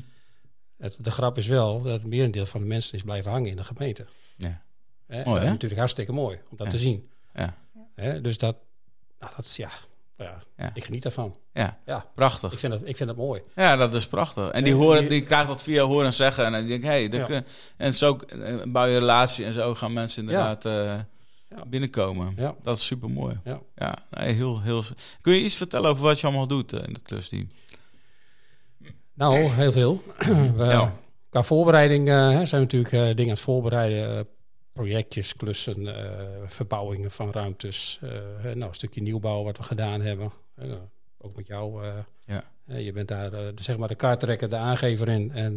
Het, 0.77 0.95
de 0.99 1.11
grap 1.11 1.37
is 1.37 1.47
wel 1.47 1.81
dat 1.81 1.93
het 1.93 2.07
merendeel 2.07 2.45
van 2.45 2.61
de 2.61 2.67
mensen 2.67 2.93
is 2.97 3.03
blijven 3.03 3.31
hangen 3.31 3.49
in 3.49 3.55
de 3.55 3.63
gemeente. 3.63 4.05
ja. 4.37 4.61
Hè? 5.07 5.23
Mooi, 5.23 5.41
hè? 5.41 5.47
natuurlijk 5.49 5.79
hartstikke 5.79 6.11
mooi 6.11 6.39
om 6.49 6.57
dat 6.57 6.65
Ja. 6.67 6.71
te 6.73 6.79
zien. 6.79 7.09
Ja. 7.33 7.57
Hè? 7.95 8.21
Dus 8.21 8.37
dat, 8.37 8.57
nou, 9.19 9.31
dat 9.35 9.45
is 9.45 9.55
ja, 9.55 9.69
ja, 10.17 10.43
Ja. 10.57 10.71
ik 10.73 10.83
geniet 10.83 11.03
daarvan. 11.03 11.35
ja. 11.53 11.79
Ja, 11.85 12.05
prachtig. 12.15 12.51
ik 12.51 12.59
vind 12.59 12.71
dat, 12.73 12.81
ik 12.85 12.97
vind 12.97 13.09
dat 13.09 13.17
mooi. 13.17 13.41
Ja, 13.55 13.75
dat 13.75 13.93
is 13.93 14.07
prachtig. 14.07 14.49
En 14.51 14.63
die, 14.63 14.73
En 14.73 14.79
horen, 14.79 15.09
die- 15.09 15.23
krijgt 15.23 15.47
dat 15.47 15.63
via 15.63 15.83
horen 15.83 16.05
en 16.05 16.13
zeggen. 16.13 16.45
En 16.45 16.51
dan 16.51 16.67
denk 16.67 16.83
ik, 16.83 16.89
hé, 16.89 17.07
hey, 17.07 17.25
Ja. 17.27 17.43
en 17.77 17.93
zo 17.93 18.15
eh, 18.17 18.55
bouw 18.65 18.85
je 18.85 18.93
een 18.93 18.99
relatie 18.99 19.45
en 19.45 19.53
zo 19.53 19.75
gaan 19.75 19.93
mensen 19.93 20.21
inderdaad 20.21 20.65
eh, 20.65 20.99
Ja. 21.55 21.65
binnenkomen. 21.65 22.33
Ja. 22.35 22.55
Dat 22.63 22.77
is 22.77 22.85
super 22.85 23.09
mooi. 23.09 23.39
Ja. 23.43 23.59
Ja, 23.75 23.97
nee, 24.09 24.33
heel, 24.33 24.61
heel. 24.61 24.83
Kun 25.21 25.33
je 25.33 25.43
iets 25.43 25.55
vertellen 25.55 25.89
over 25.89 26.03
wat 26.03 26.19
je 26.19 26.27
allemaal 26.27 26.47
doet 26.47 26.73
eh, 26.73 26.83
in 26.87 26.93
het 26.93 27.01
klusteam? 27.01 27.47
Nou, 29.13 29.35
heel 29.37 29.71
veel. 29.71 30.01
We-. 30.57 30.89
Qua 31.29 31.43
voorbereiding 31.43 32.07
eh, 32.07 32.29
zijn 32.29 32.49
we 32.49 32.57
natuurlijk 32.57 32.93
eh, 32.93 33.01
dingen 33.01 33.23
aan 33.23 33.29
het 33.29 33.41
voorbereiden. 33.41 34.27
projectjes, 34.73 35.35
klussen, 35.35 35.95
eh, 35.95 36.25
verbouwingen 36.45 37.11
van 37.11 37.31
ruimtes. 37.31 37.99
nou, 38.41 38.61
een 38.61 38.73
stukje 38.73 39.01
nieuwbouw 39.01 39.43
wat 39.43 39.57
we 39.57 39.63
gedaan 39.63 40.01
hebben. 40.01 40.31
Eh, 40.55 40.71
ook 41.17 41.35
met 41.35 41.47
jou. 41.47 41.85
Ja. 42.25 42.43
je 42.77 42.91
bent 42.91 43.07
daar 43.07 43.31
de, 43.31 43.53
zeg 43.55 43.77
maar 43.77 43.87
de 43.87 43.95
kaarttrekker, 43.95 44.49
de 44.49 44.55
aangever 44.55 45.07
in. 45.07 45.31
En 45.31 45.55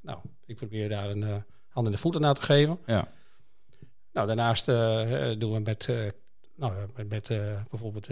nou, 0.00 0.18
ik 0.46 0.56
probeer 0.56 0.88
daar 0.88 1.10
een 1.10 1.44
hand 1.68 1.86
in 1.86 1.92
de 1.92 1.98
voeten 1.98 2.20
naar 2.20 2.34
te 2.34 2.42
geven. 2.42 2.78
Ja. 2.86 3.08
Nou, 4.14 4.26
daarnaast 4.26 4.68
eh, 4.68 5.30
doen 5.38 5.52
we 5.52 5.60
met, 5.60 5.88
eh, 5.88 6.06
nou, 6.56 6.72
met, 6.96 7.08
met 7.08 7.30
eh, 7.30 7.62
bijvoorbeeld 7.70 8.08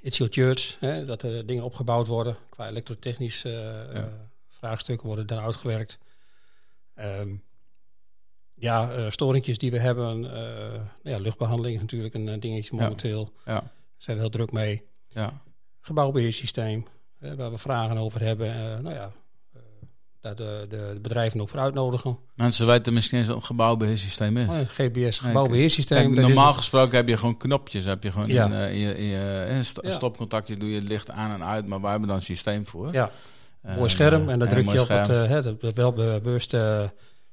It's 0.00 0.16
Your 0.16 0.32
Church, 0.32 0.76
hè, 0.80 1.04
dat 1.04 1.22
er 1.22 1.46
dingen 1.46 1.64
opgebouwd 1.64 2.06
worden 2.06 2.36
qua 2.50 2.68
elektrotechnisch 2.68 3.44
eh, 3.44 4.04
vraagstukken 4.48 5.06
worden 5.06 5.26
daar 5.26 5.44
uitgewerkt. 5.44 5.98
Ehm, 6.94 7.34
ja, 8.54 8.92
eh 8.92 9.10
storingjes 9.10 9.58
die 9.58 9.70
we 9.70 9.78
hebben, 9.78 10.20
nou 10.20 10.88
ja, 11.02 11.18
luchtbehandeling 11.18 11.74
is 11.74 11.80
natuurlijk 11.80 12.14
een 12.14 12.40
dingetje 12.40 12.76
momenteel. 12.76 13.32
Ja. 13.44 13.52
Daar 13.52 13.70
zijn 13.96 14.16
we 14.16 14.22
heel 14.22 14.32
druk 14.32 14.52
mee. 14.52 14.82
Ja. 15.08 15.42
Gebouwbeheersysteem, 15.80 16.86
eh, 17.18 17.34
waar 17.34 17.50
we 17.50 17.58
vragen 17.58 17.98
over 17.98 18.20
hebben. 18.20 18.82
nou 18.82 18.94
ja, 18.94 19.12
daar 20.22 20.34
de, 20.34 20.66
de, 20.68 20.90
de 20.94 21.00
bedrijven 21.00 21.40
ook 21.40 21.48
voor 21.48 21.58
uitnodigen. 21.60 22.18
Mensen 22.34 22.66
weten 22.66 22.92
misschien 22.92 23.18
eens 23.18 23.26
wat 23.28 23.36
een 23.36 23.42
gebouwbeheersysteem 23.42 24.36
is. 24.36 24.48
Oh, 24.48 24.58
een 24.58 24.66
GBS, 24.68 24.94
Nee, 24.94 25.12
gebouwbeheersysteem. 25.12 25.98
Kijk, 25.98 26.08
dat 26.16 26.18
is 26.24 26.30
normaal 26.30 26.46
het- 26.46 26.56
gesproken 26.56 26.96
heb 26.96 27.08
je 27.08 27.16
gewoon 27.16 27.36
knopjes. 27.36 27.84
Heb 27.84 28.02
je 28.02 28.12
gewoon 28.12 28.28
Ja. 28.28 28.44
in, 28.46 28.52
eh, 28.52 28.70
in 28.72 28.78
je, 28.78 28.96
in 28.98 29.04
je 29.04 29.46
in 29.48 29.64
st- 29.64 29.78
Ja. 29.82 29.90
stopcontactje 29.90 30.56
doe 30.56 30.68
je 30.70 30.74
het 30.78 30.88
licht 30.88 31.10
aan 31.10 31.30
en 31.40 31.44
uit. 31.46 31.66
Maar 31.66 31.80
wij 31.80 31.90
hebben 31.90 32.08
dan 32.08 32.16
een 32.16 32.22
systeem 32.22 32.66
voor. 32.66 32.92
Ja, 32.92 33.10
Eh, 33.62 33.76
mooi 33.76 33.88
scherm. 33.90 34.28
En 34.28 34.38
dan 34.38 34.48
druk 34.48 34.70
je 34.72 34.80
op 34.80 34.88
het, 34.88 35.06
scherm. 35.06 35.24
eh, 35.24 35.28
hè, 35.30 35.42
dat 35.42 35.60
dat 35.60 35.74
wel 35.74 35.92
bewust 35.92 36.54
eh, 36.54 36.82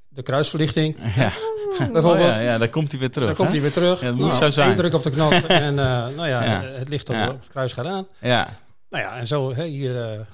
de 0.08 0.22
kruisverlichting. 0.24 0.96
ja. 1.16 1.32
Bijvoorbeeld. 1.78 2.30
Oh, 2.30 2.36
ja, 2.36 2.40
ja, 2.40 2.58
dan 2.58 2.70
komt 2.70 2.92
hij 2.92 3.00
weer 3.00 3.12
terug. 3.12 3.28
Dan 3.28 3.36
komt 3.38 3.50
hij 3.50 3.62
weer 3.62 3.72
terug. 3.72 4.00
Ja, 4.00 4.06
dat 4.06 4.16
moet 4.16 4.28
Nou, 4.28 4.38
zo 4.40 4.50
zijn. 4.50 4.76
druk 4.76 4.94
op 4.94 5.04
de 5.04 5.10
knop 5.10 5.32
en 5.48 5.80
eh, 5.80 5.86
nou 5.86 6.28
ja, 6.28 6.44
Ja. 6.44 6.64
eh, 6.64 6.78
het 6.80 6.90
licht 6.90 7.10
op 7.10 7.16
Ja. 7.16 7.28
het 7.28 7.48
kruis 7.48 7.74
gaat 7.74 7.86
aan. 7.86 8.08
Ja, 8.20 8.48
Nou 8.90 9.04
ja, 9.04 9.18
en 9.18 9.28
zo 9.28 9.54
hè, 9.54 9.66
hier 9.66 9.96
eh, 10.02 10.14
eh, 10.20 10.26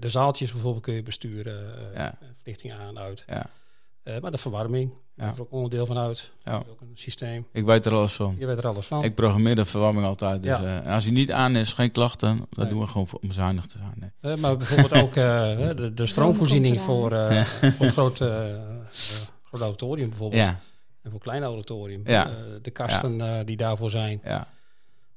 de 0.00 0.08
zaaltjes 0.08 0.52
bijvoorbeeld 0.52 0.84
kun 0.84 0.94
je 0.94 1.02
besturen. 1.02 1.74
eh, 1.92 1.98
Ja. 1.98 2.18
Verlichting 2.36 2.72
aan, 2.72 2.98
uit. 2.98 3.24
ja, 3.26 3.46
maar 4.20 4.30
de 4.30 4.38
verwarming, 4.38 4.92
Ja. 5.14 5.24
maakt 5.24 5.36
er 5.36 5.42
ook 5.42 5.52
onderdeel 5.52 5.86
van 5.86 5.98
uit. 5.98 6.32
Ja. 6.38 6.54
Ook 6.54 6.80
een 6.80 6.90
systeem. 6.94 7.46
ik 7.52 7.64
weet 7.64 7.86
er 7.86 7.92
alles 7.94 8.12
van. 8.12 8.36
Je 8.38 8.46
weet 8.46 8.58
er 8.58 8.66
alles 8.66 8.86
van. 8.86 9.04
Ik 9.04 9.14
programmeer 9.14 9.54
de 9.54 9.64
verwarming 9.64 10.06
altijd. 10.06 10.42
Dus, 10.42 10.58
Ja. 10.58 10.82
en 10.82 10.92
als 10.92 11.04
hij 11.04 11.12
niet 11.12 11.32
aan 11.32 11.56
is, 11.56 11.72
geen 11.72 11.90
klachten. 11.92 12.38
Dat 12.38 12.58
Nee. 12.58 12.68
doen 12.68 12.80
we 12.80 12.86
gewoon 12.86 13.08
om 13.20 13.32
zuinig 13.32 13.66
te 13.66 13.78
zijn. 13.78 14.12
Nee. 14.20 14.36
Maar 14.36 14.56
bijvoorbeeld 14.56 14.92
ook 15.02 15.14
de, 15.76 15.90
de 15.94 16.06
stroomvoorziening 16.06 16.80
voor, 16.80 17.12
eh 17.12 17.42
voor 17.44 17.86
grote, 17.88 18.58
groot 19.44 19.60
auditorium 19.60 20.08
bijvoorbeeld. 20.08 20.54
En 21.02 21.10
voor 21.10 21.20
klein 21.20 21.42
auditorium. 21.42 22.02
Ja. 22.04 22.30
De 22.62 22.70
kasten 22.70 23.46
die 23.46 23.56
daarvoor 23.56 23.90
zijn. 23.90 24.20
ja. 24.24 24.46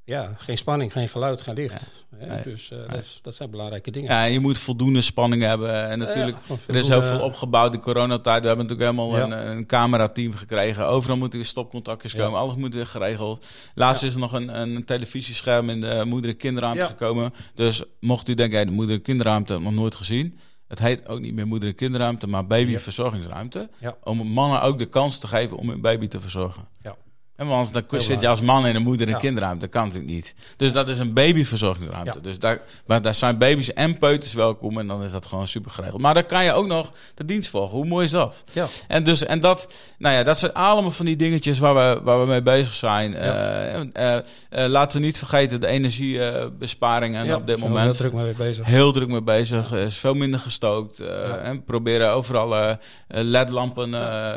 Ja, 0.06 0.34
geen 0.38 0.58
spanning, 0.58 0.92
geen 0.92 1.10
geluid, 1.10 1.42
geen 1.42 1.56
licht. 1.56 1.84
Hè. 2.16 2.42
Dus 2.44 2.72
eh, 2.72 2.78
dat, 2.88 2.98
is- 3.00 3.20
dat 3.22 3.36
zijn 3.36 3.50
belangrijke 3.50 3.92
dingen. 3.92 4.10
ja, 4.12 4.24
je 4.24 4.40
moet 4.40 4.58
voldoende 4.58 5.02
spanning 5.02 5.42
hebben. 5.42 5.84
En 5.90 6.00
natuurlijk, 6.00 6.38
Ja, 6.48 6.56
er 6.68 6.76
is 6.76 6.88
heel 6.88 7.02
veel 7.04 7.20
opgebouwd 7.26 7.74
in 7.74 7.80
coronatijd. 7.80 8.42
We 8.42 8.48
hebben 8.48 8.66
natuurlijk 8.66 8.98
helemaal 8.98 9.18
een, 9.32 9.58
een 9.58 9.66
camerateam 9.66 10.34
gekregen. 10.36 10.86
Overal 10.88 11.18
moeten 11.18 11.40
weer 11.40 11.48
stopcontactjes 11.48 12.14
komen. 12.24 12.40
Alles 12.40 12.56
moet 12.56 12.74
weer 12.74 12.88
geregeld. 12.88 13.46
Laatst 13.76 14.04
is 14.04 14.14
er 14.14 14.20
nog 14.20 14.32
een, 14.34 14.60
een 14.62 14.86
televisiescherm 14.86 15.70
in 15.70 15.82
de 15.82 16.04
moeder- 16.06 16.30
en 16.32 16.38
kinderruimte 16.38 16.82
gekomen. 16.88 17.34
Dus 17.54 17.84
mocht 18.00 18.30
u 18.30 18.34
denken, 18.34 18.56
hey, 18.56 18.66
de 18.66 18.72
moeder- 18.72 18.96
en 18.96 19.02
kinderruimte 19.02 19.60
nog 19.60 19.74
nooit 19.74 19.96
gezien. 19.96 20.40
Het 20.68 20.80
heet 20.80 21.08
ook 21.08 21.20
niet 21.20 21.34
meer 21.34 21.48
moeder- 21.48 21.70
en 21.70 21.76
kinderruimte, 21.76 22.28
maar 22.28 22.48
babyverzorgingsruimte. 22.48 23.70
Om 24.04 24.28
mannen 24.28 24.62
ook 24.62 24.78
de 24.78 24.86
kans 24.86 25.18
te 25.18 25.28
geven 25.28 25.58
om 25.58 25.70
hun 25.70 25.82
baby 25.82 26.08
te 26.08 26.20
verzorgen. 26.20 26.68
Ja. 26.82 26.96
En 27.36 27.48
want 27.48 27.74
dan 27.74 27.84
Heel 27.90 28.02
zit 28.02 28.22
je 28.22 28.28
als 28.28 28.42
man 28.42 28.68
in 28.68 28.76
een 28.76 28.82
moeder- 28.82 29.08
en 29.08 29.14
Ja. 29.14 29.20
kinderruimte. 29.20 29.60
Dat 29.60 29.70
kan 29.70 29.84
natuurlijk 29.84 30.14
niet. 30.14 30.36
Dus 30.58 30.74
dat 30.74 30.90
is 30.90 31.00
een 31.00 31.14
babyverzorgingsruimte. 31.14 32.12
Ja. 32.14 32.20
Dus 32.22 32.40
daar, 32.40 32.62
maar 32.86 33.02
daar 33.02 33.14
zijn 33.14 33.38
baby's 33.38 33.74
en 33.74 33.98
peuters 33.98 34.34
welkom. 34.34 34.80
En 34.80 34.88
dan 34.88 35.04
is 35.04 35.12
dat 35.12 35.26
gewoon 35.26 35.48
super 35.48 35.72
geregeld. 35.72 36.02
Maar 36.02 36.14
dan 36.14 36.26
kan 36.26 36.44
je 36.44 36.54
ook 36.54 36.68
nog 36.68 36.92
de 37.16 37.26
dienst 37.26 37.50
volgen. 37.50 37.76
Hoe 37.78 37.86
mooi 37.86 38.06
is 38.06 38.12
dat? 38.12 38.44
Ja. 38.52 38.66
En, 38.88 39.04
dus, 39.04 39.26
en 39.26 39.40
dat, 39.40 39.74
nou 39.98 40.16
ja, 40.16 40.24
dat 40.24 40.40
zijn 40.40 40.54
allemaal 40.54 40.92
van 40.92 41.06
die 41.06 41.16
dingetjes 41.16 41.60
waar 41.60 41.74
we, 41.76 42.02
waar 42.04 42.22
we 42.22 42.28
mee 42.28 42.42
bezig 42.42 42.74
zijn. 42.74 43.12
Ja. 43.12 43.18
Eh, 43.18 43.74
en, 43.76 43.90
eh, 43.94 44.16
eh, 44.16 44.70
laten 44.70 45.00
we 45.00 45.06
niet 45.06 45.18
vergeten 45.18 45.62
de 45.62 45.68
energiebesparingen. 45.68 47.26
en 47.28 47.36
op 47.36 47.48
dit 47.48 47.60
moment 47.60 47.84
heel 47.86 47.94
druk 48.10 48.14
mee 48.14 48.34
bezig. 48.34 48.66
heel 48.66 48.92
druk 48.92 49.08
mee 49.08 49.22
bezig. 49.22 49.72
Is 49.72 49.98
veel 49.98 50.14
minder 50.14 50.40
gestookt. 50.40 51.00
En 51.44 51.64
proberen 51.64 52.12
overal 52.12 52.78
ledlampen. 53.08 53.84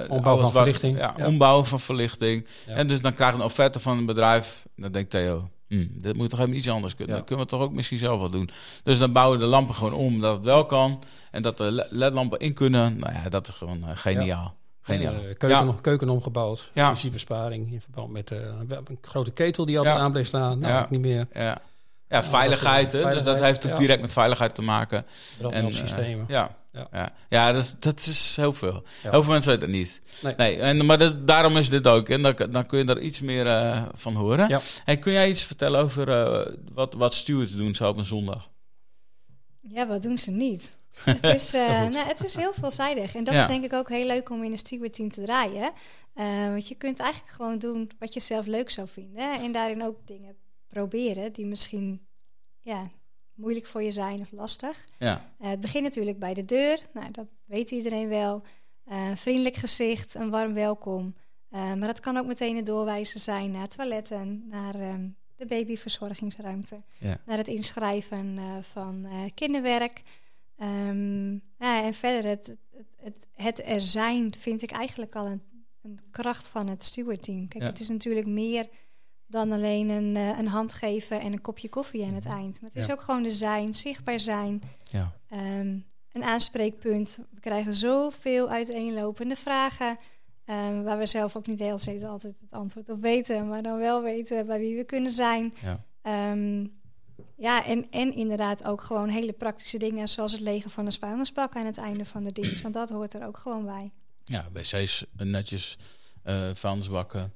Ombouw 0.08 0.34
van 0.34 0.42
wat- 0.42 0.52
verlichting. 0.52 0.98
Ja, 0.98 1.14
ombouwen 1.24 1.66
van 1.66 1.80
verlichting. 1.80 2.46
En 2.66 2.86
dus 2.88 3.00
dan 3.00 3.14
krijg 3.14 3.30
je 3.32 3.38
een 3.38 3.44
offerte 3.44 3.80
van 3.80 3.98
een 3.98 4.06
bedrijf. 4.06 4.66
Dan 4.76 4.92
denkt 4.92 5.10
Theo, 5.10 5.48
hm, 5.68 5.86
dit 5.90 6.16
moet 6.16 6.30
toch 6.30 6.40
even 6.40 6.54
iets 6.56 6.68
anders 6.68 6.94
kunnen. 6.94 7.12
Ja. 7.14 7.18
Dan 7.20 7.26
kunnen 7.28 7.44
we 7.44 7.50
toch 7.50 7.60
ook 7.60 7.72
misschien 7.72 7.98
zelf 7.98 8.20
wat 8.20 8.32
doen. 8.32 8.50
Dus 8.82 8.98
dan 8.98 9.12
bouwen 9.12 9.38
we 9.38 9.44
de 9.44 9.50
lampen 9.50 9.74
gewoon 9.74 9.92
om 9.92 10.20
dat 10.20 10.34
het 10.36 10.44
wel 10.44 10.66
kan. 10.66 11.02
En 11.30 11.42
dat 11.42 11.56
de 11.56 11.72
le- 11.72 11.86
ledlampen 11.90 12.38
in 12.38 12.52
kunnen. 12.54 12.98
Nou 12.98 13.12
ja, 13.12 13.28
dat 13.28 13.48
is 13.48 13.54
gewoon 13.54 13.82
eh, 13.84 13.90
geniaal. 13.94 14.56
Geniaal. 14.80 15.14
Eh, 15.14 15.20
keuken, 15.20 15.48
Ja. 15.48 15.74
keuken 15.80 16.08
omgebouwd. 16.08 16.70
Ja. 16.74 16.84
Energiebesparing 16.84 17.72
in 17.72 17.80
verband 17.80 18.12
met 18.12 18.28
hebben 18.28 18.84
een 18.88 18.98
grote 19.02 19.30
ketel 19.30 19.64
die 19.66 19.78
altijd 19.78 19.96
aan 19.98 20.12
bleef 20.12 20.26
staan. 20.26 20.58
Nou, 20.58 20.86
niet 20.90 21.00
meer. 21.00 21.26
Ja. 21.32 21.58
Ja, 22.08 22.22
veiligheid. 22.22 22.92
hè. 22.92 23.10
Dus 23.10 23.22
dat 23.22 23.40
heeft 23.40 23.64
ook 23.66 23.72
ja. 23.72 23.78
direct 23.78 24.00
met 24.00 24.12
veiligheid 24.12 24.54
te 24.54 24.62
maken. 24.62 24.98
En, 24.98 25.04
eh, 25.44 25.48
Brandmelsystemen. 25.48 26.24
ja, 26.28 26.50
Ja. 26.92 27.12
ja. 27.28 27.52
dat, 27.52 27.76
dat 27.78 27.98
is 28.06 28.36
heel 28.36 28.52
veel. 28.52 28.82
Ja. 29.02 29.10
Heel 29.10 29.22
veel 29.22 29.32
mensen 29.32 29.50
weten 29.52 29.68
het 29.68 29.76
niet. 29.76 30.02
Nee. 30.22 30.34
Nee, 30.36 30.58
en, 30.60 30.86
maar 30.86 30.98
dat, 30.98 31.26
daarom 31.26 31.56
is 31.56 31.68
dit 31.68 31.86
ook. 31.86 32.08
En 32.08 32.22
dan, 32.22 32.34
dan 32.50 32.66
kun 32.66 32.78
je 32.78 32.84
er 32.84 33.00
iets 33.00 33.20
meer 33.20 33.46
eh, 33.46 33.82
van 33.94 34.14
horen. 34.14 34.48
Ja. 34.48 34.60
Hey, 34.84 34.96
kun 34.98 35.12
jij 35.12 35.28
iets 35.28 35.42
vertellen 35.42 35.80
over 35.80 36.08
eh, 36.08 36.54
wat, 36.72 36.94
wat 36.94 37.14
stewards 37.14 37.52
doen 37.56 37.74
zo 37.74 37.88
op 37.88 37.96
een 37.96 38.04
zondag? 38.04 38.48
Ja, 39.60 39.86
wat 39.86 40.02
doen 40.02 40.18
ze 40.18 40.30
niet? 40.30 40.76
Het 41.04 41.24
is, 41.34 41.54
eh, 41.54 41.68
nou, 41.68 42.06
het 42.06 42.24
is 42.24 42.34
heel 42.36 42.52
veelzijdig. 42.60 43.14
En 43.14 43.24
dat 43.24 43.34
Ja. 43.34 43.42
is 43.42 43.48
denk 43.48 43.64
ik 43.64 43.72
ook 43.72 43.88
heel 43.88 44.06
leuk 44.06 44.30
om 44.30 44.44
in 44.44 44.52
een 44.52 44.58
stewardteam 44.58 45.10
te 45.10 45.22
draaien. 45.22 45.72
Eh, 46.14 46.24
want 46.48 46.68
je 46.68 46.74
kunt 46.74 46.98
eigenlijk 46.98 47.32
gewoon 47.32 47.58
doen 47.58 47.90
wat 47.98 48.14
je 48.14 48.20
zelf 48.20 48.46
leuk 48.46 48.70
zou 48.70 48.88
vinden. 48.88 49.40
En 49.40 49.52
daarin 49.52 49.84
ook 49.84 49.96
dingen 50.06 50.36
proberen 50.68 51.32
die 51.32 51.46
misschien 51.46 52.06
ja, 52.60 52.90
moeilijk 53.34 53.66
voor 53.66 53.82
je 53.82 53.92
zijn 53.92 54.20
of 54.20 54.30
lastig. 54.32 54.84
Ja, 54.98 55.32
Eh, 55.38 55.50
het 55.50 55.60
begint 55.60 55.84
natuurlijk 55.84 56.18
bij 56.18 56.34
de 56.34 56.44
deur. 56.44 56.78
Nou, 56.92 57.10
dat 57.10 57.26
weet 57.44 57.70
iedereen 57.70 58.08
wel. 58.08 58.42
Eh, 58.84 59.16
vriendelijk 59.16 59.54
gezicht, 59.56 60.14
een 60.14 60.30
warm 60.30 60.54
welkom. 60.54 61.14
Eh, 61.48 61.60
maar 61.74 61.88
dat 61.88 62.00
kan 62.00 62.16
ook 62.16 62.26
meteen 62.26 62.56
een 62.56 62.64
doorwijzer 62.64 63.20
zijn 63.20 63.50
naar 63.50 63.68
toiletten, 63.68 64.44
naar 64.48 64.74
ehm, 64.74 65.08
de 65.36 65.46
babyverzorgingsruimte, 65.46 66.82
Ja. 66.98 67.20
naar 67.26 67.36
het 67.38 67.48
inschrijven 67.48 68.38
van 68.64 69.06
kinderwerk. 69.34 70.02
Ehm, 70.56 71.32
ja, 71.58 71.84
en 71.84 71.94
verder, 71.94 72.30
het, 72.30 72.46
het, 72.76 72.96
het, 72.96 73.26
het 73.34 73.62
er 73.64 73.80
zijn 73.80 74.34
vind 74.38 74.62
ik 74.62 74.70
eigenlijk 74.70 75.14
al 75.16 75.26
een, 75.26 75.42
een 75.82 75.98
kracht 76.10 76.46
van 76.48 76.66
het 76.66 76.82
stewardteam. 76.84 77.48
Kijk, 77.48 77.62
Ja. 77.62 77.68
het 77.70 77.80
is 77.80 77.88
natuurlijk 77.88 78.26
meer 78.26 78.68
dan 79.28 79.52
alleen 79.52 79.88
een, 79.88 80.16
eh, 80.16 80.38
een 80.38 80.48
hand 80.48 80.74
geven 80.74 81.20
en 81.20 81.32
een 81.32 81.40
kopje 81.40 81.68
koffie 81.68 82.04
aan 82.04 82.14
het 82.14 82.24
Mhm. 82.24 82.36
eind. 82.36 82.60
Maar 82.60 82.70
het 82.70 82.78
is 82.78 82.86
Ja. 82.86 82.92
ook 82.92 83.02
gewoon 83.02 83.22
de 83.22 83.30
zijn, 83.30 83.74
zichtbaar 83.74 84.20
zijn. 84.20 84.62
Ja. 84.90 85.12
Ehm, 85.28 85.78
een 86.12 86.24
aanspreekpunt. 86.24 87.18
We 87.34 87.40
krijgen 87.40 87.74
zoveel 87.74 88.48
uiteenlopende 88.50 89.36
vragen. 89.36 89.98
ehm, 90.44 90.82
waar 90.82 90.98
we 90.98 91.06
zelf 91.06 91.36
ook 91.36 91.46
niet 91.46 91.58
heel 91.58 91.78
steeds 91.78 92.02
altijd 92.04 92.40
het 92.40 92.52
antwoord 92.52 92.88
op 92.88 93.00
weten. 93.02 93.48
Maar 93.48 93.62
dan 93.62 93.78
wel 93.78 94.02
weten 94.02 94.46
bij 94.46 94.58
wie 94.58 94.76
we 94.76 94.84
kunnen 94.84 95.10
zijn. 95.12 95.54
Ja. 95.62 95.84
Ehm, 96.02 96.66
ja, 97.36 97.64
en, 97.64 97.86
en 97.90 98.14
inderdaad 98.14 98.64
ook 98.64 98.80
gewoon 98.82 99.08
hele 99.08 99.32
praktische 99.32 99.78
dingen. 99.78 100.08
Zoals 100.08 100.32
het 100.32 100.40
legen 100.40 100.70
van 100.70 100.86
een 100.86 100.92
vuilnisbak 100.92 101.56
aan 101.56 101.66
het 101.66 101.78
einde 101.78 102.04
van 102.04 102.24
de 102.24 102.32
dienst. 102.32 102.62
Want 102.62 102.74
dat 102.74 102.90
hoort 102.90 103.14
er 103.14 103.26
ook 103.26 103.36
gewoon 103.38 103.64
bij. 103.64 103.90
Ja, 104.24 104.46
wc's 104.52 105.04
netjes, 105.16 105.78
vuilnisbakken, 106.54 107.20
eh 107.20 107.26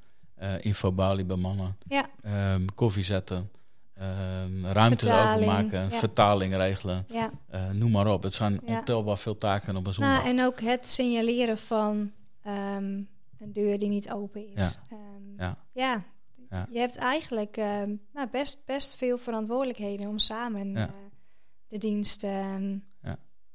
infobalie 0.61 1.25
bij 1.25 1.37
mannen, 1.37 1.77
Ja, 1.87 2.07
ehm, 2.23 2.65
koffie 2.75 3.03
zetten, 3.05 3.51
ehm, 3.95 4.65
ruimte 4.65 5.05
Vertaling, 5.05 5.51
openmaken, 5.51 5.81
ja. 5.91 5.99
vertaling 5.99 6.55
regelen, 6.55 7.05
ja. 7.09 7.31
eh, 7.49 7.71
noem 7.71 7.91
maar 7.91 8.07
op. 8.07 8.23
Het 8.23 8.35
zijn 8.35 8.61
Ja. 8.67 8.79
ontelbaar 8.79 9.19
veel 9.19 9.37
taken 9.37 9.77
op 9.77 9.87
een 9.87 9.95
zondag. 9.95 10.17
Nou, 10.25 10.29
en 10.39 10.45
ook 10.45 10.61
het 10.61 10.89
signaleren 10.89 11.59
van 11.59 12.13
ehm, 12.43 12.85
een 13.39 13.53
deur 13.53 13.79
die 13.79 13.89
niet 13.89 14.11
open 14.13 14.55
is. 14.55 14.79
Ja. 14.91 14.97
Ja. 15.39 15.57
ja. 15.73 16.03
Ja. 16.51 16.67
je 16.71 16.79
hebt 16.79 16.97
eigenlijk 16.97 17.57
nou, 18.13 18.29
best, 18.31 18.63
best 18.67 18.95
veel 18.95 19.19
verantwoordelijkheden 19.19 20.07
om 20.09 20.19
samen 20.19 20.77
eh, 20.77 20.85
de 21.69 21.79
dienst 21.79 22.25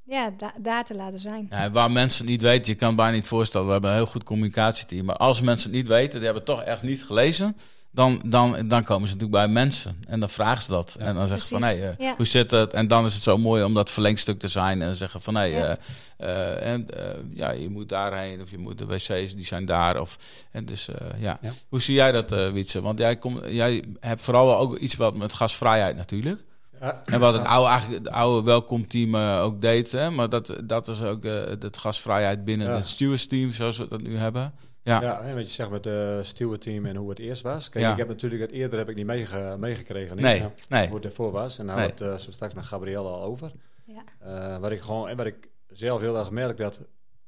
Ja. 0.08 0.34
da- 0.38 0.54
daar 0.62 0.84
te 0.86 0.96
laten 0.96 1.20
zijn. 1.20 1.48
Ja, 1.50 1.72
waar 1.72 1.92
mensen 1.92 2.22
het 2.22 2.30
niet 2.30 2.42
weten, 2.42 2.72
je 2.72 2.78
kan 2.78 2.88
het 2.88 2.98
bijna 2.98 3.12
niet 3.16 3.28
voorstellen. 3.28 3.66
We 3.68 3.72
hebben 3.72 3.90
een 3.90 3.96
heel 3.96 4.06
goed 4.06 4.24
communicatieteam. 4.24 5.06
Maar 5.06 5.18
als 5.18 5.42
mensen 5.42 5.70
het 5.70 5.78
niet 5.78 5.88
weten, 5.88 6.14
die 6.20 6.26
hebben 6.26 6.44
het 6.46 6.56
toch 6.56 6.62
echt 6.64 6.84
niet 6.84 7.04
gelezen. 7.04 7.58
Dan, 7.92 8.22
dan, 8.26 8.68
dan 8.68 8.84
komen 8.84 9.08
ze 9.08 9.14
natuurlijk 9.14 9.44
bij 9.44 9.54
mensen. 9.54 10.04
En 10.08 10.20
dan 10.20 10.30
vragen 10.30 10.64
ze 10.64 10.72
dat. 10.72 10.96
Ja. 11.00 11.06
En 11.06 11.16
dan 11.16 11.28
zeggen 11.28 11.48
ze 11.48 11.54
van, 11.54 11.64
hé, 11.64 11.74
eh, 11.74 11.98
Ja. 11.98 12.14
hoe 12.18 12.26
zit 12.26 12.52
het? 12.52 12.74
En 12.74 12.88
dan 12.88 13.06
is 13.06 13.14
het 13.14 13.24
zo 13.24 13.38
mooi 13.38 13.64
om 13.64 13.74
dat 13.74 13.92
verlengstuk 13.92 14.40
te 14.40 14.48
zijn. 14.48 14.82
En 14.82 14.96
zeggen 14.96 15.22
van, 15.22 15.36
hé, 15.36 15.44
Ja. 15.44 15.78
eh, 16.18 16.30
eh, 16.62 16.72
en, 16.74 16.88
ja, 17.34 17.52
je 17.52 17.70
moet 17.70 17.90
daarheen. 17.90 18.42
Of 18.42 18.52
je 18.52 18.58
moet 18.58 18.78
de 18.78 18.86
wc's, 18.86 19.36
die 19.36 19.46
zijn 19.46 19.66
daar. 19.66 20.00
Of, 20.02 20.18
en 20.52 20.66
dus, 20.66 20.88
eh, 20.88 20.96
ja. 21.22 21.38
Ja. 21.42 21.52
Hoe 21.70 21.82
zie 21.82 21.96
jij 21.96 22.12
dat, 22.12 22.32
eh 22.32 22.50
Wietse? 22.52 22.82
Want 22.82 23.00
jij, 23.00 23.16
komt 23.18 23.40
jij 23.48 23.84
hebt 24.00 24.22
vooral 24.22 24.58
ook 24.58 24.78
iets 24.78 24.96
wat 24.96 25.16
met 25.16 25.34
gasvrijheid 25.34 25.96
natuurlijk. 25.96 26.44
Ja, 26.82 27.02
En 27.06 27.20
wat 27.20 27.34
het 27.34 27.46
oude, 27.46 27.70
eigenlijk 27.70 28.06
het 28.06 28.14
oude 28.14 28.46
welkomteam 28.46 29.16
eh, 29.16 29.42
ook 29.44 29.62
deed. 29.62 29.92
Hè? 29.92 30.10
Maar 30.10 30.30
dat, 30.30 30.54
dat 30.64 30.88
is 30.88 31.02
ook 31.02 31.26
eh 31.26 31.44
het 31.46 31.78
gasvrijheid 31.78 32.44
binnen 32.44 32.68
Ja. 32.68 32.76
het 32.76 32.88
stewardsteam, 32.88 33.52
zoals 33.54 33.78
we 33.78 33.88
dat 33.88 34.02
nu 34.02 34.16
hebben. 34.18 34.54
Ja, 34.84 35.02
Ja, 35.02 35.20
en 35.22 35.36
wat 35.36 35.44
je 35.44 35.50
zegt 35.54 35.70
met 35.70 35.86
het 35.86 36.26
stewardteam 36.26 36.86
en 36.86 36.96
hoe 36.96 37.10
het 37.10 37.20
eerst 37.20 37.42
was. 37.42 37.70
Kijk, 37.70 37.84
Ja. 37.86 37.92
ik 37.92 37.98
heb 37.98 38.08
natuurlijk 38.08 38.42
het 38.42 38.52
eerder 38.52 38.78
heb 38.80 38.90
ik 38.90 38.96
niet 38.96 39.06
meege, 39.06 39.56
meegekregen. 39.60 40.16
nee. 40.16 40.42
Hoe 40.88 40.96
het 40.96 41.06
ervoor 41.06 41.32
was. 41.32 41.60
En 41.60 41.66
daar 41.68 41.76
Nee. 41.76 41.86
hadden 41.88 42.06
we 42.08 42.12
het 42.14 42.20
eh, 42.22 42.26
zo 42.26 42.32
straks 42.32 42.54
met 42.54 42.66
Gabrielle 42.66 43.08
al 43.08 43.22
over. 43.24 43.52
Ja. 43.86 44.04
Eh, 44.20 44.58
wat 44.60 44.72
ik 44.72 44.82
gewoon, 44.82 45.08
en 45.10 45.18
wat 45.18 45.26
ik 45.26 45.48
zelf 45.68 46.02
heel 46.02 46.18
erg 46.18 46.32
merk 46.32 46.58
dat, 46.58 46.82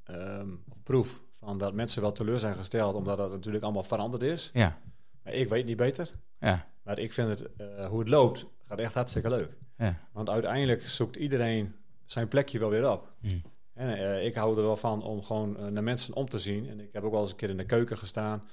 ehm, 0.04 0.50
of 0.70 0.84
proef, 0.84 1.22
van 1.40 1.58
dat 1.58 1.74
mensen 1.74 2.02
wel 2.02 2.12
teleur 2.12 2.40
zijn 2.40 2.56
gesteld, 2.56 2.96
omdat 2.96 3.18
dat 3.18 3.32
natuurlijk 3.32 3.64
allemaal 3.64 3.84
veranderd 3.84 4.24
is. 4.24 4.50
Ja, 4.54 4.78
Maar 5.24 5.34
ik 5.34 5.50
weet 5.50 5.66
niet 5.66 5.78
beter. 5.78 6.10
ja, 6.40 6.68
Maar 6.84 7.00
ik 7.00 7.14
vind 7.14 7.30
het, 7.30 7.48
eh, 7.58 7.86
hoe 7.88 8.00
het 8.00 8.08
loopt, 8.10 8.46
gaat 8.70 8.80
echt 8.80 8.94
hartstikke 8.94 9.30
leuk. 9.30 9.50
ja. 9.78 10.00
Want 10.12 10.30
uiteindelijk 10.30 10.88
zoekt 10.88 11.16
iedereen 11.16 11.76
zijn 12.06 12.28
plekje 12.28 12.60
wel 12.60 12.70
weer 12.70 12.92
op. 12.92 13.12
Hm. 13.22 13.28
En 13.74 13.98
eh, 13.98 14.26
ik 14.26 14.36
hou 14.36 14.58
er 14.58 14.64
wel 14.64 14.78
van 14.78 15.04
om 15.04 15.24
gewoon 15.24 15.58
eh, 15.58 15.66
naar 15.68 15.84
mensen 15.84 16.16
om 16.16 16.30
te 16.30 16.40
zien. 16.40 16.70
En 16.70 16.80
ik 16.80 16.90
heb 16.92 17.04
ook 17.04 17.12
wel 17.12 17.22
eens 17.22 17.32
een 17.32 17.36
keer 17.38 17.50
in 17.50 17.58
de 17.58 17.66
keuken 17.66 17.98
gestaan. 17.98 18.44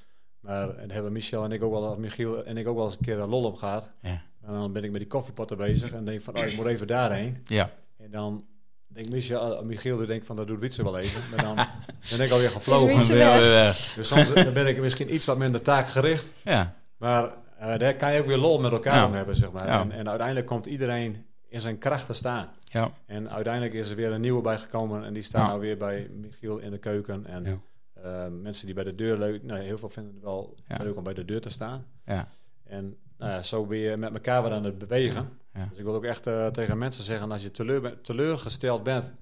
Maar 0.40 0.76
en 0.76 0.90
hebben 0.90 1.12
Michel 1.12 1.44
en 1.44 1.52
ik 1.52 1.62
ook 1.62 1.72
wel, 1.72 1.90
of 1.90 1.96
Michiel 1.96 2.44
en 2.44 2.56
ik 2.56 2.68
ook 2.68 2.76
wel 2.76 2.84
eens 2.84 2.96
een 2.96 3.04
keer 3.04 3.18
een 3.18 3.28
lol 3.28 3.44
op 3.44 3.56
gehad. 3.56 3.90
Ja. 4.02 4.22
En 4.42 4.52
dan 4.52 4.72
ben 4.72 4.84
ik 4.84 4.90
met 4.90 5.00
die 5.00 5.08
koffiepotten 5.08 5.56
bezig 5.56 5.92
en 5.92 6.04
denk 6.04 6.22
van, 6.22 6.38
oh, 6.38 6.44
ik 6.46 6.56
moet 6.56 6.66
even 6.66 6.86
daarheen. 6.86 7.42
ja. 7.44 7.70
En 7.96 8.10
dan 8.10 8.44
denk 8.86 9.08
Michel, 9.08 9.60
uh, 9.60 9.62
Michiel, 9.62 9.96
die 9.96 10.06
denkt 10.06 10.26
van, 10.26 10.36
dat 10.36 10.46
doet 10.46 10.60
Witse 10.60 10.82
wel 10.82 10.98
even. 10.98 11.22
Maar 11.30 11.44
dan 11.44 11.66
ben 12.10 12.26
ik 12.26 12.30
alweer 12.30 12.50
gevlogen. 12.50 12.86
Wietse 12.86 13.18
Dan. 13.18 13.40
Dus 13.40 14.08
soms 14.08 14.34
dan 14.34 14.52
ben 14.52 14.66
ik 14.66 14.78
misschien 14.80 15.14
iets 15.14 15.24
wat 15.24 15.38
minder 15.38 15.62
taakgericht. 15.62 16.26
Ja, 16.44 16.76
Maar 16.96 17.32
eh, 17.58 17.78
daar 17.78 17.94
kan 17.96 18.12
je 18.14 18.20
ook 18.20 18.26
weer 18.26 18.36
lol 18.36 18.60
met 18.60 18.72
elkaar 18.72 18.94
Ja. 18.96 19.06
om 19.06 19.12
hebben, 19.12 19.36
zeg 19.36 19.52
maar. 19.52 19.66
Ja. 19.66 19.80
En, 19.80 19.92
en 19.92 20.08
uiteindelijk 20.08 20.46
komt 20.46 20.66
iedereen 20.66 21.26
in 21.48 21.60
zijn 21.60 21.78
kracht 21.78 22.06
te 22.06 22.12
staan. 22.14 22.48
ja, 22.64 22.90
En 23.06 23.30
uiteindelijk 23.30 23.74
is 23.74 23.90
er 23.90 23.96
weer 23.96 24.12
een 24.12 24.20
nieuwe 24.20 24.42
bijgekomen 24.42 25.04
en 25.04 25.12
die 25.12 25.22
staan 25.22 25.40
Ja. 25.42 25.46
nou 25.48 25.60
weer 25.60 25.76
bij 25.76 26.08
Michiel 26.14 26.58
in 26.58 26.70
de 26.70 26.78
keuken. 26.78 27.26
En 27.26 27.62
eh, 27.92 28.26
mensen 28.28 28.66
die 28.66 28.74
bij 28.74 28.84
de 28.84 28.94
deur 28.94 29.18
leuk, 29.18 29.42
nou, 29.42 29.60
heel 29.60 29.78
veel 29.78 29.88
vinden 29.88 30.14
het 30.14 30.22
wel 30.22 30.54
leuk 30.78 30.96
om 30.96 31.04
bij 31.04 31.14
de 31.14 31.24
deur 31.24 31.40
te 31.40 31.50
staan. 31.50 31.86
ja, 32.04 32.28
En 32.64 32.96
nou 33.18 33.30
ja, 33.32 33.42
zo 33.42 33.66
ben 33.66 33.78
je 33.78 33.96
met 33.96 34.12
elkaar 34.12 34.42
weer 34.42 34.52
aan 34.52 34.64
het 34.64 34.78
bewegen. 34.78 35.38
Dus 35.68 35.78
ik 35.78 35.84
wil 35.84 35.94
ook 35.94 36.04
echt 36.04 36.26
eh, 36.26 36.46
tegen 36.46 36.78
mensen 36.78 37.04
zeggen, 37.04 37.32
als 37.32 37.42
je 37.42 37.50
teleur, 37.50 38.00
teleurgesteld 38.00 38.82
bent, 38.82 39.12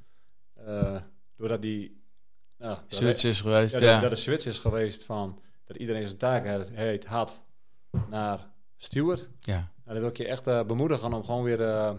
doordat 1.36 1.62
die... 1.62 2.02
Nou, 2.58 2.78
switch 2.86 3.24
is 3.24 3.40
geweest, 3.40 3.78
ja, 3.78 3.92
dat, 3.92 4.00
dat 4.00 4.10
de 4.10 4.16
switch 4.16 4.46
is 4.46 4.58
geweest 4.58 5.04
van 5.04 5.38
dat 5.64 5.76
iedereen 5.76 6.04
zijn 6.06 6.16
taak 6.18 6.66
heet, 6.72 7.04
had 7.04 7.42
naar 8.10 8.38
steward. 8.76 9.28
Ja, 9.40 9.54
Nou, 9.54 9.68
dan 9.84 9.98
wil 10.00 10.08
ik 10.08 10.16
je 10.16 10.26
echt 10.26 10.46
eh, 10.46 10.62
bemoedigen 10.62 11.12
om 11.12 11.24
gewoon 11.24 11.42
weer 11.42 11.62
eh, 11.62 11.90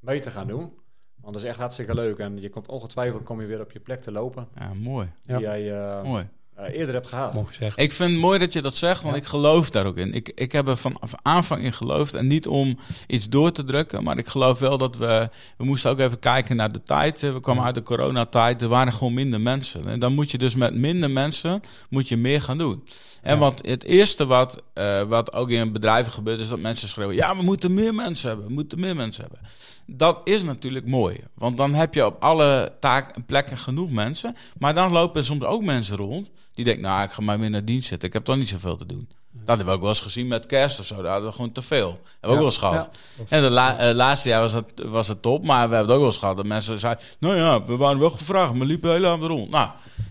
mee 0.00 0.20
te 0.20 0.30
gaan 0.30 0.46
doen. 0.46 0.72
Want 1.20 1.32
dat 1.34 1.42
is 1.42 1.48
echt 1.48 1.58
hartstikke 1.58 1.94
leuk. 1.94 2.18
En 2.18 2.40
je 2.40 2.48
komt 2.48 2.68
ongetwijfeld 2.68 3.22
kom 3.22 3.40
je 3.40 3.46
weer 3.46 3.60
op 3.60 3.72
je 3.72 3.80
plek 3.80 4.02
te 4.02 4.12
lopen. 4.12 4.48
ja, 4.58 4.70
mooi, 4.74 5.10
Ja. 5.22 5.36
Die 5.36 5.46
jij 5.46 5.80
eh, 5.80 6.02
mooi. 6.02 6.28
eh, 6.54 6.74
eerder 6.78 6.94
hebt 6.94 7.08
gehad. 7.08 7.34
Mooi 7.34 7.46
gezegd. 7.46 7.78
Ik 7.78 7.92
vind 7.92 8.10
het 8.10 8.20
mooi 8.20 8.38
dat 8.38 8.52
je 8.52 8.62
dat 8.62 8.74
zegt, 8.74 9.02
want 9.02 9.16
ik 9.16 9.24
geloof 9.24 9.70
daar 9.70 9.86
ook 9.86 9.96
in. 9.96 10.14
Ik, 10.14 10.32
ik 10.34 10.52
heb 10.52 10.68
er 10.68 10.76
vanaf 10.76 11.12
aanvang 11.22 11.62
in 11.62 11.72
geloofd. 11.72 12.14
En 12.14 12.26
niet 12.26 12.46
om 12.46 12.78
iets 13.06 13.28
door 13.28 13.52
te 13.52 13.64
drukken, 13.64 14.02
maar 14.04 14.18
ik 14.18 14.26
geloof 14.26 14.58
wel 14.58 14.78
dat 14.78 14.96
we... 14.96 15.28
We 15.56 15.64
moesten 15.64 15.90
ook 15.90 15.98
even 15.98 16.18
kijken 16.18 16.56
naar 16.56 16.72
de 16.72 16.82
tijd. 16.82 17.20
We 17.20 17.40
kwamen 17.40 17.64
uit 17.64 17.74
de 17.74 17.82
coronatijd, 17.82 18.62
er 18.62 18.68
waren 18.68 18.92
gewoon 18.92 19.14
minder 19.14 19.40
mensen. 19.40 19.84
En 19.84 20.00
dan 20.00 20.12
moet 20.14 20.30
je 20.30 20.38
dus 20.38 20.54
met 20.54 20.74
minder 20.74 21.10
mensen 21.10 21.60
moet 21.90 22.08
je 22.08 22.16
meer 22.16 22.42
gaan 22.42 22.58
doen. 22.58 22.84
En 23.22 23.34
Ja. 23.34 23.38
wat 23.38 23.66
het 23.66 23.84
eerste 23.84 24.26
wat, 24.26 24.62
eh, 24.72 25.02
wat 25.02 25.32
ook 25.32 25.50
in 25.50 25.72
bedrijven 25.72 26.12
gebeurt, 26.12 26.40
is 26.40 26.48
dat 26.48 26.58
mensen 26.58 26.88
schreeuwen... 26.88 27.16
Ja, 27.16 27.36
we 27.36 27.42
moeten 27.42 27.74
meer 27.74 27.94
mensen 27.94 28.28
hebben, 28.28 28.46
we 28.46 28.52
moeten 28.52 28.80
meer 28.80 28.96
mensen 28.96 29.22
hebben. 29.22 29.40
Dat 29.86 30.20
is 30.24 30.42
natuurlijk 30.42 30.86
mooi, 30.86 31.16
want 31.34 31.56
dan 31.56 31.74
heb 31.74 31.94
je 31.94 32.06
op 32.06 32.22
alle 32.22 32.72
taak 32.80 33.16
en 33.16 33.24
plekken 33.24 33.58
genoeg 33.58 33.90
mensen. 33.90 34.36
Maar 34.58 34.74
dan 34.74 34.92
lopen 34.92 35.20
er 35.20 35.26
soms 35.26 35.44
ook 35.44 35.62
mensen 35.62 35.96
rond 35.96 36.30
die 36.54 36.64
denken, 36.64 36.82
nou, 36.82 37.02
ik 37.02 37.10
ga 37.10 37.22
maar 37.22 37.38
weer 37.38 37.50
naar 37.50 37.64
dienst 37.64 37.88
zitten. 37.88 38.08
Ik 38.08 38.14
heb 38.14 38.24
toch 38.24 38.36
niet 38.36 38.48
zoveel 38.48 38.76
te 38.76 38.86
doen. 38.86 39.08
Dat 39.44 39.56
hebben 39.56 39.66
we 39.66 39.72
ook 39.72 39.80
wel 39.80 39.88
eens 39.88 40.00
gezien 40.00 40.26
met 40.26 40.46
kerst 40.46 40.80
of 40.80 40.86
zo. 40.86 41.02
Daar 41.02 41.10
hadden 41.12 41.28
we 41.28 41.34
gewoon 41.36 41.52
te 41.52 41.62
veel. 41.62 41.88
Hebben 41.88 42.20
we 42.20 42.28
ook 42.28 42.36
wel 42.36 42.44
eens 42.44 42.56
gehad. 42.56 42.90
En 43.28 43.42
de 43.42 43.50
la- 43.50 43.78
eh, 43.78 43.94
laatste 43.94 44.28
jaar 44.28 44.40
was 44.40 44.52
het, 44.52 44.72
was 44.86 45.08
het 45.08 45.22
top, 45.22 45.44
maar 45.44 45.68
we 45.68 45.74
hebben 45.74 45.78
het 45.80 45.90
ook 45.90 45.96
wel 45.98 46.06
eens 46.06 46.18
gehad. 46.18 46.36
Dat 46.36 46.46
mensen 46.46 46.78
zeiden, 46.78 47.04
nou 47.20 47.36
ja, 47.36 47.62
we 47.62 47.76
waren 47.76 47.98
wel 47.98 48.10
gevraagd, 48.10 48.54
maar 48.54 48.66
liepen 48.66 48.90
heel 48.90 49.06
aan 49.06 49.20
de 49.20 49.26
rond. 49.26 49.50
Nou, 49.50 49.68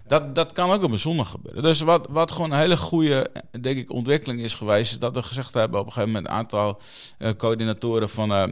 dat, 0.07 0.35
dat 0.35 0.51
kan 0.51 0.71
ook 0.71 0.83
op 0.83 0.91
een 0.91 0.99
zondag 0.99 1.29
gebeuren. 1.29 1.63
Dus 1.63 1.81
wat, 1.81 2.07
wat 2.09 2.31
gewoon 2.31 2.51
een 2.51 2.59
hele 2.59 2.77
goede, 2.77 3.31
denk 3.61 3.77
ik, 3.77 3.91
ontwikkeling 3.91 4.41
is 4.41 4.53
geweest... 4.53 4.91
is 4.91 4.99
dat 4.99 5.13
we 5.15 5.21
gezegd 5.23 5.53
hebben 5.53 5.79
op 5.79 5.85
een 5.85 5.91
gegeven 5.91 6.13
moment... 6.13 6.31
een 6.31 6.37
aantal 6.37 6.79
eh, 7.17 7.31
coördinatoren 7.37 8.09
van... 8.09 8.31
eh, 8.33 8.43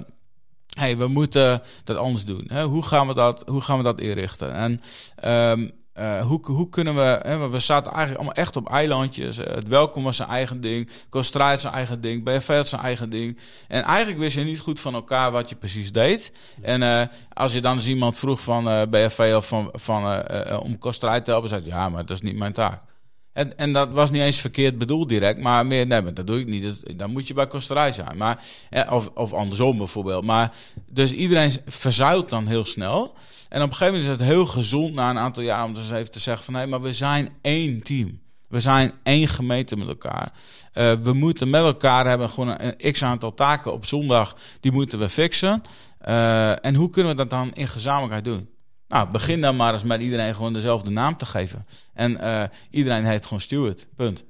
hey, 0.80 0.98
we 0.98 1.08
moeten 1.08 1.62
dat 1.84 1.98
anders 1.98 2.26
doen. 2.26 2.44
Hè? 2.48 2.64
Hoe, 2.64 2.84
gaan 2.84 3.08
we 3.08 3.14
dat, 3.14 3.44
hoe 3.46 3.62
gaan 3.62 3.78
we 3.78 3.84
dat 3.84 4.00
inrichten? 4.00 4.54
En 4.54 4.82
ehm, 5.16 5.70
eh, 5.96 6.26
hoe, 6.26 6.40
hoe 6.44 6.70
kunnen 6.70 6.96
we... 6.96 7.20
Hè, 7.22 7.50
we 7.50 7.60
zaten 7.60 7.92
eigenlijk 7.92 8.18
allemaal 8.24 8.44
echt 8.44 8.56
op 8.56 8.70
eilandjes. 8.70 9.38
Eh, 9.38 9.54
Het 9.56 9.68
welkom 9.68 10.04
was 10.04 10.16
zijn 10.16 10.30
eigen 10.30 10.62
ding. 10.62 10.90
Kostrijd 11.10 11.62
zijn 11.62 11.74
eigen 11.74 12.02
ding. 12.02 12.46
Had 12.48 12.68
zijn 12.68 12.82
eigen 12.82 13.10
ding. 13.10 13.40
En 13.68 13.84
eigenlijk 13.84 14.20
wist 14.20 14.36
je 14.36 14.44
niet 14.44 14.60
goed 14.60 14.80
van 14.80 14.94
elkaar 14.94 15.32
wat 15.32 15.50
je 15.50 15.56
precies 15.56 15.92
deed. 15.92 16.32
En 16.62 16.84
eh, 16.84 17.02
als 17.34 17.54
je 17.54 17.62
dan 17.62 17.74
eens 17.76 17.88
iemand 17.88 18.18
vroeg 18.18 18.42
van 18.42 18.70
eh 18.70 18.82
BFV 18.90 19.34
of 19.36 19.48
van, 19.48 19.70
van, 19.72 20.24
om 20.60 20.78
kostrijd 20.78 21.26
te 21.26 21.32
helpen... 21.32 21.50
zei 21.50 21.62
je, 21.64 21.70
ja, 21.70 21.90
maar 21.90 22.06
dat 22.06 22.16
is 22.16 22.22
niet 22.24 22.38
mijn 22.38 22.54
taak. 22.54 22.82
En, 23.34 23.58
en 23.58 23.74
dat 23.74 23.90
was 23.92 24.12
niet 24.12 24.22
eens 24.22 24.40
verkeerd 24.42 24.78
bedoeld 24.78 25.10
direct, 25.10 25.40
maar 25.42 25.66
meer, 25.66 25.88
nee, 25.88 26.02
maar 26.02 26.14
dat 26.14 26.28
doe 26.28 26.40
ik 26.40 26.48
niet. 26.48 26.64
Dat- 26.64 26.98
dan 26.98 27.12
moet 27.12 27.28
je 27.28 27.34
bij 27.34 27.48
kosterij 27.48 27.92
zijn. 27.92 28.18
Maar, 28.18 28.40
of, 28.90 29.10
of 29.14 29.34
andersom 29.34 29.78
bijvoorbeeld. 29.78 30.24
Maar, 30.24 30.52
dus 30.90 31.12
iedereen 31.12 31.52
verzuilt 31.66 32.30
dan 32.30 32.48
heel 32.48 32.66
snel. 32.66 33.14
En 33.56 33.62
op 33.62 33.68
een 33.68 33.76
gegeven 33.76 34.00
moment 34.00 34.12
is 34.14 34.20
het 34.20 34.30
heel 34.30 34.46
gezond 34.46 34.94
na 34.94 35.10
een 35.10 35.18
aantal 35.18 35.44
jaar 35.44 35.64
om 35.64 35.74
dus 35.74 35.92
even 35.92 36.12
te 36.12 36.20
zeggen 36.20 36.46
van 36.46 36.54
nee, 36.54 36.68
maar 36.68 36.82
we 36.82 36.94
zijn 36.94 37.30
één 37.42 37.84
team. 37.84 38.20
We 38.48 38.60
zijn 38.60 38.94
één 39.04 39.28
gemeente 39.28 39.78
met 39.78 39.88
elkaar. 39.88 40.32
Eh, 40.74 40.94
we 40.94 41.14
moeten 41.14 41.50
met 41.50 41.62
elkaar 41.62 42.08
hebben 42.08 42.30
gewoon 42.30 42.56
een, 42.60 42.92
x 42.92 43.04
aantal 43.04 43.34
taken 43.34 43.74
op 43.74 43.86
zondag. 43.86 44.36
Die 44.60 44.72
moeten 44.72 45.00
we 45.00 45.10
fixen. 45.10 45.62
Eh, 45.98 46.66
en 46.66 46.76
hoe 46.76 46.90
kunnen 46.90 47.12
we 47.12 47.18
dat 47.18 47.30
dan 47.30 47.54
in 47.54 47.68
gezamenlijkheid 47.68 48.26
doen? 48.26 48.50
Nou, 48.88 49.10
begin 49.10 49.42
dan 49.42 49.56
maar 49.56 49.74
eens 49.74 49.84
met 49.84 50.02
iedereen 50.02 50.36
gewoon 50.36 50.54
dezelfde 50.54 50.90
naam 50.90 51.18
te 51.18 51.26
geven. 51.26 51.66
En 51.94 52.18
eh, 52.18 52.44
iedereen 52.70 53.06
heet 53.06 53.24
gewoon 53.24 53.42
Stuart, 53.42 53.88
punt. 53.96 54.26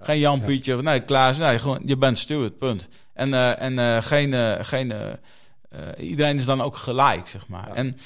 Geen 0.00 0.18
Jan 0.18 0.40
Pietje, 0.40 0.76
of 0.76 0.82
nee, 0.82 1.00
Klaas, 1.00 1.38
nee, 1.38 1.58
gewoon, 1.58 1.82
je 1.84 1.96
bent 1.96 2.18
Stuart, 2.18 2.58
punt. 2.58 2.88
En, 3.12 3.58
en 3.58 4.02
geen, 4.02 4.64
geen 4.64 4.92
iedereen 5.98 6.36
is 6.36 6.44
dan 6.44 6.60
ook 6.60 6.76
gelijk, 6.76 7.28
zeg 7.28 7.48
maar. 7.48 7.68
Ja. 7.68 7.74
En, 7.74 7.96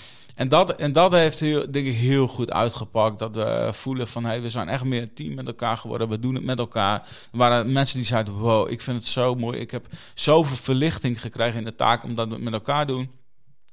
En 0.40 0.48
dat, 0.48 0.76
en 0.76 0.92
dat 0.92 1.12
heeft 1.12 1.40
heel, 1.40 1.70
denk 1.70 1.86
ik 1.86 1.94
heel 1.94 2.26
goed 2.26 2.52
uitgepakt. 2.52 3.18
Dat 3.18 3.34
we 3.34 3.68
voelen 3.72 4.08
van 4.08 4.24
hey, 4.24 4.42
we 4.42 4.50
zijn 4.50 4.68
echt 4.68 4.84
meer 4.84 5.02
een 5.02 5.14
team 5.14 5.34
met 5.34 5.46
elkaar 5.46 5.76
geworden. 5.76 6.08
We 6.08 6.18
doen 6.18 6.34
het 6.34 6.44
met 6.44 6.58
elkaar. 6.58 6.94
Er 7.32 7.38
waren 7.38 7.72
mensen 7.72 7.98
die 7.98 8.06
zeiden: 8.06 8.34
Wow, 8.34 8.70
ik 8.70 8.80
vind 8.80 8.96
het 8.96 9.06
zo 9.06 9.34
mooi. 9.34 9.58
Ik 9.58 9.70
heb 9.70 9.86
zoveel 10.14 10.56
verlichting 10.56 11.20
gekregen 11.20 11.58
in 11.58 11.64
de 11.64 11.74
taak 11.74 12.04
omdat 12.04 12.28
we 12.28 12.34
het 12.34 12.42
met 12.42 12.52
elkaar 12.52 12.86
doen. 12.86 13.10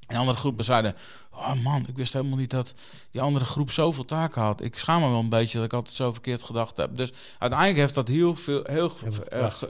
En 0.07 0.17
andere 0.17 0.37
groepen 0.37 0.65
zeiden: 0.65 0.95
Oh 1.31 1.63
man, 1.63 1.85
ik 1.87 1.97
wist 1.97 2.13
helemaal 2.13 2.37
niet 2.37 2.49
dat 2.49 2.73
die 3.11 3.21
andere 3.21 3.45
groep 3.45 3.71
zoveel 3.71 4.05
taken 4.05 4.41
had. 4.41 4.61
Ik 4.61 4.77
schaam 4.77 5.01
me 5.01 5.09
wel 5.09 5.19
een 5.19 5.29
beetje 5.29 5.57
dat 5.57 5.65
ik 5.65 5.73
altijd 5.73 5.95
zo 5.95 6.13
verkeerd 6.13 6.43
gedacht 6.43 6.77
heb. 6.77 6.95
Dus 6.95 7.11
uiteindelijk 7.39 7.79
heeft 7.79 7.95
dat 7.95 8.07
heel, 8.07 8.35
veel, 8.35 8.63
heel 8.63 8.91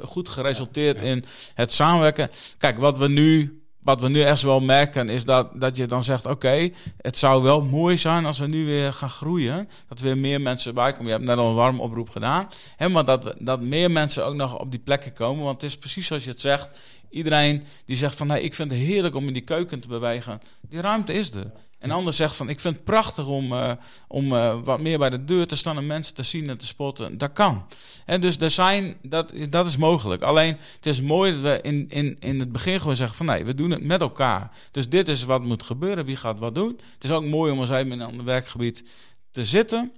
goed 0.02 0.30
geresulteerd 0.30 1.02
in 1.02 1.26
het 1.54 1.72
samenwerken. 1.72 2.30
Kijk, 2.58 2.78
wat 2.78 2.98
we 2.98 3.08
nu 3.08 3.62
wat 3.88 4.02
we 4.02 4.10
nu 4.10 4.22
echt 4.22 4.42
wel 4.42 4.60
merken 4.60 5.10
is 5.10 5.26
dat, 5.26 5.62
dat 5.62 5.78
je 5.78 5.86
dan 5.86 6.04
zegt: 6.04 6.26
Oké, 6.26 6.70
het 6.98 7.18
zou 7.18 7.44
wel 7.44 7.62
mooi 7.62 7.98
zijn 7.98 8.26
als 8.26 8.40
we 8.40 8.48
nu 8.48 8.66
weer 8.66 8.94
gaan 8.94 9.10
groeien. 9.10 9.70
Dat 9.88 10.00
weer 10.00 10.18
meer 10.18 10.42
mensen 10.42 10.74
bij 10.74 10.92
komen. 10.92 11.06
Je 11.06 11.12
hebt 11.12 11.26
net 11.26 11.38
al 11.38 11.50
een 11.50 11.56
warm 11.56 11.80
oproep 11.80 12.10
gedaan. 12.10 12.48
Hè, 12.76 12.90
maar 12.90 13.06
dat, 13.06 13.34
dat 13.40 13.62
meer 13.62 13.92
mensen 13.92 14.26
ook 14.26 14.36
nog 14.36 14.60
op 14.60 14.72
die 14.72 14.80
plekken 14.80 15.14
komen. 15.14 15.44
Want 15.44 15.62
het 15.62 15.72
is 15.72 15.78
precies 15.78 16.08
zoals 16.08 16.24
je 16.24 16.30
het 16.30 16.42
zegt. 16.42 16.70
Iedereen 17.10 17.64
die 17.86 17.96
zegt 17.96 18.16
van 18.16 18.30
hey, 18.30 18.42
ik 18.42 18.54
vind 18.54 18.72
het 18.72 18.80
heerlijk 18.80 19.16
om 19.16 19.28
in 19.28 19.34
die 19.34 19.42
keuken 19.42 19.80
te 19.80 19.88
bewegen. 19.88 20.42
Die 20.70 20.82
ruimte 20.82 21.14
is 21.14 21.32
er. 21.32 21.52
En 21.80 21.92
ander 21.92 22.14
zegt 22.14 22.36
van 22.36 22.50
ik 22.50 22.60
vind 22.60 22.76
het 22.76 22.84
prachtig 22.84 23.28
om, 23.28 23.52
uh, 23.52 23.72
om 24.08 24.34
uh, 24.34 24.60
wat 24.64 24.80
meer 24.80 24.98
bij 24.98 25.10
de 25.10 25.24
deur 25.24 25.48
te 25.48 25.56
staan 25.56 25.78
en 25.78 25.88
mensen 25.88 26.16
te 26.16 26.24
zien 26.24 26.50
en 26.50 26.58
te 26.58 26.66
spotten. 26.66 27.18
Dat 27.18 27.34
kan. 27.34 27.66
En 28.06 28.22
dus 28.22 28.38
er 28.38 28.50
zijn, 28.50 28.98
dat, 29.02 29.34
dat 29.50 29.66
is 29.66 29.78
mogelijk. 29.78 30.22
Alleen 30.22 30.58
het 30.76 30.86
is 30.86 31.02
mooi 31.02 31.32
dat 31.32 31.42
we 31.42 31.60
in, 31.62 31.90
in, 31.90 32.18
in 32.20 32.40
het 32.40 32.52
begin 32.52 32.80
gewoon 32.80 32.96
zeggen 32.96 33.18
van 33.18 33.26
nee, 33.26 33.46
we 33.46 33.56
doen 33.56 33.72
het 33.72 33.84
met 33.84 34.02
elkaar. 34.02 34.52
Dus 34.72 34.90
dit 34.90 35.10
is 35.10 35.24
wat 35.24 35.44
moet 35.44 35.64
gebeuren, 35.64 36.06
wie 36.06 36.16
gaat 36.16 36.40
wat 36.40 36.56
doen. 36.56 36.80
Het 36.94 37.04
is 37.04 37.12
ook 37.12 37.26
mooi 37.26 37.52
om 37.52 37.60
eens 37.60 37.70
even 37.70 37.92
in 37.92 38.00
een 38.00 38.08
ander 38.08 38.26
werkgebied 38.26 38.84
te 39.32 39.46
zitten. 39.46 39.92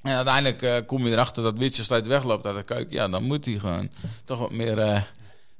En 0.00 0.14
uiteindelijk 0.14 0.62
uh, 0.62 0.76
kom 0.86 1.06
je 1.06 1.12
erachter 1.12 1.42
dat 1.42 1.58
Witjes 1.58 1.86
tijd 1.86 2.06
wegloopt 2.06 2.46
uit 2.46 2.56
de 2.56 2.62
keuken. 2.62 2.92
Ja, 2.92 3.08
dan 3.08 3.22
moet 3.22 3.44
hij 3.44 3.58
gewoon 3.58 3.90
toch 4.24 4.38
wat 4.38 4.50
meer 4.50 5.08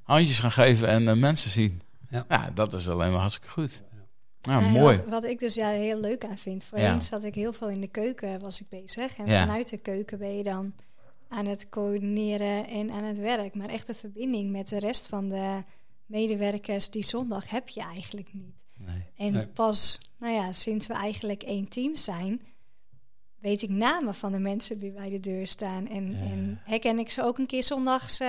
handjes 0.03 0.39
gaan 0.39 0.53
geven 0.53 0.89
en 0.89 1.19
mensen 1.19 1.51
zien. 1.51 1.83
Ja. 2.11 2.25
ja, 2.29 2.51
dat 2.55 2.73
is 2.73 2.89
alleen 2.89 3.11
maar 3.11 3.21
hartstikke 3.21 3.49
goed. 3.49 3.83
Ja, 4.47 4.61
mooi. 4.61 4.97
Wat, 4.97 5.09
wat, 5.09 5.25
ik 5.25 5.39
dus 5.39 5.55
ja, 5.55 5.69
heel 5.69 6.01
leuk 6.01 6.25
aan 6.25 6.39
vind. 6.39 6.65
Voorheen 6.65 6.87
ja. 6.87 7.01
zat 7.01 7.25
ik 7.25 7.35
heel 7.35 7.53
veel 7.53 7.69
in 7.69 7.81
de 7.81 7.89
keuken, 7.89 8.41
was 8.41 8.61
ik 8.61 8.69
bezig. 8.69 9.17
En 9.17 9.27
vanuit 9.27 9.71
de 9.71 9.79
keuken 9.79 10.19
ben 10.19 10.37
je 10.37 10.43
dan 10.43 10.75
aan 11.29 11.47
het 11.47 11.69
coördineren 11.69 12.67
en 12.67 12.91
aan 12.91 13.05
het 13.05 13.19
werk. 13.19 13.55
Maar 13.55 13.69
echt 13.69 13.87
de 13.87 13.95
verbinding 13.95 14.51
met 14.51 14.69
de 14.69 14.79
rest 14.79 15.07
van 15.07 15.29
de 15.29 15.63
medewerkers 16.07 16.91
die 16.91 17.05
zondag 17.05 17.51
heb 17.51 17.69
je 17.69 17.81
eigenlijk 17.81 18.33
niet. 18.33 18.65
Nee. 18.79 19.33
En 19.33 19.53
pas, 19.53 20.01
nou 20.19 20.35
ja, 20.35 20.53
sinds 20.53 20.87
we 20.87 20.95
eigenlijk 20.95 21.43
één 21.43 21.69
team 21.69 21.97
zijn, 21.97 22.41
weet 23.39 23.63
ik 23.63 23.69
namen 23.69 24.15
van 24.15 24.33
de 24.33 24.39
mensen 24.39 24.79
die 24.79 24.93
bij 24.93 25.11
de 25.11 25.21
deur 25.21 25.47
staan. 25.47 25.89
En, 25.89 26.15
en 26.15 26.61
herken 26.65 26.99
ik 26.99 27.11
ze 27.11 27.23
ook 27.23 27.39
een 27.39 27.47
keer 27.47 27.63
zondags, 27.63 28.21
uh, 28.21 28.29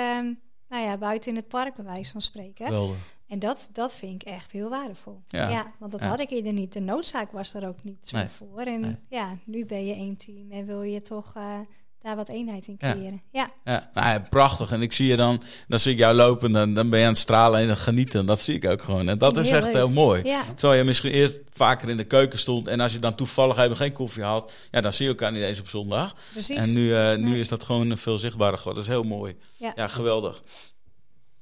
nou 0.69 0.83
ja, 0.83 0.97
buiten 0.97 1.31
in 1.31 1.37
het 1.37 1.47
park, 1.47 1.75
bij 1.75 1.85
wijze 1.85 2.11
van 2.11 2.21
spreken. 2.21 2.65
Geweldig. 2.65 3.14
En 3.27 3.39
dat, 3.39 3.69
dat 3.71 3.95
vind 3.95 4.21
ik 4.21 4.27
echt 4.27 4.51
heel 4.51 4.69
waardevol. 4.69 5.21
Ja, 5.27 5.73
want 5.79 5.91
dat 5.91 6.03
had 6.03 6.19
ik 6.19 6.29
eerder 6.29 6.53
niet. 6.53 6.73
De 6.73 6.79
noodzaak 6.79 7.31
was 7.31 7.53
er 7.53 7.67
ook 7.67 7.83
niet 7.83 8.07
zo 8.07 8.17
voor. 8.27 8.61
En 8.61 8.99
ja, 9.09 9.37
nu 9.45 9.65
ben 9.65 9.85
je 9.85 9.93
één 9.93 10.17
team 10.17 10.51
en 10.51 10.65
wil 10.65 10.81
je 10.81 11.01
toch 11.01 11.33
uh, 11.37 11.59
daar 12.01 12.15
wat 12.15 12.29
eenheid 12.29 12.67
in 12.67 12.77
creëren. 12.77 13.21
Ja, 13.31 13.49
ja. 13.63 13.89
Nou, 13.93 14.19
prachtig. 14.19 14.71
En 14.71 14.81
ik 14.81 14.93
zie 14.93 15.07
je 15.07 15.15
dan, 15.15 15.41
dan 15.67 15.79
zie 15.79 15.91
ik 15.91 15.97
jou 15.97 16.15
lopen 16.15 16.55
en 16.55 16.73
dan 16.73 16.89
ben 16.89 16.99
je 16.99 17.05
aan 17.05 17.11
het 17.11 17.21
stralen 17.21 17.69
en 17.69 17.77
genieten. 17.77 18.25
Dat 18.25 18.41
zie 18.41 18.55
ik 18.55 18.65
ook 18.65 18.81
gewoon. 18.81 19.09
En 19.09 19.17
dat 19.17 19.37
is 19.37 19.51
echt 19.51 19.73
heel 19.73 19.89
mooi. 19.89 20.21
Terwijl 20.55 20.79
je 20.79 20.85
misschien 20.85 21.11
eerst 21.11 21.39
vaker 21.49 21.89
in 21.89 21.97
de 21.97 22.03
keuken 22.03 22.39
stond 22.39 22.67
en 22.67 22.79
als 22.79 22.93
je 22.93 22.99
dan 22.99 23.15
toevallig 23.15 23.57
even 23.57 23.75
geen 23.75 23.93
koffie 23.93 24.23
had, 24.23 24.51
ja, 24.71 24.81
dan 24.81 24.93
zie 24.93 25.05
je 25.05 25.11
elkaar 25.11 25.31
niet 25.31 25.43
eens 25.43 25.59
op 25.59 25.69
zondag. 25.69 26.15
Precies. 26.31 26.57
En 26.57 26.73
nu, 26.73 26.87
uh, 26.87 27.15
nu 27.15 27.39
is 27.39 27.47
dat 27.47 27.63
gewoon 27.63 27.97
veel 27.97 28.17
zichtbaarder 28.17 28.59
geworden. 28.59 28.83
Dat 28.83 28.91
is 28.91 28.99
heel 28.99 29.09
mooi. 29.17 29.35
Ja, 29.75 29.87
geweldig. 29.87 30.43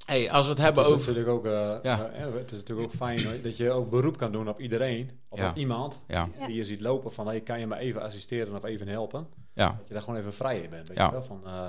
Hey, 0.04 0.30
als 0.30 0.44
we 0.44 0.50
het 0.50 0.60
hebben 0.60 0.84
het 0.84 0.92
over... 0.92 1.06
Natuurlijk 1.06 1.36
ook, 1.36 1.46
uh, 1.46 1.76
ja. 1.82 2.10
uh, 2.10 2.34
het 2.34 2.52
is 2.52 2.58
natuurlijk 2.58 2.88
ook 2.88 2.94
fijn 2.94 3.42
dat 3.42 3.56
je 3.56 3.70
ook 3.70 3.90
beroep 3.90 4.16
kan 4.16 4.32
doen 4.32 4.48
op 4.48 4.60
iedereen. 4.60 5.10
Of 5.28 5.38
ja. 5.38 5.48
op 5.48 5.56
iemand 5.56 6.04
ja. 6.08 6.28
die 6.46 6.56
je 6.56 6.64
ziet 6.64 6.80
lopen 6.80 7.12
van... 7.12 7.26
Hey, 7.26 7.40
kan 7.40 7.60
je 7.60 7.66
me 7.66 7.76
even 7.76 8.02
assisteren 8.02 8.54
of 8.54 8.64
even 8.64 8.88
helpen? 8.88 9.26
Ja. 9.52 9.66
Dat 9.66 9.88
je 9.88 9.94
daar 9.94 10.02
gewoon 10.02 10.18
even 10.18 10.32
vrij 10.32 10.60
in 10.60 10.70
bent. 10.70 10.88
Weet 10.88 10.98
je 10.98 11.10
wel? 11.10 11.22
Van, 11.22 11.40
uh, 11.44 11.60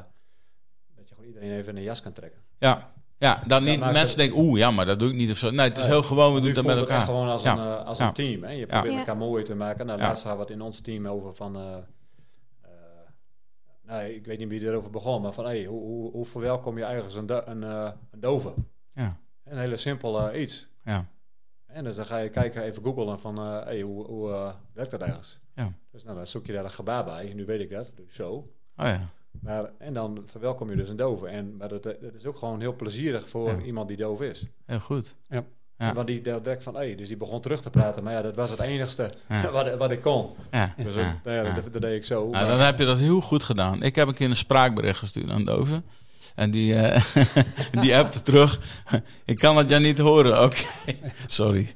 dat 0.96 1.10
je 1.10 1.16
gewoon 1.16 1.26
iedereen 1.26 1.52
even 1.52 1.72
in 1.72 1.78
een 1.78 1.84
jas 1.84 2.02
kan 2.02 2.14
trekken. 2.14 2.42
Ja, 2.60 2.88
ja 3.18 3.44
dan 3.48 3.64
niet 3.64 3.80
mensen 3.80 4.18
denken... 4.18 4.38
Oeh, 4.38 4.60
ja, 4.60 4.72
maar 4.72 4.86
dat 4.86 5.00
doe 5.00 5.10
ik 5.10 5.16
niet 5.16 5.32
of 5.32 5.38
zo. 5.38 5.50
Nee, 5.50 5.68
het 5.68 5.78
is 5.78 5.88
heel 5.88 6.04
gewoon, 6.04 6.34
we 6.34 6.40
doen 6.40 6.54
het 6.54 6.66
met 6.66 6.78
elkaar. 6.78 6.98
Het 6.98 7.06
gewoon 7.06 7.30
als, 7.30 7.44
een, 7.44 7.60
als 7.60 8.00
een 8.00 8.14
team. 8.14 8.44
Hè? 8.44 8.52
Je 8.52 8.66
probeert 8.66 8.98
elkaar 8.98 9.18
mooi 9.18 9.44
te 9.44 9.56
maken. 9.56 9.86
Nou, 9.86 10.00
laatst 10.00 10.24
hadden 10.24 10.46
we 10.46 10.52
het 10.52 10.62
in 10.62 10.66
ons 10.66 10.80
team 10.80 11.08
over 11.08 11.36
van 11.36 11.58
nee, 13.88 14.16
ik 14.16 14.26
weet 14.26 14.40
niet 14.40 14.48
wie 14.48 14.62
erover 14.62 14.92
begon, 14.92 15.22
maar 15.22 15.34
van 15.34 15.46
hey, 15.46 15.66
hoe, 15.66 15.82
hoe, 15.82 16.12
hoe 16.12 16.26
verwelkom 16.26 16.78
je 16.78 16.84
eigenlijk 16.84 17.16
een, 17.16 17.26
do 17.26 17.42
een, 17.46 17.62
uh, 17.62 17.92
een 18.12 18.20
dove? 18.20 18.54
Ja. 18.94 19.20
Een 19.44 19.58
hele 19.58 19.78
simpel 19.78 20.34
uh, 20.34 20.42
iets. 20.42 20.68
Ja. 20.84 21.06
En 21.66 21.84
dus 21.84 21.96
dan 21.96 22.06
ga 22.06 22.18
je 22.18 22.30
kijken, 22.30 22.64
even 22.64 22.84
googlen 22.84 23.20
van 23.20 23.40
uh, 23.40 23.64
hey, 23.64 23.82
hoe, 23.82 24.06
hoe 24.06 24.54
werkt 24.74 24.92
dat 24.92 25.02
eigenlijk? 25.02 25.40
Ja. 25.54 25.74
Dus 25.92 26.04
nou, 26.04 26.16
dan 26.16 26.28
zoek 26.28 26.46
je 26.46 26.54
daar 26.54 26.64
een 26.64 26.72
gebaar 26.72 27.06
bij. 27.06 27.34
Nu 27.34 27.46
weet 27.46 27.62
ik 27.62 27.70
dat, 27.70 27.92
dus 27.96 28.16
zo. 28.16 28.32
Oh 28.32 28.46
ja. 28.76 29.10
Maar, 29.42 29.72
en 29.78 29.94
dan 29.94 30.24
verwelkom 30.26 30.70
je 30.70 30.76
dus 30.76 30.90
een 30.90 30.96
dove. 30.96 31.28
En, 31.28 31.58
maar 31.58 31.70
dat, 31.70 31.84
dat 31.84 32.14
is 32.14 32.26
ook 32.26 32.38
gewoon 32.38 32.60
heel 32.60 32.76
plezierig 32.76 33.30
voor 33.30 33.62
iemand 33.62 33.88
die 33.88 33.98
doof 33.98 34.22
is. 34.22 34.48
Heel 34.66 34.80
goed. 34.80 35.16
Ja. 35.28 35.46
Ja. 35.78 35.94
Want 35.94 36.08
die 36.08 36.22
direct 36.22 36.64
van, 36.64 36.76
hey, 36.76 36.96
dus 36.96 37.08
die 37.08 37.18
begon 37.18 37.42
terug 37.42 37.62
te 37.62 37.70
praten. 37.70 38.04
Maar 38.04 38.14
ja, 38.14 38.22
dat 38.22 38.36
was 38.36 38.50
het 38.50 38.60
enigste 38.60 39.10
wat, 39.52 39.78
wat 39.78 39.92
ik 39.92 40.02
kon. 40.02 40.30
Ja. 40.52 40.74
Dus 40.78 40.96
nou 40.96 41.16
ja, 41.24 41.44
dat, 41.54 41.74
dat, 41.74 41.82
deed 41.82 41.96
ik 41.96 42.06
zo. 42.06 42.32
Dan 42.32 42.60
heb 42.60 42.80
je 42.80 42.86
dat 42.86 42.98
heel 42.98 43.22
goed 43.22 43.44
gedaan. 43.44 43.84
Ik 43.84 43.96
heb 43.96 44.08
een 44.08 44.14
keer 44.14 44.30
een 44.30 44.36
spraakbericht 44.36 45.00
gestuurd 45.00 45.30
aan 45.30 45.46
Doven. 45.46 45.84
En 46.36 46.52
die, 46.52 46.74
uh, 46.74 47.02
die 47.82 47.98
appte 47.98 48.22
terug. 48.22 48.60
ik 49.26 49.38
kan 49.38 49.58
het 49.58 49.70
ja 49.70 49.78
niet 49.78 49.98
horen. 49.98 50.44
Oké, 50.44 50.64
sorry. 51.26 51.74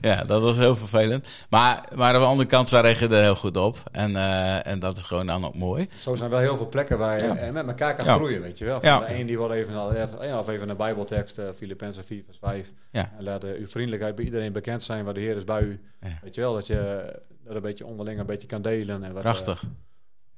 ja, 0.00 0.24
dat 0.24 0.42
was 0.42 0.56
heel 0.56 0.76
vervelend. 0.76 1.26
Maar, 1.50 1.84
maar 1.94 2.14
aan 2.14 2.20
de 2.20 2.26
andere 2.26 2.48
kant, 2.48 2.68
zij 2.68 2.80
reageerde 2.80 3.16
er 3.16 3.22
heel 3.22 3.34
goed 3.34 3.56
op. 3.56 3.82
En, 3.92 4.10
uh, 4.10 4.66
en 4.66 4.78
dat 4.78 4.96
is 4.96 5.02
gewoon 5.02 5.26
dan 5.26 5.44
ook 5.44 5.54
mooi. 5.54 5.88
Zo 5.98 6.14
zijn 6.14 6.30
wel 6.30 6.38
heel 6.38 6.56
veel 6.56 6.68
plekken 6.68 6.98
waar 6.98 7.18
je 7.18 7.34
ja. 7.44 7.52
met 7.52 7.66
elkaar 7.66 7.96
kan 7.96 8.06
ja. 8.06 8.14
groeien, 8.14 8.40
weet 8.40 8.58
je 8.58 8.64
wel. 8.64 8.74
Van 8.74 8.88
ja. 8.88 8.98
De 8.98 9.14
een 9.14 9.26
die 9.26 9.36
wil 9.36 9.52
even, 9.52 10.38
of 10.38 10.48
even 10.48 10.68
een 10.68 10.76
bijbeltekst, 10.76 11.38
uh, 11.38 11.44
Filippenzen 11.56 12.04
4 12.04 12.24
vers 12.24 12.38
5. 12.38 12.72
Ja. 12.90 13.12
En 13.18 13.24
laat 13.24 13.44
uw 13.44 13.66
vriendelijkheid 13.66 14.14
bij 14.14 14.24
iedereen 14.24 14.52
bekend 14.52 14.82
zijn 14.82 15.04
waar 15.04 15.14
de 15.14 15.20
Heer 15.20 15.36
is 15.36 15.44
bij 15.44 15.62
u. 15.62 15.80
Weet 16.22 16.34
je 16.34 16.40
wel, 16.40 16.54
dat 16.54 16.66
je 16.66 17.12
dat 17.44 17.54
een 17.54 17.62
beetje 17.62 17.86
onderling 17.86 18.18
een 18.18 18.26
beetje 18.26 18.48
kan 18.48 18.62
delen. 18.62 19.04
En 19.04 19.12
wat, 19.12 19.22
Prachtig. 19.22 19.64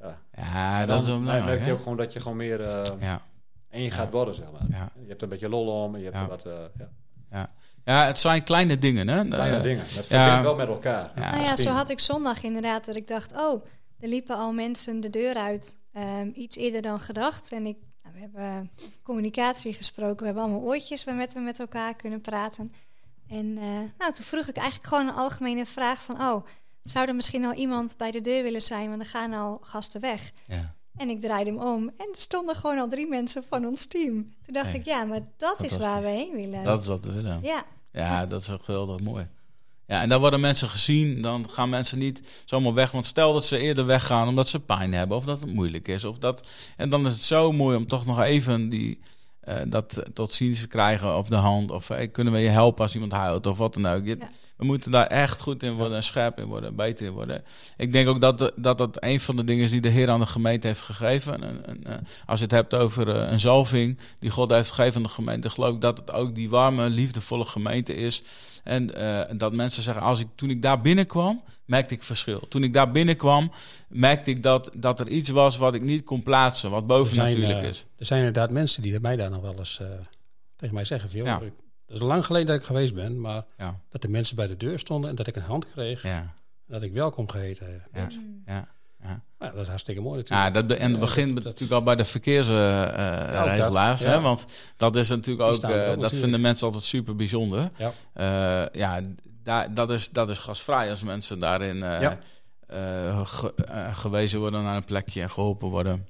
Ja, 0.02 0.18
ja 0.36 0.86
dat 0.86 1.00
is 1.00 1.06
wel 1.06 1.18
belangrijk. 1.18 1.46
Dan 1.46 1.54
merk 1.54 1.66
je 1.66 1.72
ook 1.72 1.82
gewoon 1.82 1.96
dat 1.96 2.12
je 2.12 2.20
gewoon 2.20 2.36
meer 2.36 2.60
uh, 2.60 2.82
ja. 3.00 3.20
één 3.70 3.90
gaat 3.90 4.12
worden, 4.12 4.34
zeg 4.34 4.52
maar. 4.52 4.66
Ja. 4.70 4.88
Je 5.02 5.08
hebt 5.08 5.22
een 5.22 5.28
beetje 5.28 5.48
lol 5.48 5.82
om, 5.84 5.96
je 5.96 6.10
hebt 6.10 6.28
wat... 6.28 6.46
Uh, 6.46 6.52
ja. 6.78 6.88
Ja. 7.30 7.50
ja, 7.84 8.06
het 8.06 8.18
zijn 8.18 8.44
kleine 8.44 8.78
dingen, 8.78 9.08
hè? 9.08 9.28
Kleine 9.28 9.56
uh, 9.56 9.62
dingen. 9.62 9.84
Dat 9.94 10.06
ja. 10.06 10.42
wel 10.42 10.54
met 10.54 10.68
elkaar. 10.68 11.12
Ja. 11.16 11.30
Nou 11.30 11.42
ja, 11.42 11.56
zo 11.56 11.70
had 11.70 11.90
ik 11.90 11.98
zondag 11.98 12.42
inderdaad 12.42 12.84
dat 12.84 12.96
ik 12.96 13.08
dacht... 13.08 13.36
oh, 13.36 13.64
er 13.98 14.08
liepen 14.08 14.36
al 14.36 14.52
mensen 14.52 15.00
de 15.00 15.10
deur 15.10 15.34
uit. 15.34 15.76
Um, 15.96 16.32
iets 16.34 16.56
eerder 16.56 16.82
dan 16.82 17.00
gedacht. 17.00 17.52
En 17.52 17.66
ik, 17.66 17.76
nou, 18.02 18.14
we 18.14 18.20
hebben 18.20 18.70
communicatie 19.02 19.74
gesproken. 19.74 20.18
We 20.18 20.24
hebben 20.24 20.42
allemaal 20.42 20.60
oortjes 20.60 21.04
waarmee 21.04 21.26
we 21.34 21.40
met 21.40 21.60
elkaar 21.60 21.96
kunnen 21.96 22.20
praten. 22.20 22.72
En 23.28 23.54
nou, 23.98 24.12
toen 24.12 24.24
vroeg 24.24 24.46
ik 24.46 24.56
eigenlijk 24.56 24.88
gewoon 24.88 25.08
een 25.08 25.14
algemene 25.14 25.66
vraag 25.66 26.02
van... 26.02 26.20
oh, 26.20 26.46
zou 26.84 27.08
er 27.08 27.14
misschien 27.14 27.44
al 27.44 27.52
iemand 27.52 27.96
bij 27.96 28.10
de 28.10 28.20
deur 28.20 28.42
willen 28.42 28.62
zijn, 28.62 28.88
want 28.88 29.00
er 29.00 29.06
gaan 29.06 29.34
al 29.34 29.58
gasten 29.62 30.00
weg. 30.00 30.32
Ja. 30.46 30.74
En 30.96 31.08
ik 31.08 31.20
draaide 31.20 31.50
hem 31.50 31.60
om 31.60 31.90
en 31.96 32.08
er 32.12 32.18
stonden 32.18 32.54
gewoon 32.54 32.78
al 32.78 32.88
drie 32.88 33.08
mensen 33.08 33.44
van 33.44 33.66
ons 33.66 33.86
team. 33.86 34.34
Toen 34.44 34.54
dacht 34.54 34.74
ik, 34.74 34.84
ja, 34.84 35.04
maar 35.04 35.20
dat 35.36 35.62
is 35.62 35.76
waar 35.76 36.02
we 36.02 36.08
heen 36.08 36.32
willen. 36.32 36.64
Dat 36.64 36.80
is 36.80 36.86
wat 36.86 37.04
we 37.04 37.12
willen. 37.12 37.38
Ja, 37.42 37.64
ja 37.92 38.26
dat 38.26 38.40
is 38.40 38.50
ook 38.50 38.62
geweldig 38.62 39.00
mooi. 39.00 39.28
Ja, 39.86 40.00
en 40.00 40.08
dan 40.08 40.20
worden 40.20 40.40
mensen 40.40 40.68
gezien, 40.68 41.22
dan 41.22 41.50
gaan 41.50 41.68
mensen 41.68 41.98
niet 41.98 42.42
zomaar 42.44 42.74
weg. 42.74 42.90
Want 42.90 43.06
stel 43.06 43.32
dat 43.32 43.44
ze 43.44 43.58
eerder 43.58 43.86
weggaan 43.86 44.28
omdat 44.28 44.48
ze 44.48 44.60
pijn 44.60 44.92
hebben 44.92 45.16
of 45.16 45.24
dat 45.24 45.40
het 45.40 45.54
moeilijk 45.54 45.88
is. 45.88 46.04
Of 46.04 46.18
dat, 46.18 46.48
en 46.76 46.90
dan 46.90 47.06
is 47.06 47.12
het 47.12 47.22
zo 47.22 47.52
mooi 47.52 47.76
om 47.76 47.86
toch 47.86 48.06
nog 48.06 48.20
even 48.20 48.68
die, 48.68 49.00
uh, 49.48 49.60
dat 49.66 50.02
tot 50.14 50.32
ziens 50.32 50.60
te 50.60 50.68
krijgen 50.68 51.16
of 51.16 51.28
de 51.28 51.36
hand. 51.36 51.70
Of 51.70 51.88
hey, 51.88 52.08
kunnen 52.08 52.32
we 52.32 52.38
je 52.38 52.48
helpen 52.48 52.82
als 52.82 52.94
iemand 52.94 53.12
huilt 53.12 53.46
of 53.46 53.58
wat 53.58 53.74
dan 53.74 53.86
ook. 53.86 54.04
Je, 54.04 54.16
ja. 54.18 54.28
We 54.56 54.64
moeten 54.64 54.90
daar 54.90 55.06
echt 55.06 55.40
goed 55.40 55.62
in 55.62 55.72
worden, 55.72 56.02
scherp 56.02 56.38
in 56.38 56.44
worden, 56.44 56.76
beter 56.76 57.06
in 57.06 57.12
worden. 57.12 57.42
Ik 57.76 57.92
denk 57.92 58.08
ook 58.08 58.20
dat 58.20 58.52
dat, 58.56 58.78
dat 58.78 58.96
een 59.02 59.20
van 59.20 59.36
de 59.36 59.44
dingen 59.44 59.64
is 59.64 59.70
die 59.70 59.80
de 59.80 59.88
Heer 59.88 60.10
aan 60.10 60.20
de 60.20 60.26
gemeente 60.26 60.66
heeft 60.66 60.80
gegeven. 60.80 61.42
En, 61.42 61.66
en, 61.66 61.84
eh, 61.84 61.94
als 62.26 62.38
je 62.38 62.44
het 62.44 62.54
hebt 62.54 62.74
over 62.74 63.08
uh, 63.08 63.30
een 63.30 63.40
zalving 63.40 63.98
die 64.18 64.30
God 64.30 64.50
heeft 64.50 64.68
gegeven 64.68 64.96
aan 64.96 65.02
de 65.02 65.08
gemeente, 65.08 65.50
geloof 65.50 65.74
ik 65.74 65.80
dat 65.80 65.98
het 65.98 66.12
ook 66.12 66.34
die 66.34 66.50
warme, 66.50 66.90
liefdevolle 66.90 67.44
gemeente 67.44 67.94
is. 67.94 68.22
En 68.64 68.98
uh, 68.98 69.20
dat 69.36 69.52
mensen 69.52 69.82
zeggen, 69.82 70.02
als 70.02 70.20
ik, 70.20 70.26
toen 70.34 70.50
ik 70.50 70.62
daar 70.62 70.80
binnenkwam, 70.80 71.42
merkte 71.64 71.94
ik 71.94 72.02
verschil. 72.02 72.48
Toen 72.48 72.62
ik 72.62 72.72
daar 72.72 72.90
binnenkwam, 72.90 73.50
merkte 73.88 74.30
ik 74.30 74.42
dat, 74.42 74.70
dat 74.74 75.00
er 75.00 75.08
iets 75.08 75.28
was 75.28 75.56
wat 75.56 75.74
ik 75.74 75.82
niet 75.82 76.04
kon 76.04 76.22
plaatsen, 76.22 76.70
wat 76.70 76.86
boven 76.86 77.16
natuurlijk 77.16 77.62
is. 77.62 77.86
Er 77.96 78.06
zijn 78.06 78.18
inderdaad 78.18 78.50
mensen 78.50 78.82
die 78.82 79.00
mij 79.00 79.16
daar 79.16 79.30
nog 79.30 79.42
wel 79.42 79.58
eens 79.58 79.80
tegen 80.56 80.74
mij 80.74 80.84
zeggen, 80.84 81.10
joh, 81.10 81.26
ja 81.26 81.40
Dat 81.92 82.00
is 82.00 82.06
lang 82.06 82.26
geleden 82.26 82.46
dat 82.46 82.56
ik 82.56 82.64
geweest 82.64 82.94
ben, 82.94 83.20
maar 83.20 83.44
Ja. 83.58 83.76
dat 83.90 84.02
de 84.02 84.08
mensen 84.08 84.36
bij 84.36 84.46
de 84.46 84.56
deur 84.56 84.78
stonden 84.78 85.10
en 85.10 85.16
dat 85.16 85.26
ik 85.26 85.36
een 85.36 85.42
hand 85.42 85.66
kreeg. 85.72 86.02
Ja. 86.02 86.18
En 86.18 86.32
dat 86.66 86.82
ik 86.82 86.92
welkom 86.92 87.28
geheten 87.28 87.66
Ja. 87.70 87.78
werd. 87.92 88.18
Ja. 88.46 88.68
Ja, 89.04 89.22
dat 89.38 89.54
is 89.56 89.68
hartstikke 89.68 90.00
mooi 90.00 90.16
Ja, 90.16 90.20
natuurlijk. 90.22 90.54
dat, 90.54 90.66
be- 90.66 90.74
en 90.74 90.86
het 90.90 90.94
Ja, 90.94 90.98
begint 91.00 91.26
dat- 91.26 91.36
dat- 91.36 91.44
natuurlijk 91.44 91.72
al 91.72 91.82
bij 91.82 91.96
de 91.96 92.04
verkeersregelaars. 92.04 94.00
dat, 94.00 94.08
ja. 94.10 94.16
hè? 94.16 94.20
Want 94.22 94.46
dat 94.76 94.96
is 94.96 95.08
natuurlijk 95.08 95.40
ook, 95.48 95.62
eh, 95.62 95.68
ook 95.68 95.70
dat 95.70 95.86
natuurlijk. 95.86 96.14
vinden 96.14 96.40
mensen 96.40 96.66
altijd 96.66 96.84
super 96.84 97.16
bijzonder. 97.16 97.70
Ja. 97.76 97.92
Eh, 98.12 98.68
ja, 98.80 99.00
daar, 99.42 99.74
dat, 99.74 99.90
is, 99.90 100.10
dat 100.10 100.30
is 100.30 100.38
gasvrij 100.38 100.90
als 100.90 101.02
mensen 101.02 101.38
daarin 101.38 101.82
eh, 101.82 102.00
Ja. 102.00 102.18
eh, 102.66 103.26
ge- 103.26 103.54
eh, 103.54 103.96
gewezen 103.96 104.40
worden 104.40 104.62
naar 104.62 104.76
een 104.76 104.84
plekje 104.84 105.20
en 105.22 105.30
geholpen 105.30 105.68
worden. 105.68 106.08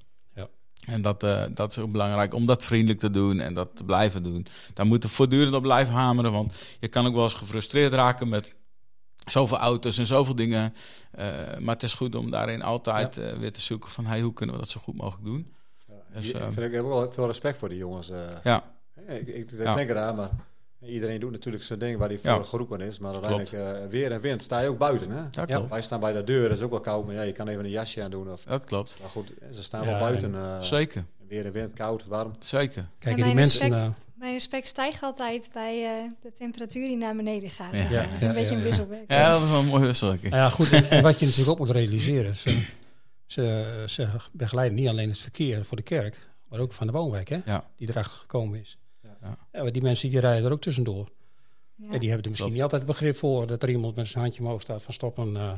En 0.87 1.03
dat, 1.03 1.23
eh, 1.23 1.45
dat 1.51 1.71
is 1.71 1.79
ook 1.79 1.93
belangrijk 1.93 2.35
om 2.35 2.47
dat 2.47 2.65
vriendelijk 2.65 2.99
te 3.01 3.11
doen 3.11 3.41
en 3.41 3.55
dat 3.55 3.71
te 3.77 3.85
blijven 3.85 4.23
doen. 4.23 4.47
Daar 4.75 4.87
moeten 4.87 5.09
we 5.09 5.15
voortdurend 5.15 5.55
op 5.55 5.63
blijven 5.63 5.95
hameren, 5.95 6.33
want 6.33 6.55
je 6.81 6.89
kan 6.89 7.07
ook 7.07 7.15
wel 7.15 7.23
eens 7.23 7.35
gefrustreerd 7.35 7.93
raken 7.93 8.29
met 8.29 8.55
zoveel 9.27 9.59
auto's 9.59 9.99
en 9.99 10.07
zoveel 10.07 10.35
dingen. 10.35 10.75
Eh, 11.11 11.27
maar 11.59 11.75
het 11.75 11.83
is 11.83 11.95
goed 11.95 12.15
om 12.15 12.31
daarin 12.31 12.63
altijd 12.63 13.19
eh, 13.19 13.33
weer 13.39 13.53
te 13.53 13.61
zoeken 13.61 13.91
van 13.91 14.07
hey, 14.07 14.21
hoe 14.21 14.33
kunnen 14.33 14.55
we 14.55 14.61
dat 14.61 14.71
zo 14.71 14.81
goed 14.81 14.97
mogelijk 14.97 15.25
doen. 15.25 15.55
Ja, 15.89 15.95
Dus, 16.15 16.29
ik, 16.29 16.35
eh, 16.35 16.43
vind, 16.43 16.59
ik 16.67 16.73
heb 16.73 16.83
ook 16.85 16.89
wel 16.91 17.13
veel 17.13 17.27
respect 17.27 17.59
voor 17.59 17.69
die 17.69 17.79
jongens. 17.79 18.11
Ja, 18.45 18.65
ik, 19.07 19.27
ik, 19.27 19.51
ik 19.51 19.59
Ja. 19.59 19.75
denk 19.75 19.91
eraan, 19.91 20.17
maar 20.17 20.31
iedereen 20.91 21.21
doet 21.21 21.31
natuurlijk 21.31 21.65
zijn 21.65 21.79
ding 21.79 21.99
waar 21.99 22.09
hij 22.09 22.19
voor 22.19 22.31
Ja. 22.31 22.43
geroepen 22.43 22.81
is. 22.81 22.99
Maar 22.99 23.13
uiteindelijk 23.13 23.53
eh, 23.53 23.89
weer 23.91 24.13
en 24.13 24.21
wind 24.21 24.43
sta 24.43 24.61
je 24.61 24.69
ook 24.69 24.79
buiten. 24.79 25.11
Hè? 25.11 25.23
dat 25.23 25.35
Ja. 25.35 25.45
klopt. 25.57 25.71
Wij 25.71 25.83
staan 25.83 26.01
bij 26.01 26.13
de 26.13 26.25
deur, 26.25 26.49
dat 26.49 26.57
is 26.59 26.65
ook 26.65 26.71
wel 26.71 26.81
koud, 26.81 27.07
maar 27.07 27.15
ja, 27.15 27.23
je 27.23 27.33
kan 27.33 27.49
even 27.49 27.65
een 27.65 27.71
jasje 27.71 28.03
aan 28.03 28.11
doen. 28.11 28.33
Of, 28.33 28.43
Dat 28.43 28.65
klopt. 28.65 28.97
maar 29.01 29.11
goed, 29.11 29.33
ze 29.53 29.63
staan 29.63 29.83
Ja, 29.85 29.91
wel 29.91 29.99
buiten. 29.99 30.35
eh, 30.35 30.61
Zeker, 30.61 31.05
weer 31.29 31.45
en 31.47 31.53
wind, 31.53 31.73
koud, 31.75 32.05
warm. 32.07 32.33
zeker. 32.39 32.87
Kijk, 32.99 33.15
die 33.15 33.25
mijn 33.25 33.37
mensen... 33.37 33.61
respect- 33.61 33.87
eh, 33.87 33.95
Mijn 34.15 34.33
respect 34.35 34.67
stijgt 34.67 35.03
altijd 35.03 35.51
bij 35.53 35.85
eh, 35.85 36.11
de 36.23 36.33
temperatuur 36.33 36.87
die 36.89 36.97
naar 36.97 37.17
beneden 37.17 37.51
gaat. 37.51 37.73
Ja. 37.73 38.03
Dat 38.03 38.13
is 38.15 38.21
ja, 38.21 38.29
een 38.29 38.35
beetje 38.35 38.51
ja, 38.51 38.57
een 38.57 38.63
wisselwerk. 38.63 39.11
Ja, 39.11 39.33
dat 39.33 39.43
is 39.43 39.49
wel 39.51 39.59
een 39.61 39.67
mooie 39.67 39.87
wisselwerking. 39.87 40.31
Nou 40.33 40.43
ja, 40.45 40.51
goed. 40.51 40.73
En, 40.73 40.91
en 40.91 41.03
wat 41.03 41.19
je 41.19 41.25
natuurlijk 41.27 41.51
ook 41.51 41.67
moet 41.67 41.71
realiseren. 41.77 42.37
Ze, 42.37 42.63
ze, 43.27 43.65
ze 43.87 44.09
begeleiden 44.33 44.77
niet 44.79 44.89
alleen 44.89 45.09
het 45.09 45.19
verkeer 45.19 45.65
voor 45.65 45.77
de 45.77 45.83
kerk, 45.83 46.17
maar 46.51 46.61
ook 46.61 46.73
van 46.73 46.87
de 46.87 46.93
woonwijk, 46.93 47.29
hè? 47.29 47.39
Ja. 47.45 47.65
Die 47.77 47.89
erachter 47.89 48.13
gekomen 48.19 48.61
is. 48.61 48.79
Ja. 49.23 49.29
Ja. 49.29 49.37
Ja, 49.53 49.63
maar 49.63 49.73
die 49.73 49.83
mensen 49.83 50.11
die 50.11 50.21
rijden 50.21 50.45
er 50.47 50.53
ook 50.53 50.61
tussendoor. 50.61 51.09
Ja. 51.77 51.93
En 51.93 51.99
die 51.99 52.09
hebben 52.09 52.25
er 52.25 52.31
misschien 52.31 52.35
Klopt. 52.37 52.53
niet 52.53 52.63
altijd 52.63 52.87
begrip 52.87 53.17
voor 53.17 53.47
dat 53.47 53.63
er 53.63 53.71
iemand 53.71 53.97
met 53.97 54.09
zijn 54.09 54.23
handje 54.23 54.43
omhoog 54.43 54.63
staat 54.63 54.83
van 54.83 54.95
stoppen. 54.95 55.37
eh 55.37 55.53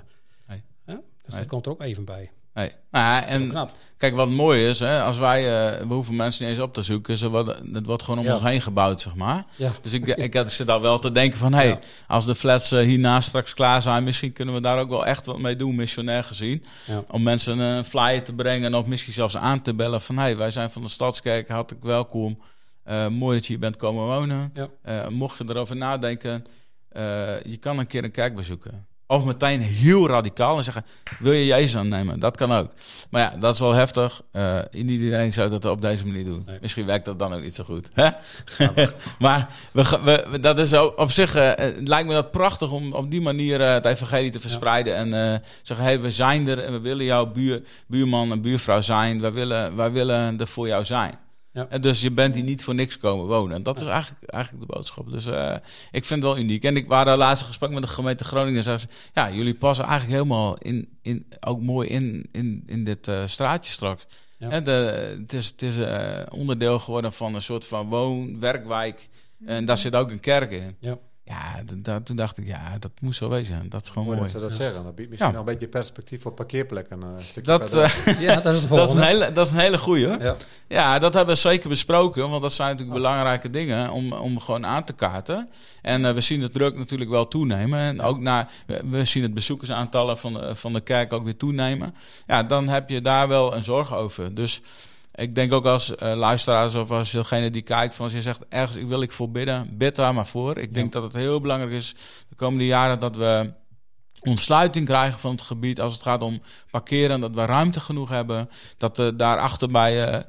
Nee. 0.49 0.63
hè? 0.85 0.95
Dus 0.95 1.33
Nee. 1.33 1.39
dat 1.41 1.47
komt 1.49 1.67
er 1.67 1.73
ook 1.73 1.83
even 1.83 2.05
bij. 2.05 2.31
Nee. 2.55 2.71
Nou, 2.91 3.05
ja, 3.05 3.27
en 3.27 3.49
Knap. 3.49 3.73
kijk, 3.97 4.15
wat 4.15 4.29
mooi 4.29 4.69
is, 4.69 4.81
hè, 4.81 5.03
als 5.03 5.19
wij, 5.19 5.41
eh, 5.73 5.87
we 5.87 5.95
hoeven 5.95 6.17
mensen 6.17 6.45
niet 6.47 6.55
eens 6.55 6.65
op 6.65 6.75
te 6.75 6.83
zoeken, 6.83 7.17
ze 7.19 7.29
worden, 7.31 7.75
het 7.75 7.87
wordt 7.87 8.03
gewoon 8.03 8.19
om 8.19 8.25
Ja. 8.27 8.33
ons 8.33 8.43
heen 8.43 8.61
gebouwd, 8.63 9.01
zeg 9.01 9.15
maar. 9.15 9.45
Ja. 9.57 9.73
Dus 9.83 9.93
ik, 9.93 10.07
ik 10.07 10.35
had 10.35 10.53
zit 10.53 10.67
daar 10.67 10.81
wel 10.81 10.99
te 10.99 11.13
denken 11.13 11.39
van, 11.39 11.53
hé, 11.53 11.59
hey, 11.59 11.69
Ja. 11.69 11.79
als 12.07 12.27
de 12.27 12.35
flats 12.35 12.73
eh, 12.73 12.81
hierna 12.81 13.21
straks 13.21 13.55
klaar 13.55 13.83
zijn, 13.83 14.05
misschien 14.05 14.33
kunnen 14.33 14.55
we 14.55 14.61
daar 14.61 14.79
ook 14.79 14.89
wel 14.89 15.07
echt 15.07 15.27
wat 15.27 15.39
mee 15.39 15.57
doen, 15.57 15.75
missionair 15.75 16.25
gezien. 16.25 16.65
Ja. 16.87 17.05
Om 17.11 17.23
mensen 17.23 17.59
een 17.59 17.85
flyer 17.85 18.25
te 18.25 18.33
brengen 18.35 18.75
of 18.75 18.87
misschien 18.87 19.13
zelfs 19.13 19.37
aan 19.37 19.63
te 19.63 19.75
bellen 19.75 20.01
van, 20.01 20.17
hé, 20.17 20.23
hey, 20.23 20.37
wij 20.37 20.51
zijn 20.51 20.71
van 20.71 20.83
de 20.83 20.89
Stadskerk, 20.89 21.49
hartelijk 21.49 21.85
welkom. 21.85 22.39
Eh, 22.85 23.09
mooi 23.09 23.37
dat 23.37 23.47
je 23.47 23.53
hier 23.53 23.61
bent 23.61 23.77
komen 23.77 24.07
wonen. 24.07 24.51
Ja. 24.55 24.69
Eh, 24.83 25.09
mocht 25.09 25.39
je 25.39 25.45
erover 25.49 25.77
nadenken, 25.77 26.45
eh, 26.89 27.43
je 27.43 27.57
kan 27.57 27.79
een 27.79 27.87
keer 27.87 28.05
een 28.05 28.11
kerk 28.11 28.35
bezoeken. 28.35 28.87
Of 29.07 29.25
meteen 29.25 29.61
heel 29.61 30.09
radicaal 30.09 30.57
en 30.57 30.65
zeggen, 30.65 30.85
wil 31.19 31.33
je 31.33 31.47
Jezus 31.47 31.77
aannemen? 31.77 32.21
Dat 32.21 32.37
kan 32.37 32.53
ook. 32.53 32.71
Maar 33.11 33.21
ja, 33.23 33.39
dat 33.39 33.55
is 33.55 33.61
wel 33.61 33.73
heftig. 33.73 34.23
Niet 34.71 35.01
iedereen 35.01 35.33
zou 35.33 35.51
dat 35.51 35.65
op 35.65 35.81
deze 35.81 36.07
manier 36.07 36.25
doen. 36.25 36.43
Nee. 36.47 36.59
Misschien 36.61 36.87
werkt 36.87 37.05
dat 37.05 37.19
dan 37.19 37.33
ook 37.33 37.43
niet 37.43 37.55
zo 37.55 37.65
goed. 37.65 37.91
Hè? 37.93 38.11
maar 39.19 39.49
we, 39.73 40.39
dat 40.41 40.59
is 40.59 40.73
op 40.73 41.11
zich 41.11 41.33
het 41.33 41.89
lijkt 41.89 42.09
me 42.09 42.15
dat 42.15 42.31
prachtig 42.31 42.71
om 42.71 42.93
op 42.93 43.11
die 43.11 43.21
manier 43.21 43.61
het 43.61 43.85
evangelie 43.85 44.31
te 44.31 44.41
verspreiden. 44.41 45.13
En 45.13 45.43
zeggen, 45.63 45.87
hey, 45.87 46.01
we 46.01 46.11
zijn 46.11 46.49
er 46.49 46.59
en 46.59 46.73
we 46.73 46.81
willen 46.81 47.05
jouw 47.05 47.27
buur, 47.27 47.63
buurman 47.87 48.33
en 48.33 48.41
buurvrouw 48.41 48.81
zijn. 48.81 49.21
Wij 49.21 49.33
willen, 49.33 49.77
wij 49.77 49.93
willen 49.93 50.41
er 50.41 50.47
voor 50.47 50.67
jou 50.67 50.85
zijn. 50.85 51.19
Ja. 51.55 51.67
En 51.69 51.81
dus 51.81 52.01
je 52.01 52.11
bent 52.11 52.35
hier 52.35 52.45
niet 52.45 52.65
voor 52.65 52.75
niks 52.75 52.99
komen 52.99 53.27
wonen. 53.27 53.57
En 53.57 53.63
dat 53.63 53.81
is 53.81 53.87
eigenlijk, 53.87 54.31
eigenlijk 54.31 54.67
de 54.67 54.73
boodschap. 54.75 55.11
Dus 55.11 55.27
eh, 55.27 55.55
ik 55.91 56.05
vind 56.05 56.23
het 56.23 56.33
wel 56.33 56.39
uniek. 56.39 56.65
En 56.65 56.77
ik 56.77 56.89
waren 56.89 57.19
laatst 57.19 57.43
in 57.43 57.49
gesprek 57.49 57.71
met 57.71 57.83
de 57.83 57.89
gemeente 57.89 58.25
Groningen. 58.25 58.57
En 58.57 58.63
zei 58.63 58.79
ze, 58.79 58.87
ja, 59.13 59.31
jullie 59.31 59.55
passen 59.55 59.85
eigenlijk 59.85 60.19
helemaal 60.19 60.59
in, 60.59 60.89
in, 61.03 61.27
ook 61.41 61.61
mooi 61.61 61.89
in, 61.89 62.29
in, 62.33 62.63
in 62.67 62.85
dit 62.85 63.09
eh, 63.09 63.23
straatje 63.27 63.73
straks. 63.73 64.07
Ja. 64.39 64.49
Hè, 64.49 64.63
de, 64.63 64.71
het 65.21 65.33
is, 65.33 65.47
het 65.47 65.63
is 65.63 65.79
eh, 65.79 66.23
onderdeel 66.29 66.79
geworden 66.79 67.13
van 67.13 67.35
een 67.35 67.43
soort 67.43 67.67
van 67.67 67.89
woon-werkwijk. 67.89 69.09
En 69.47 69.65
daar 69.65 69.79
zit 69.79 69.95
ook 69.95 70.11
een 70.11 70.21
kerk 70.21 70.51
in. 70.51 70.77
Ja. 70.81 70.99
Ja, 71.27 71.63
toen 72.03 72.17
dacht 72.17 72.39
ik, 72.39 72.47
ja, 72.47 72.61
dat 72.79 72.91
moest 73.01 73.19
zo 73.19 73.29
wezen. 73.29 73.69
Dat 73.69 73.83
is 73.83 73.89
gewoon 73.89 74.05
Mooi 74.05 74.19
mooi. 74.19 74.33
dat 74.33 74.41
ze 74.43 74.49
dat 74.49 74.57
Ja. 74.59 74.65
zeggen. 74.65 74.85
Dat 74.85 74.95
biedt 74.95 75.09
misschien 75.11 75.31
Ja. 75.33 75.37
nog 75.39 75.47
een 75.47 75.53
beetje 75.53 75.69
perspectief 75.69 76.23
voor 76.23 76.33
parkeerplekken. 76.33 77.03
eh, 77.03 77.09
Een 77.09 77.21
stukje 77.21 77.43
Dat, 77.59 77.69
verder. 77.71 78.03
eh, 78.07 78.21
Ja, 78.29 78.41
dat 78.41 78.55
is 78.55 78.61
het 78.61 78.69
dat, 78.71 78.89
is 78.89 78.95
een 78.95 79.01
volgende. 79.01 79.05
hele, 79.05 79.33
dat 79.33 79.47
is 79.47 79.53
een 79.53 79.59
hele 79.59 79.79
goeie. 79.79 80.07
Ja. 80.09 80.37
Ja, 80.69 80.99
dat 80.99 81.15
hebben 81.15 81.35
we 81.35 81.41
zeker 81.41 81.69
besproken, 81.69 82.31
want 82.31 82.43
dat 82.43 82.53
zijn 82.53 82.69
natuurlijk 82.71 82.97
belangrijke 82.97 83.51
dingen 83.51 83.91
om, 83.91 84.13
om 84.13 84.41
gewoon 84.41 84.67
aan 84.67 84.85
te 84.85 84.93
kaarten. 84.93 85.49
En 85.83 86.05
eh, 86.05 86.13
we 86.13 86.21
zien 86.21 86.41
de 86.41 86.51
druk 86.51 86.77
natuurlijk 86.77 87.11
wel 87.11 87.29
toenemen. 87.29 87.79
En 87.81 88.01
ook 88.01 88.21
naar, 88.21 88.51
we, 88.67 88.81
we 88.91 89.05
zien 89.05 89.23
het 89.23 89.35
bezoekersaantallen 89.35 90.19
van 90.19 90.33
de, 90.35 90.55
van 90.55 90.73
de 90.73 90.81
kerk 90.81 91.13
ook 91.13 91.25
weer 91.25 91.37
toenemen. 91.37 91.95
Ja, 92.27 92.43
dan 92.43 92.69
heb 92.69 92.91
je 92.91 93.01
daar 93.01 93.29
wel 93.29 93.55
een 93.55 93.63
zorg 93.63 93.95
over. 93.95 94.35
Dus 94.35 94.61
ik 95.15 95.35
denk 95.35 95.53
ook 95.53 95.65
als 95.65 95.95
eh, 95.95 96.15
luisteraars 96.17 96.75
of 96.75 96.91
als 96.91 97.11
degene 97.11 97.51
die 97.51 97.63
kijkt, 97.63 97.95
van 97.95 98.05
als 98.05 98.15
je 98.15 98.23
zegt 98.23 98.41
ergens 98.49 98.77
ik 98.77 98.87
wil 98.87 99.03
ik 99.03 99.13
voor 99.13 99.31
bidden, 99.31 99.77
bid 99.79 99.97
daar 99.97 100.15
maar 100.15 100.27
voor. 100.27 100.59
Ik 100.59 100.75
denk 100.75 100.93
dat 100.93 101.03
het 101.03 101.15
heel 101.15 101.41
belangrijk 101.41 101.73
is 101.73 101.95
de 102.29 102.35
komende 102.35 102.67
jaren 102.67 103.01
dat 103.01 103.17
we 103.17 103.53
ontsluiting 104.21 104.87
krijgen 104.87 105.21
van 105.21 105.31
het 105.31 105.43
gebied 105.43 105.81
als 105.81 105.93
het 105.93 106.03
gaat 106.03 106.23
om 106.23 106.43
parkeren, 106.71 107.21
dat 107.21 107.31
we 107.31 107.45
ruimte 107.45 107.81
genoeg 107.81 108.09
hebben, 108.09 108.51
dat 108.79 108.99
er 108.99 109.17
daarachter 109.17 109.69
bij 109.69 110.05
eh, 110.09 110.21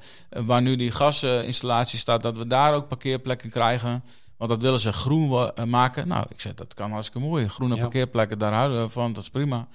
waar 0.45 0.62
nu 0.62 0.76
die 0.76 0.91
gasinstallatie 0.91 2.00
staat, 2.00 2.21
dat 2.24 2.38
we 2.38 2.48
daar 2.48 2.74
ook 2.74 2.88
parkeerplekken 2.88 3.50
krijgen. 3.50 4.04
Want 4.38 4.50
dat 4.50 4.62
willen 4.62 4.80
ze 4.80 4.93
groen 4.93 5.52
eh, 5.56 5.65
maken. 5.65 6.08
Nou, 6.08 6.26
ik 6.30 6.41
zeg 6.41 6.54
dat 6.54 6.74
kan 6.74 6.91
hartstikke 6.91 7.28
mooi. 7.28 7.48
Groene 7.48 7.76
Ja. 7.76 7.82
parkeerplekken, 7.82 8.38
daar 8.39 8.54
houden 8.54 8.84
we 8.84 8.89
van. 8.89 9.13
Dat 9.13 9.24
is 9.24 9.30
prima. 9.30 9.67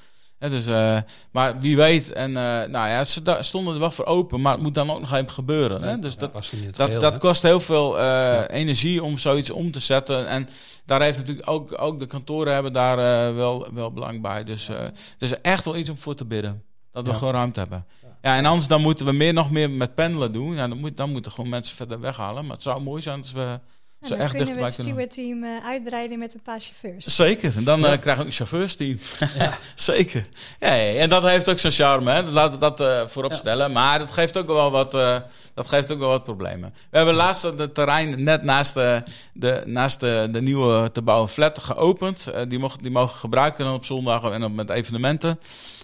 Dus, 0.48 0.66
eh, 0.66 0.98
maar 1.31 1.61
wie 1.61 1.76
weet, 1.76 2.12
en 2.12 2.29
eh, 2.29 2.42
nou 2.68 2.88
ja, 2.88 3.05
ze 3.05 3.37
stonden 3.40 3.74
er 3.74 3.81
wel 3.81 3.90
voor 3.90 4.05
open, 4.05 4.40
maar 4.40 4.53
het 4.53 4.62
moet 4.62 4.74
dan 4.74 4.90
ook 4.90 5.00
nog 5.00 5.12
even 5.12 5.31
gebeuren. 5.31 5.83
Hè? 5.83 5.98
Dus 5.98 6.14
Ja, 6.14 6.20
dat, 6.20 6.33
dat, 6.33 6.46
geheel, 6.46 7.00
dat 7.00 7.12
hè? 7.12 7.18
kost 7.18 7.42
heel 7.42 7.61
veel 7.61 7.98
eh, 7.98 8.40
energie 8.48 9.03
om 9.03 9.18
zoiets 9.18 9.50
om 9.50 9.70
te 9.70 9.81
zetten. 9.81 10.26
En 10.26 10.48
daar 10.87 11.03
heeft 11.03 11.18
natuurlijk 11.18 11.48
ook, 11.48 11.83
ook 11.83 11.98
de 11.98 12.07
kantoren 12.07 12.53
hebben 12.53 12.72
daar 12.72 12.96
wel, 13.35 13.68
wel 13.72 13.92
belang 13.92 14.22
bij. 14.22 14.44
Dus 14.44 14.66
het 14.66 15.14
is 15.18 15.40
echt 15.40 15.64
wel 15.64 15.76
iets 15.76 15.90
om 15.90 15.98
voor 15.98 16.14
te 16.14 16.24
bidden. 16.24 16.62
Dat 16.92 17.07
we 17.07 17.14
gewoon 17.14 17.35
ruimte 17.35 17.61
hebben. 17.61 17.87
Ja, 18.22 18.37
en 18.37 18.44
anders 18.44 18.66
dan 18.66 18.81
moeten 18.81 19.07
we 19.07 19.12
meer, 19.12 19.33
nog 19.33 19.50
meer 19.50 19.70
met 19.70 19.94
pendelen 19.94 20.33
doen. 20.33 20.55
Ja, 20.55 20.68
dan, 20.68 20.79
moet, 20.79 20.96
dan 20.96 21.11
moeten 21.11 21.33
gewoon 21.33 21.50
mensen 21.50 21.76
verder 21.76 22.00
weghalen. 22.00 22.42
Maar 22.42 22.55
het 22.55 22.62
zou 22.62 22.83
mooi 22.83 23.03
zijn 23.03 23.18
als 23.18 23.33
we 23.33 23.61
Dan 24.09 24.19
echt 24.19 24.33
kunnen 24.35 24.55
we 24.55 24.63
het 24.63 24.73
stewardteam 24.73 25.43
eh 25.45 25.51
uitbreiden 25.67 26.19
met 26.19 26.35
een 26.35 26.43
paar 26.43 26.61
chauffeurs. 26.61 27.17
Zeker. 27.17 27.53
En 27.57 27.65
dan 27.65 27.81
Ja. 27.81 27.93
eh, 27.93 27.99
krijgen 28.01 28.15
we 28.15 28.21
ook 28.21 28.27
een 28.27 28.33
chauffeursteam. 28.47 28.99
Zeker. 29.75 30.27
Ja, 30.61 30.73
ja, 30.75 30.99
en 31.01 31.09
dat 31.09 31.23
heeft 31.23 31.49
ook 31.49 31.59
zijn 31.59 31.73
charme. 31.73 32.11
Hè. 32.11 32.23
Laten 32.23 32.53
we 32.53 32.59
dat 32.59 32.81
eh 32.81 33.03
voorop 33.07 33.31
Ja. 33.31 33.37
stellen. 33.37 33.73
Maar 33.73 33.99
dat 33.99 34.11
geeft 34.11 34.37
ook 34.37 34.47
wel 34.47 34.71
wat, 34.71 34.95
eh, 34.95 35.17
dat 35.55 35.69
geeft 35.69 35.93
ook 35.93 35.99
wel 35.99 36.09
wat 36.09 36.25
problemen. 36.25 36.75
We 36.91 36.97
hebben 36.97 37.15
laatst 37.15 37.43
het 37.43 37.75
terrein 37.75 38.23
net 38.23 38.43
naast 38.43 38.75
de, 38.75 39.03
de, 39.33 39.63
naast 39.67 40.01
de, 40.01 40.29
de 40.33 40.41
nieuwe 40.43 40.93
te 40.93 41.03
bouwen 41.03 41.29
flat 41.29 41.59
geopend. 41.59 42.27
Eh, 42.27 42.41
die, 42.49 42.59
mogen, 42.59 42.83
die 42.83 42.91
mogen 42.91 43.19
gebruiken 43.19 43.65
dan 43.65 43.75
op 43.75 43.85
zondag 43.85 44.31
en 44.31 44.45
op 44.45 44.53
met 44.53 44.71
evenementen. 44.71 45.39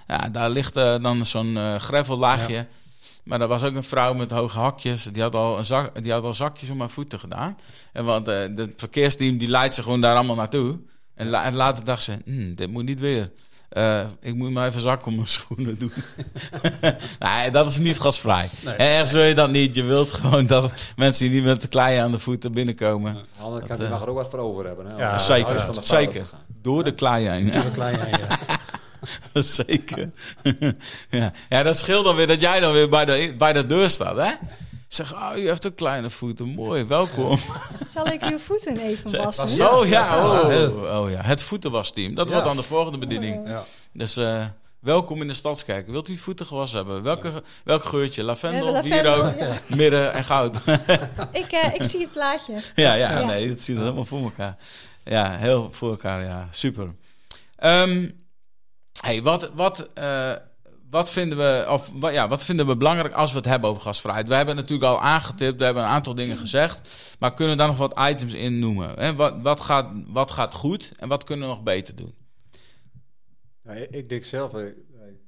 Ja, 0.07 0.29
daar 0.29 0.50
ligt 0.50 0.76
eh, 0.76 1.02
dan 1.02 1.24
zo'n 1.24 1.57
eh 1.57 1.74
gravellaagje. 1.76 2.66
Maar 3.26 3.40
er 3.40 3.46
was 3.48 3.62
ook 3.62 3.74
een 3.74 3.82
vrouw 3.84 4.14
met 4.14 4.30
hoge 4.30 4.58
hakjes. 4.58 5.02
Die 5.04 5.22
had 5.22 5.34
al, 5.34 5.58
een 5.58 5.64
zak, 5.64 6.02
die 6.02 6.12
had 6.12 6.24
al 6.24 6.34
zakjes 6.34 6.70
om 6.70 6.78
haar 6.78 6.90
voeten 6.90 7.18
gedaan. 7.20 7.56
En 7.92 8.04
want 8.04 8.28
eh 8.28 8.38
het 8.54 8.70
verkeersteam 8.76 9.38
die 9.38 9.48
leidt 9.48 9.74
ze 9.74 9.82
gewoon 9.82 10.00
daar 10.00 10.14
allemaal 10.16 10.36
naartoe. 10.36 10.78
En, 11.14 11.28
la- 11.28 11.44
en 11.44 11.54
later 11.54 11.84
dacht 11.84 12.02
ze, 12.02 12.16
"Hmm, 12.24 12.54
dit 12.54 12.70
moet 12.70 12.84
niet 12.84 13.00
weer. 13.00 13.30
Eh, 13.68 14.00
ik 14.20 14.34
moet 14.34 14.50
maar 14.50 14.66
even 14.68 14.80
zak 14.80 15.06
om 15.06 15.14
mijn 15.14 15.26
schoenen 15.26 15.78
doen. 15.78 15.92
nee, 17.18 17.50
dat 17.50 17.66
is 17.66 17.78
niet 17.78 18.00
gasvrij. 18.00 18.48
Nee. 18.64 18.74
En 18.74 18.86
ergens 18.86 19.12
wil 19.12 19.22
je 19.22 19.34
dat 19.34 19.50
niet. 19.50 19.74
Je 19.74 19.82
wilt 19.82 20.10
gewoon 20.12 20.46
dat 20.46 20.72
mensen 20.96 21.26
die 21.26 21.34
niet 21.34 21.44
met 21.48 21.60
de 21.62 21.68
kleien 21.68 22.02
aan 22.02 22.10
de 22.10 22.18
voeten 22.18 22.52
binnenkomen. 22.52 23.14
Dat, 23.40 23.62
kant, 23.64 23.80
je 23.80 23.88
mag 23.88 24.02
er 24.02 24.08
ook 24.08 24.16
wat 24.16 24.30
voor 24.30 24.38
over 24.38 24.66
hebben. 24.66 24.86
Hè, 24.86 24.96
Ja, 24.96 25.18
zeker, 25.18 25.46
huis 25.48 25.60
van 25.62 25.74
de 25.74 25.82
zeker. 25.82 26.22
te 26.22 26.28
gaan. 26.28 26.40
Door 26.62 26.84
de 26.84 26.94
klei 26.94 27.28
heen. 27.28 27.46
Ja. 27.46 27.62
Zeker. 29.34 30.10
ja. 31.10 31.32
ja, 31.48 31.62
dat 31.62 31.78
scheelt 31.78 32.04
dan 32.04 32.16
weer 32.16 32.26
dat 32.26 32.40
jij 32.40 32.60
dan 32.60 32.72
weer 32.72 32.88
bij 32.88 33.04
de, 33.04 33.34
bij 33.38 33.52
de 33.52 33.66
deur 33.66 33.90
staat, 33.90 34.16
hè? 34.16 34.30
Zeg, 34.88 35.14
oh, 35.14 35.30
u 35.36 35.48
heeft 35.48 35.66
ook 35.66 35.76
kleine 35.76 36.10
voeten. 36.10 36.46
Mooi, 36.48 36.84
welkom. 36.84 37.38
Zal 37.88 38.06
ik 38.06 38.22
uw 38.24 38.38
voeten 38.38 38.78
even 38.78 39.10
Zeg- 39.10 39.22
wassen? 39.22 39.54
Ja. 39.54 39.68
Oh 39.78 39.86
ja, 39.86 40.14
Ja, 40.14 40.66
oh, 40.66 41.00
oh 41.02 41.11
ja, 41.11 41.20
het 41.22 41.42
voetenwasteam. 41.42 42.14
Dat 42.14 42.26
Ja. 42.26 42.32
wordt 42.32 42.46
dan 42.48 42.57
de 42.57 42.62
volgende 42.62 42.98
bediening. 42.98 43.48
Ja. 43.48 43.64
Dus 43.92 44.16
eh, 44.16 44.44
Welkom 44.80 45.20
in 45.20 45.28
de 45.28 45.34
Stadskerk. 45.34 45.86
Wilt 45.86 46.09
u 46.09 46.16
voeten 46.16 46.46
gewassen 46.46 46.76
hebben? 46.78 47.02
Welke, 47.02 47.42
welk 47.64 47.84
geurtje? 47.84 48.20
We 48.20 48.26
Lavendel, 48.26 48.72
lavendel, 48.72 49.02
wierook, 49.24 49.38
ja. 49.38 49.76
mirre 49.76 50.07
en 50.07 50.24
goud. 50.24 50.57
ik, 51.32 51.52
eh, 51.52 51.74
ik 51.74 51.82
zie 51.82 52.00
het 52.00 52.12
plaatje. 52.12 52.52
ja, 52.74 52.94
ja, 52.94 53.18
Ja. 53.18 53.24
nee, 53.26 53.48
dat 53.48 53.61
ziet 53.61 53.76
er 53.76 53.82
helemaal 53.82 54.04
voor 54.04 54.22
elkaar. 54.22 54.57
Ja, 55.04 55.36
heel 55.36 55.68
voor 55.72 55.90
elkaar, 55.90 56.22
ja. 56.22 56.48
Super. 56.50 56.86
Ehm, 57.57 58.11
hey, 59.01 59.22
wat, 59.22 59.51
wat, 59.55 59.92
eh, 59.92 60.32
wat, 60.90 61.11
vinden 61.11 61.38
we, 61.38 61.66
of, 61.70 61.92
wa- 61.94 62.09
ja, 62.09 62.28
wat 62.28 62.44
vinden 62.44 62.66
we 62.66 62.76
belangrijk 62.76 63.14
als 63.14 63.30
we 63.32 63.36
het 63.36 63.47
hebben 63.47 63.70
over 63.70 63.82
gastvrijheid? 63.82 64.28
We 64.28 64.34
hebben 64.34 64.57
het 64.57 64.68
natuurlijk 64.68 64.92
al 64.92 65.01
aangetipt, 65.03 65.59
we 65.59 65.64
hebben 65.64 65.82
een 65.82 65.88
aantal 65.88 66.14
dingen 66.14 66.36
gezegd. 66.36 66.88
Maar 67.18 67.34
kunnen 67.34 67.55
we 67.55 67.59
daar 67.61 67.68
nog 67.68 67.78
wat 67.78 67.99
items 67.99 68.34
in 68.34 68.59
noemen? 68.59 68.99
Hè? 68.99 69.14
Wat, 69.14 69.34
wat, 69.42 69.61
gaat, 69.61 69.90
wat 70.07 70.30
gaat 70.30 70.55
goed 70.55 70.92
en 70.97 71.09
wat 71.09 71.24
kunnen 71.24 71.49
we 71.49 71.55
nog 71.55 71.62
beter 71.62 71.97
doen? 71.97 72.14
Nou, 73.62 73.78
ik, 73.78 74.09
denk 74.09 74.24
zelf, 74.24 74.55
eh, 74.55 74.66
ik 74.66 74.74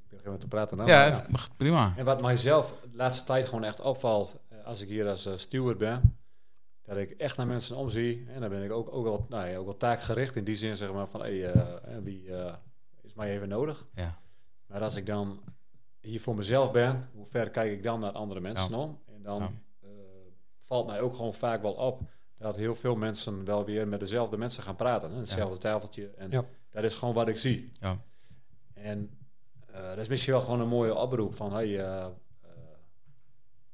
begin 0.08 0.30
met 0.30 0.40
te 0.40 0.48
praten 0.48 0.76
nou. 0.76 0.88
ja, 0.88 1.26
mag 1.28 1.48
prima. 1.56 1.92
En 1.96 2.04
wat 2.04 2.20
mijzelf 2.22 2.74
de 2.82 2.96
laatste 2.96 3.24
tijd 3.24 3.46
gewoon 3.48 3.64
echt 3.64 3.80
opvalt, 3.80 4.40
eh, 4.48 4.66
als 4.66 4.80
ik 4.80 4.88
hier 4.88 5.08
als 5.08 5.28
steward 5.34 5.78
ben, 5.78 6.18
dat 6.82 6.96
ik 6.96 7.10
echt 7.10 7.36
naar 7.36 7.46
mensen 7.46 7.76
omzie. 7.76 8.26
En 8.34 8.40
dan 8.40 8.50
ben 8.50 8.62
ik 8.64 8.72
ook, 8.72 8.92
ook, 8.92 9.04
wel, 9.04 9.26
nou 9.28 9.48
ja, 9.48 9.56
ook 9.56 9.64
wel 9.64 9.76
taakgericht 9.76 10.36
in 10.36 10.44
die 10.44 10.56
zin, 10.56 10.76
zeg 10.76 10.92
maar, 10.92 11.08
van 11.08 11.20
hey, 11.20 11.52
wie 12.02 12.30
mij 13.18 13.34
even 13.34 13.48
nodig? 13.48 13.84
Ja. 13.94 14.20
Maar 14.66 14.82
als 14.82 14.96
ik 14.96 15.06
dan 15.06 15.42
hier 16.00 16.20
voor 16.20 16.34
mezelf 16.36 16.72
ben, 16.72 17.08
hoe 17.12 17.26
ver 17.26 17.50
kijk 17.50 17.72
ik 17.72 17.82
dan 17.82 18.00
naar 18.00 18.12
andere 18.12 18.40
mensen 18.40 18.70
Ja. 18.70 18.76
om? 18.78 19.00
En 19.06 19.22
dan 19.22 19.40
Ja. 19.42 19.50
eh, 19.80 19.88
valt 20.58 20.86
mij 20.86 21.00
ook 21.00 21.14
gewoon 21.16 21.34
vaak 21.34 21.62
wel 21.62 21.72
op 21.72 22.02
dat 22.36 22.56
heel 22.56 22.74
veel 22.74 22.96
mensen 22.96 23.44
wel 23.44 23.64
weer 23.64 23.88
met 23.88 24.00
dezelfde 24.00 24.36
mensen 24.36 24.62
gaan 24.62 24.76
praten. 24.76 25.10
Hè? 25.12 25.18
Hetzelfde 25.18 25.58
tafeltje. 25.58 26.08
En 26.10 26.30
Ja. 26.30 26.44
dat 26.70 26.84
is 26.84 26.94
gewoon 26.94 27.14
wat 27.14 27.28
ik 27.28 27.38
zie. 27.38 27.72
Ja. 27.80 28.02
En 28.74 29.18
eh, 29.66 29.88
dat 29.88 29.98
is 29.98 30.08
misschien 30.08 30.32
wel 30.32 30.42
gewoon 30.42 30.60
een 30.60 30.68
mooie 30.68 30.94
oproep 30.94 31.34
van, 31.34 31.52
hey, 31.52 31.84
eh, 31.86 32.06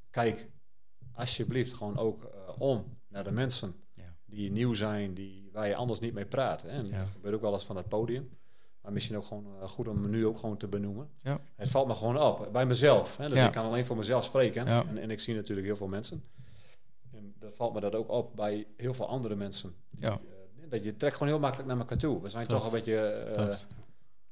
kijk 0.09 0.49
alsjeblieft 1.13 1.73
gewoon 1.73 1.97
ook 1.97 2.27
om 2.57 2.97
naar 3.07 3.23
de 3.23 3.31
mensen 3.31 3.75
Ja. 3.93 4.15
die 4.25 4.51
nieuw 4.51 4.73
zijn, 4.73 5.13
die, 5.13 5.49
waar 5.53 5.67
je 5.67 5.75
anders 5.75 5.99
niet 5.99 6.13
mee 6.13 6.25
praat. 6.25 6.61
Hè? 6.61 6.69
En 6.69 6.85
Ja. 6.85 6.99
dat 6.99 7.09
gebeurt 7.09 7.35
ook 7.35 7.41
wel 7.41 7.53
eens 7.53 7.65
van 7.65 7.75
het 7.77 7.87
podium. 7.87 8.29
Maar 8.85 8.93
misschien 8.93 9.17
ook 9.17 9.25
gewoon 9.25 9.45
eh, 9.61 9.67
goed 9.67 9.87
om 9.87 10.09
nu 10.09 10.25
ook 10.25 10.37
gewoon 10.37 10.57
te 10.57 10.67
benoemen. 10.67 11.09
Ja. 11.23 11.39
Het 11.55 11.69
valt 11.69 11.87
me 11.87 11.93
gewoon 11.93 12.21
op, 12.21 12.49
bij 12.51 12.65
mezelf. 12.65 13.17
Hè? 13.17 13.27
Dus 13.27 13.37
Ja. 13.37 13.45
ik 13.45 13.51
kan 13.51 13.65
alleen 13.65 13.85
voor 13.85 13.97
mezelf 13.97 14.23
spreken. 14.23 14.65
Ja. 14.65 14.83
En, 14.87 14.97
en 14.97 15.11
ik 15.11 15.19
zie 15.19 15.35
natuurlijk 15.35 15.67
heel 15.67 15.75
veel 15.75 15.87
mensen. 15.87 16.23
En 17.13 17.33
dat 17.39 17.55
valt 17.55 17.73
me 17.73 17.79
dat 17.79 17.95
ook 17.95 18.09
op 18.09 18.35
bij 18.35 18.67
heel 18.77 18.93
veel 18.93 19.07
andere 19.07 19.35
mensen. 19.35 19.73
Ja. 19.99 20.11
Eh, 20.11 20.69
dat 20.69 20.83
je 20.83 20.95
trekt 20.97 21.13
gewoon 21.13 21.27
heel 21.27 21.39
makkelijk 21.39 21.67
naar 21.69 21.77
elkaar 21.77 21.97
toe. 21.97 22.21
We 22.21 22.29
zijn 22.29 22.47
Klopt. 22.47 22.61
toch 22.63 22.71
een 22.71 22.77
beetje, 22.77 22.97
eh, 22.97 23.33
Klopt. 23.33 23.67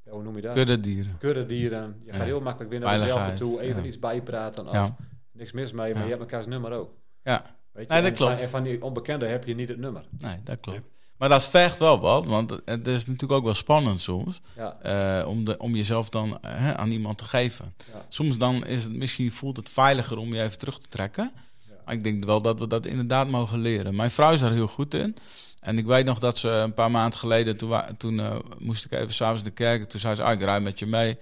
ja, 0.04 0.12
hoe 0.12 0.24
noem 0.24 0.36
je 0.36 0.42
dat? 0.42 0.54
Kudde 0.54 0.80
dieren. 0.80 1.18
Kuddedieren. 1.18 2.02
Je 2.06 2.14
gaat 2.14 2.24
heel 2.26 2.42
makkelijk 2.42 2.72
weer 2.72 2.80
naar 2.80 3.00
jezelf 3.00 3.36
toe. 3.36 3.62
Even 3.62 3.86
iets 3.86 4.00
bijpraten. 4.00 4.68
Of 4.68 4.74
Ja. 4.74 4.96
niks 5.32 5.52
mis 5.52 5.72
mee, 5.72 5.94
maar 5.94 6.04
je 6.04 6.10
hebt 6.10 6.22
elkaars 6.22 6.46
nummer 6.48 6.72
ook. 6.72 6.94
Ja, 7.24 7.42
Weet 7.72 7.88
je? 7.88 7.94
Nee, 7.94 8.02
dat 8.02 8.12
En 8.12 8.18
klopt. 8.18 8.32
Van, 8.34 8.42
en 8.42 8.50
van 8.50 8.64
die 8.64 8.84
onbekende 8.84 9.26
heb 9.26 9.44
je 9.46 9.56
niet 9.56 9.70
het 9.70 9.78
nummer. 9.78 10.06
nee, 10.20 10.38
dat 10.44 10.60
klopt. 10.60 10.82
Maar 11.18 11.30
dat 11.30 11.50
vergt 11.50 11.80
wel 11.80 12.00
wat, 12.00 12.26
want 12.26 12.50
het 12.66 12.88
is 12.88 13.06
natuurlijk 13.06 13.32
ook 13.32 13.44
wel 13.44 13.54
spannend 13.54 14.02
soms. 14.02 14.42
Ja. 14.56 14.78
eh, 14.82 15.28
om, 15.28 15.46
de, 15.46 15.58
om 15.58 15.76
jezelf 15.76 16.10
dan 16.10 16.38
hè, 16.42 16.78
aan 16.78 16.92
iemand 16.92 17.18
te 17.18 17.26
geven. 17.26 17.74
Ja. 17.94 18.06
Soms 18.10 18.38
dan 18.38 18.66
is 18.66 18.84
het 18.84 18.94
misschien 18.94 19.32
voelt 19.32 19.58
het 19.58 19.70
veiliger 19.70 20.18
om 20.18 20.34
je 20.34 20.44
even 20.44 20.58
terug 20.58 20.80
te 20.80 20.88
trekken. 20.88 21.32
Ja. 21.70 21.76
Maar 21.86 21.94
ik 21.94 22.04
denk 22.04 22.26
wel 22.26 22.42
dat 22.42 22.60
we 22.60 22.68
dat 22.68 22.86
inderdaad 22.86 23.28
mogen 23.28 23.60
leren. 23.60 23.96
Mijn 23.96 24.12
vrouw 24.12 24.32
is 24.32 24.40
daar 24.40 24.52
heel 24.52 24.68
goed 24.68 24.94
in. 24.94 25.16
En 25.60 25.78
ik 25.78 25.86
weet 25.86 26.06
nog 26.06 26.20
dat 26.20 26.38
ze 26.38 26.50
een 26.50 26.74
paar 26.74 26.92
maanden 26.92 27.20
geleden, 27.20 27.58
toen, 27.58 27.82
toen 27.98 28.20
eh, 28.20 28.36
moest 28.60 28.86
ik 28.86 28.92
even 28.92 29.14
s'avonds 29.14 29.44
de 29.44 29.52
kerk. 29.52 29.90
Toen 29.90 30.00
zei 30.00 30.16
ze, 30.16 30.24
ah, 30.24 30.34
ik 30.34 30.42
rijd 30.42 30.64
met 30.64 30.80
je 30.80 30.86
mee. 30.86 31.18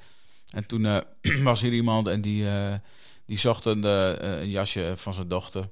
En 0.50 0.66
toen 0.66 0.86
eh, 0.86 0.98
was 1.44 1.62
hier 1.62 1.74
iemand 1.74 2.08
en 2.08 2.22
die, 2.22 2.46
die 3.26 3.38
zocht 3.38 3.66
een, 3.66 3.84
een 3.84 4.50
jasje 4.50 4.94
van 4.96 5.14
zijn 5.14 5.28
dochter. 5.28 5.70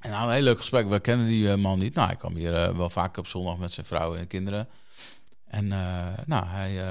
En 0.00 0.10
hadden 0.10 0.28
een 0.28 0.34
heel 0.34 0.44
leuk 0.44 0.58
gesprek. 0.58 0.88
We 0.88 1.00
kennen 1.00 1.26
die 1.26 1.50
eh, 1.50 1.56
man 1.56 1.78
niet. 1.78 1.94
Nou, 1.94 2.06
hij 2.06 2.16
kwam 2.16 2.34
hier 2.34 2.54
eh, 2.54 2.76
wel 2.76 2.90
vaak 2.90 3.16
op 3.16 3.26
zondag 3.26 3.58
met 3.58 3.72
zijn 3.72 3.86
vrouw 3.86 4.14
en 4.14 4.26
kinderen. 4.26 4.68
En 5.46 5.72
eh, 5.72 6.06
nou, 6.26 6.46
hij... 6.46 6.82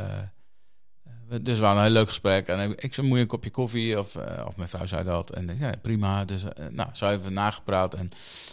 dus 1.41 1.59
we 1.59 1.65
een 1.65 1.81
heel 1.81 1.89
leuk 1.89 2.07
gesprek. 2.07 2.47
En 2.47 2.77
ik 2.77 2.93
zei, 2.93 3.07
moet 3.07 3.15
je 3.17 3.23
een 3.23 3.29
kopje 3.29 3.49
koffie? 3.49 3.99
Of, 3.99 4.15
of 4.45 4.55
mijn 4.55 4.69
vrouw 4.69 4.85
zei 4.85 5.03
dat. 5.03 5.29
En 5.29 5.57
ja, 5.59 5.71
prima. 5.81 6.25
Dus 6.25 6.43
nou, 6.69 6.89
zo 6.93 7.05
hebben 7.07 7.27
we 7.27 7.33
nagepraat. 7.33 7.93
En 7.93 8.11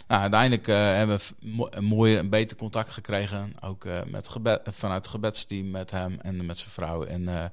nou, 0.08 0.20
uiteindelijk 0.20 0.66
hebben 0.66 1.18
we 1.18 1.66
een 1.70 1.84
mooier 1.84 2.18
en 2.18 2.28
beter 2.28 2.56
contact 2.56 2.90
gekregen. 2.90 3.52
Ook 3.60 3.86
met 4.06 4.28
gebed, 4.28 4.60
vanuit 4.64 5.02
het 5.02 5.14
gebedsteam 5.14 5.70
met 5.70 5.90
hem 5.90 6.18
en 6.20 6.46
met 6.46 6.58
zijn 6.58 6.70
vrouw. 6.70 7.04
En, 7.04 7.52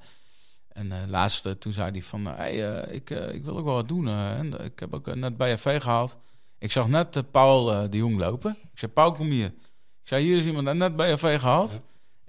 en 0.73 1.09
laatste, 1.09 1.57
toen 1.57 1.73
zei 1.73 1.91
hij 1.91 2.03
van... 2.03 2.25
Hey, 2.25 2.83
ik, 2.83 3.09
ik 3.09 3.43
wil 3.43 3.57
ook 3.57 3.65
wel 3.65 3.73
wat 3.73 3.87
doen. 3.87 4.07
en 4.07 4.63
ik 4.63 4.79
heb 4.79 4.93
ook 4.93 5.15
net 5.15 5.37
bij 5.37 5.57
FV 5.57 5.81
gehaald. 5.81 6.17
Ik 6.61 6.71
zag 6.71 6.87
net 6.87 7.15
eh, 7.15 7.23
Paul 7.31 7.71
eh, 7.71 7.89
de 7.89 7.97
Jong 7.97 8.17
lopen. 8.17 8.57
Ik 8.71 8.79
zei, 8.79 8.91
Paul, 8.91 9.11
kom 9.11 9.25
hier. 9.25 9.45
Ik 9.45 10.07
zei, 10.07 10.23
hier 10.23 10.37
is 10.37 10.45
iemand 10.45 10.77
net 10.77 10.95
bij 10.95 11.17
FV 11.17 11.39
gehaald. 11.39 11.81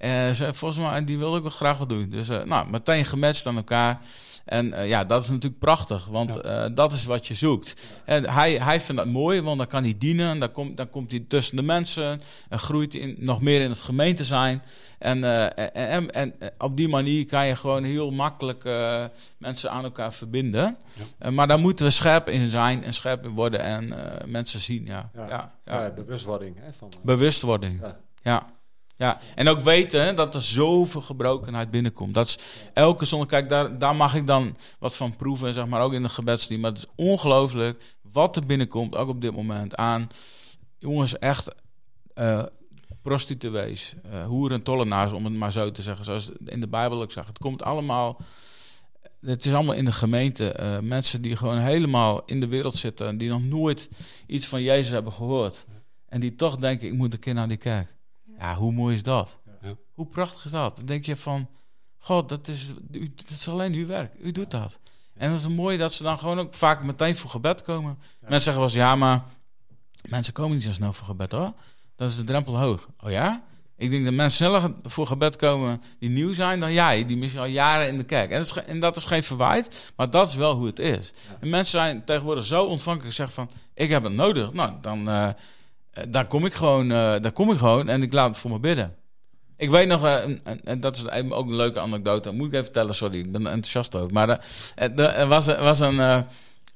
En 0.02 0.34
ze, 0.34 0.54
volgens 0.54 0.80
mij, 0.84 1.04
die 1.04 1.18
wil 1.18 1.36
ik 1.36 1.42
wel 1.42 1.50
graag 1.50 1.78
wat 1.78 1.88
doen. 1.88 2.08
Dus 2.08 2.28
eh, 2.28 2.42
nou, 2.42 2.70
meteen 2.70 3.04
gematcht 3.04 3.46
aan 3.46 3.56
elkaar. 3.56 4.00
En 4.44 4.72
eh, 4.72 4.88
ja, 4.88 5.04
dat 5.04 5.22
is 5.22 5.28
natuurlijk 5.28 5.58
prachtig, 5.58 6.04
want 6.06 6.36
eh, 6.36 6.64
dat 6.74 6.92
is 6.92 7.04
wat 7.04 7.26
je 7.26 7.34
zoekt. 7.34 7.74
En 8.04 8.30
hij, 8.30 8.52
hij 8.58 8.80
vindt 8.80 9.02
dat 9.02 9.10
mooi, 9.10 9.40
want 9.40 9.58
dan 9.58 9.66
kan 9.66 9.82
hij 9.82 9.94
dienen. 9.98 10.28
En 10.28 10.40
dan, 10.40 10.50
komt 10.50 10.76
dan 10.76 10.88
komt 10.90 11.10
hij 11.10 11.24
tussen 11.28 11.56
de 11.56 11.62
mensen 11.62 12.20
en 12.48 12.58
groeit 12.58 12.94
in, 12.94 13.16
nog 13.18 13.40
meer 13.40 13.60
in 13.60 13.70
het 13.70 13.80
gemeente 13.80 14.24
zijn. 14.24 14.62
En, 14.98 15.24
eh, 15.24 15.42
en, 15.44 15.74
en, 15.74 16.10
en, 16.10 16.34
eh, 16.38 16.48
op 16.58 16.76
die 16.76 16.88
manier 16.88 17.26
kan 17.26 17.46
je 17.46 17.56
gewoon 17.56 17.84
heel 17.84 18.10
makkelijk 18.10 18.64
eh, 18.64 19.04
mensen 19.38 19.70
aan 19.70 19.84
elkaar 19.84 20.12
verbinden. 20.12 20.76
Eh, 21.18 21.30
maar 21.30 21.46
daar 21.46 21.58
moeten 21.58 21.84
we 21.86 21.90
scherp 21.90 22.28
in 22.28 22.46
zijn 22.46 22.84
en 22.84 22.94
scherp 22.94 23.24
in 23.24 23.30
worden 23.30 23.60
en 23.60 23.92
eh, 23.92 24.26
mensen 24.26 24.60
zien. 24.60 24.86
Ja. 24.86 25.10
Ja. 25.14 25.26
Ja, 25.28 25.52
ja. 25.64 25.82
Ja, 25.82 25.90
bewustwording. 25.90 26.56
Hè, 26.60 26.72
van, 26.72 26.88
eh, 26.90 26.98
Bewustwording. 27.02 27.80
Ja. 28.22 28.50
Ja. 29.02 29.18
En 29.34 29.48
ook 29.48 29.60
weten 29.60 30.16
dat 30.16 30.34
er 30.34 30.42
zoveel 30.42 31.00
gebrokenheid 31.00 31.70
binnenkomt. 31.70 32.14
Dat 32.14 32.26
is 32.26 32.38
elke 32.72 33.04
zondag. 33.04 33.28
Kijk, 33.28 33.48
daar, 33.48 33.78
daar 33.78 33.96
mag 33.96 34.14
ik 34.14 34.26
dan 34.26 34.56
wat 34.78 34.96
van 34.96 35.16
proeven, 35.16 35.54
zeg 35.54 35.66
maar, 35.66 35.80
ook 35.80 35.92
in 35.92 36.02
de 36.02 36.08
gebedsteam. 36.08 36.60
Maar 36.60 36.70
het 36.70 36.78
is 36.78 36.86
ongelooflijk 36.96 37.96
wat 38.12 38.36
er 38.36 38.46
binnenkomt, 38.46 38.96
ook 38.96 39.08
op 39.08 39.20
dit 39.20 39.32
moment, 39.32 39.76
aan 39.76 40.08
jongens 40.78 41.18
echt 41.18 41.54
eh 42.14 42.42
prostituees, 43.02 43.94
eh 44.02 44.24
hoeren 44.24 44.56
en 44.56 44.62
tollenaars, 44.62 45.12
om 45.12 45.24
het 45.24 45.34
maar 45.34 45.52
zo 45.52 45.70
te 45.70 45.82
zeggen. 45.82 46.04
Zoals 46.04 46.30
in 46.44 46.60
de 46.60 46.68
Bijbel 46.68 47.02
ook 47.02 47.12
zegt. 47.12 47.28
Het 47.28 47.38
komt 47.38 47.62
allemaal... 47.62 48.20
Het 49.20 49.46
is 49.46 49.54
allemaal 49.54 49.74
in 49.74 49.84
de 49.84 49.92
gemeente. 49.92 50.52
eh, 50.52 50.78
mensen 50.78 51.22
die 51.22 51.36
gewoon 51.36 51.58
helemaal 51.58 52.22
in 52.24 52.40
de 52.40 52.46
wereld 52.46 52.76
zitten. 52.76 53.18
Die 53.18 53.28
nog 53.28 53.42
nooit 53.42 53.88
iets 54.26 54.46
van 54.46 54.62
Jezus 54.62 54.90
hebben 54.90 55.12
gehoord. 55.12 55.66
En 56.08 56.20
die 56.20 56.34
toch 56.34 56.56
denken, 56.56 56.88
ik 56.88 56.94
moet 56.94 57.12
een 57.12 57.18
keer 57.18 57.34
naar 57.34 57.48
die 57.48 57.56
kerk. 57.56 58.00
Ja, 58.42 58.56
hoe 58.56 58.72
mooi 58.72 58.94
is 58.94 59.02
dat? 59.02 59.36
Ja. 59.60 59.74
Hoe 59.92 60.06
prachtig 60.06 60.44
is 60.44 60.50
dat? 60.50 60.76
Dan 60.76 60.86
denk 60.86 61.04
je 61.04 61.16
van, 61.16 61.48
god, 61.98 62.28
dat 62.28 62.48
is, 62.48 62.72
u, 62.90 63.12
dat 63.14 63.30
is 63.30 63.48
alleen 63.48 63.72
uw 63.72 63.86
werk. 63.86 64.12
U 64.18 64.32
doet 64.32 64.50
dat. 64.50 64.78
En 65.14 65.30
dat 65.30 65.38
is 65.38 65.48
mooi 65.48 65.78
dat 65.78 65.92
ze 65.92 66.02
dan 66.02 66.18
gewoon 66.18 66.38
ook 66.38 66.54
vaak 66.54 66.82
meteen 66.82 67.16
voor 67.16 67.30
gebed 67.30 67.62
komen. 67.62 67.98
Mensen 68.20 68.40
zeggen 68.40 68.54
wel 68.54 68.62
eens, 68.62 68.72
ja, 68.72 68.96
maar 68.96 69.22
mensen 70.08 70.32
komen 70.32 70.52
niet 70.52 70.62
zo 70.62 70.72
snel 70.72 70.92
voor 70.92 71.06
gebed 71.06 71.32
hoor. 71.32 71.52
Dan 71.96 72.08
is 72.08 72.16
de 72.16 72.24
drempel 72.24 72.58
hoog. 72.58 72.88
Oh 73.00 73.10
ja? 73.10 73.44
Ik 73.76 73.90
denk 73.90 74.04
dat 74.04 74.14
mensen 74.14 74.36
sneller 74.36 74.74
voor 74.82 75.06
gebed 75.06 75.36
komen 75.36 75.82
die 75.98 76.10
nieuw 76.10 76.32
zijn 76.32 76.60
dan 76.60 76.72
jij, 76.72 77.06
die 77.06 77.16
misschien 77.16 77.40
al 77.40 77.46
jaren 77.46 77.88
in 77.88 77.96
de 77.96 78.04
kerk. 78.04 78.30
En 78.30 78.38
dat 78.38 78.56
is, 78.56 78.64
en 78.64 78.80
dat 78.80 78.96
is 78.96 79.04
geen 79.04 79.22
verwijt, 79.22 79.92
maar 79.96 80.10
dat 80.10 80.28
is 80.28 80.34
wel 80.34 80.54
hoe 80.54 80.66
het 80.66 80.78
is. 80.78 81.12
En 81.40 81.48
mensen 81.48 81.78
zijn 81.78 82.04
tegenwoordig 82.04 82.44
zo 82.44 82.64
ontvankelijk, 82.64 83.14
zeggen 83.14 83.34
van, 83.34 83.50
ik 83.74 83.88
heb 83.88 84.02
het 84.02 84.12
nodig. 84.12 84.52
Nou, 84.52 84.72
dan, 84.80 85.08
eh, 85.08 85.28
eh, 85.92 86.04
dan 86.08 86.26
kom 86.26 86.46
ik 86.46 86.54
gewoon, 86.54 86.90
eh 86.90 87.14
dan 87.20 87.32
kom 87.32 87.52
ik 87.52 87.58
gewoon 87.58 87.88
en 87.88 88.02
ik 88.02 88.12
laat 88.12 88.28
het 88.28 88.38
voor 88.38 88.50
me 88.50 88.58
bidden. 88.58 88.96
Ik 89.56 89.70
weet 89.70 89.88
nog, 89.88 90.04
eh, 90.04 90.22
en, 90.64 90.80
dat 90.80 90.96
is 90.96 91.08
ook 91.08 91.46
een 91.46 91.56
leuke 91.56 91.80
anekdote. 91.80 92.30
Moet 92.30 92.46
ik 92.46 92.52
even 92.52 92.64
vertellen, 92.64 92.94
sorry, 92.94 93.18
ik 93.18 93.32
ben 93.32 93.46
enthousiast 93.46 93.96
ook. 93.96 94.12
Maar 94.12 94.44
er, 94.74 95.26
was, 95.26 95.46
was, 95.46 95.80
een, 95.80 96.26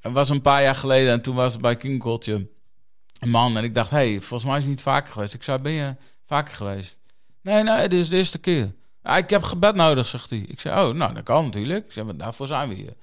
was 0.01 0.29
een 0.29 0.41
paar 0.41 0.61
jaar 0.61 0.75
geleden 0.75 1.11
en 1.11 1.21
toen 1.21 1.35
was 1.35 1.53
er 1.53 1.59
bij 1.59 1.75
King 1.75 1.99
een 3.19 3.29
man. 3.29 3.57
En 3.57 3.63
ik 3.63 3.73
dacht, 3.73 3.89
hey, 3.89 4.21
volgens 4.21 4.49
mij 4.49 4.57
is 4.57 4.63
het 4.63 4.73
niet 4.73 4.81
vaker 4.81 5.13
geweest. 5.13 5.33
Ik 5.33 5.43
zei, 5.43 5.57
ben 5.57 5.71
je 5.71 5.95
vaker 6.25 6.55
geweest? 6.55 6.99
Nee, 7.41 7.63
nee, 7.63 7.87
dit 7.87 7.99
is 7.99 8.09
de 8.09 8.17
eerste 8.17 8.37
keer. 8.37 8.73
Ja, 9.03 9.17
ik 9.17 9.29
heb 9.29 9.43
gebed 9.43 9.75
nodig, 9.75 10.07
zegt 10.07 10.29
hij. 10.29 10.39
Ik 10.39 10.59
zei, 10.59 10.87
oh, 10.87 10.95
nou, 10.95 11.13
dat 11.13 11.23
kan 11.23 11.43
natuurlijk. 11.43 11.95
Ik 11.95 12.03
maar 12.03 12.17
daarvoor 12.17 12.47
zijn 12.47 12.69
we 12.69 12.75
hier. 12.75 12.93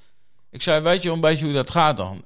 Ik 0.51 0.63
zei, 0.63 0.81
weet 0.81 1.03
je 1.03 1.11
een 1.11 1.21
beetje 1.21 1.45
hoe 1.45 1.55
dat 1.55 1.71
gaat 1.71 1.97
dan? 1.97 2.25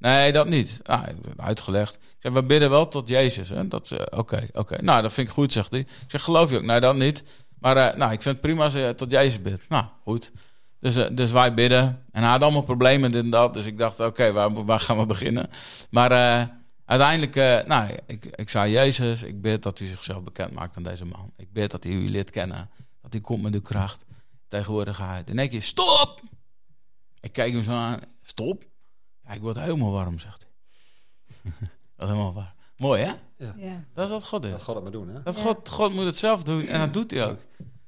Nee, 0.00 0.32
dat 0.32 0.48
niet. 0.48 0.80
Nou, 0.82 1.04
uitgelegd. 1.36 1.94
Ik 1.94 2.16
zei, 2.18 2.34
we 2.34 2.42
bidden 2.42 2.70
wel 2.70 2.88
tot 2.88 3.08
Jezus. 3.08 3.52
Dat 3.64 4.10
oké, 4.10 4.46
oké. 4.52 4.82
Nou, 4.82 5.02
dat 5.02 5.12
vind 5.12 5.28
ik 5.28 5.34
goed, 5.34 5.52
zegt 5.52 5.70
hij. 5.70 5.80
Ik 5.80 6.04
zeg, 6.06 6.22
geloof 6.22 6.50
je 6.50 6.56
ook? 6.56 6.64
Nee, 6.64 6.80
dat 6.80 6.96
niet. 6.96 7.24
Maar 7.58 7.76
eh, 7.76 7.96
nou, 7.96 8.12
ik 8.12 8.22
vind 8.22 8.34
het 8.34 8.40
prima 8.40 8.64
als 8.64 8.72
je 8.72 8.92
tot 8.96 9.10
Jezus 9.10 9.42
bidt. 9.42 9.68
Nou, 9.68 9.84
goed. 10.02 10.32
Dus, 10.80 10.96
eh, 10.96 11.06
dus 11.12 11.30
wij 11.30 11.54
bidden. 11.54 12.04
En 12.12 12.22
hij 12.22 12.30
had 12.30 12.42
allemaal 12.42 12.62
problemen, 12.62 13.12
dit 13.12 13.22
en 13.22 13.30
dat. 13.30 13.54
Dus 13.54 13.66
ik 13.66 13.78
dacht, 13.78 14.00
oké, 14.00 14.32
waar, 14.32 14.64
waar 14.64 14.80
gaan 14.80 14.98
we 14.98 15.06
beginnen? 15.06 15.50
Maar 15.90 16.12
eh, 16.12 16.46
uiteindelijk, 16.84 17.66
nou, 17.66 17.98
ik, 18.06 18.24
ik 18.24 18.48
zei, 18.48 18.72
Jezus, 18.72 19.22
ik 19.22 19.40
bid 19.40 19.62
dat 19.62 19.80
u 19.80 19.86
zichzelf 19.86 20.22
bekend 20.22 20.52
maakt 20.52 20.76
aan 20.76 20.82
deze 20.82 21.04
man. 21.04 21.32
Ik 21.36 21.52
bid 21.52 21.70
dat 21.70 21.84
hij 21.84 21.92
u 21.92 22.08
leert 22.08 22.30
kennen. 22.30 22.70
Dat 23.02 23.12
hij 23.12 23.20
komt 23.20 23.42
met 23.42 23.54
uw 23.54 23.62
kracht. 23.62 24.04
tegenwoordigheid. 24.48 25.30
In 25.30 25.38
één 25.38 25.48
keer, 25.48 25.62
stop! 25.62 26.20
Ik 27.20 27.32
kijk 27.32 27.52
hem 27.52 27.62
zo 27.62 27.70
aan, 27.70 28.00
stop? 28.22 28.64
Ja, 29.30 29.36
ik 29.36 29.42
word 29.42 29.58
helemaal 29.58 29.90
warm, 29.90 30.18
zegt 30.18 30.46
hij. 30.46 31.52
helemaal 32.06 32.32
warm. 32.32 32.52
Mooi, 32.76 33.02
hè? 33.02 33.12
Ja. 33.36 33.84
Dat 33.94 34.04
is 34.04 34.10
wat 34.10 34.26
God 34.26 34.44
is. 34.44 34.50
Dat 34.50 34.60
gaat 34.62 34.74
het 34.74 34.82
maar 34.82 34.92
doen, 34.92 35.08
hè? 35.08 35.22
Dat 35.22 35.36
Ja. 35.36 35.42
God, 35.42 35.68
God 35.68 35.92
moet 35.92 36.04
het 36.04 36.16
zelf 36.18 36.42
doen 36.42 36.66
en 36.66 36.80
dat 36.80 36.92
doet 36.92 37.10
hij 37.10 37.26
ook. 37.26 37.38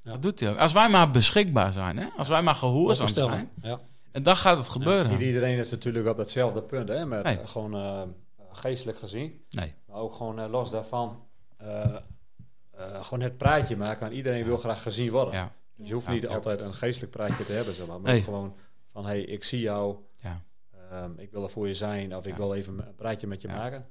Ja. 0.02 0.10
Dat 0.12 0.22
doet 0.22 0.40
hij 0.40 0.50
ook. 0.50 0.58
Als 0.58 0.72
wij 0.72 0.88
maar 0.88 1.10
beschikbaar 1.10 1.72
zijn, 1.72 1.98
hè? 1.98 2.06
als 2.16 2.28
wij 2.28 2.42
maar 2.42 2.54
gehoorzaam 2.54 3.08
zijn, 3.08 3.50
Ja. 3.62 3.80
en 4.12 4.22
dan 4.22 4.36
gaat 4.36 4.56
het 4.58 4.68
gebeuren. 4.68 5.10
Niet 5.10 5.20
iedereen 5.20 5.58
is 5.58 5.70
natuurlijk 5.70 6.06
op 6.06 6.16
datzelfde 6.16 6.62
punt, 6.62 6.88
hè? 6.88 7.06
Met 7.06 7.22
Nee. 7.24 7.38
eh, 7.38 7.46
gewoon 7.48 7.74
eh, 7.74 8.02
geestelijk 8.52 8.98
gezien. 8.98 9.44
Nee. 9.50 9.74
Maar 9.86 9.96
ook 9.96 10.14
gewoon 10.14 10.38
eh, 10.40 10.50
los 10.50 10.70
daarvan. 10.70 11.26
eh, 11.56 11.84
eh, 12.70 13.04
gewoon 13.04 13.20
het 13.20 13.36
praatje 13.36 13.76
maken. 13.76 14.06
En 14.06 14.12
iedereen 14.12 14.44
wil 14.44 14.58
graag 14.58 14.82
gezien 14.82 15.10
worden. 15.10 15.34
Ja. 15.34 15.52
Dus 15.76 15.88
je 15.88 15.94
hoeft 15.94 16.06
Ja. 16.06 16.12
niet 16.12 16.22
Ja. 16.22 16.28
altijd 16.28 16.60
een 16.60 16.74
geestelijk 16.74 17.12
praatje 17.12 17.44
te 17.44 17.52
hebben, 17.52 17.74
zeg 17.74 17.86
maar. 17.86 18.00
Maar 18.00 18.12
Nee. 18.12 18.22
gewoon 18.22 18.54
van, 18.92 19.06
hey, 19.06 19.20
ik 19.20 19.44
zie 19.44 19.60
jou. 19.60 19.96
Ja. 20.16 20.40
Ehm, 20.92 21.10
ik 21.16 21.30
wil 21.30 21.42
er 21.42 21.50
voor 21.50 21.66
je 21.68 21.74
zijn. 21.74 22.16
Of 22.16 22.26
ik 22.26 22.32
Ja. 22.32 22.36
wil 22.38 22.54
even 22.54 22.78
een 22.78 22.94
praatje 22.94 23.26
met 23.26 23.42
je 23.42 23.48
Ja. 23.48 23.54
maken. 23.56 23.86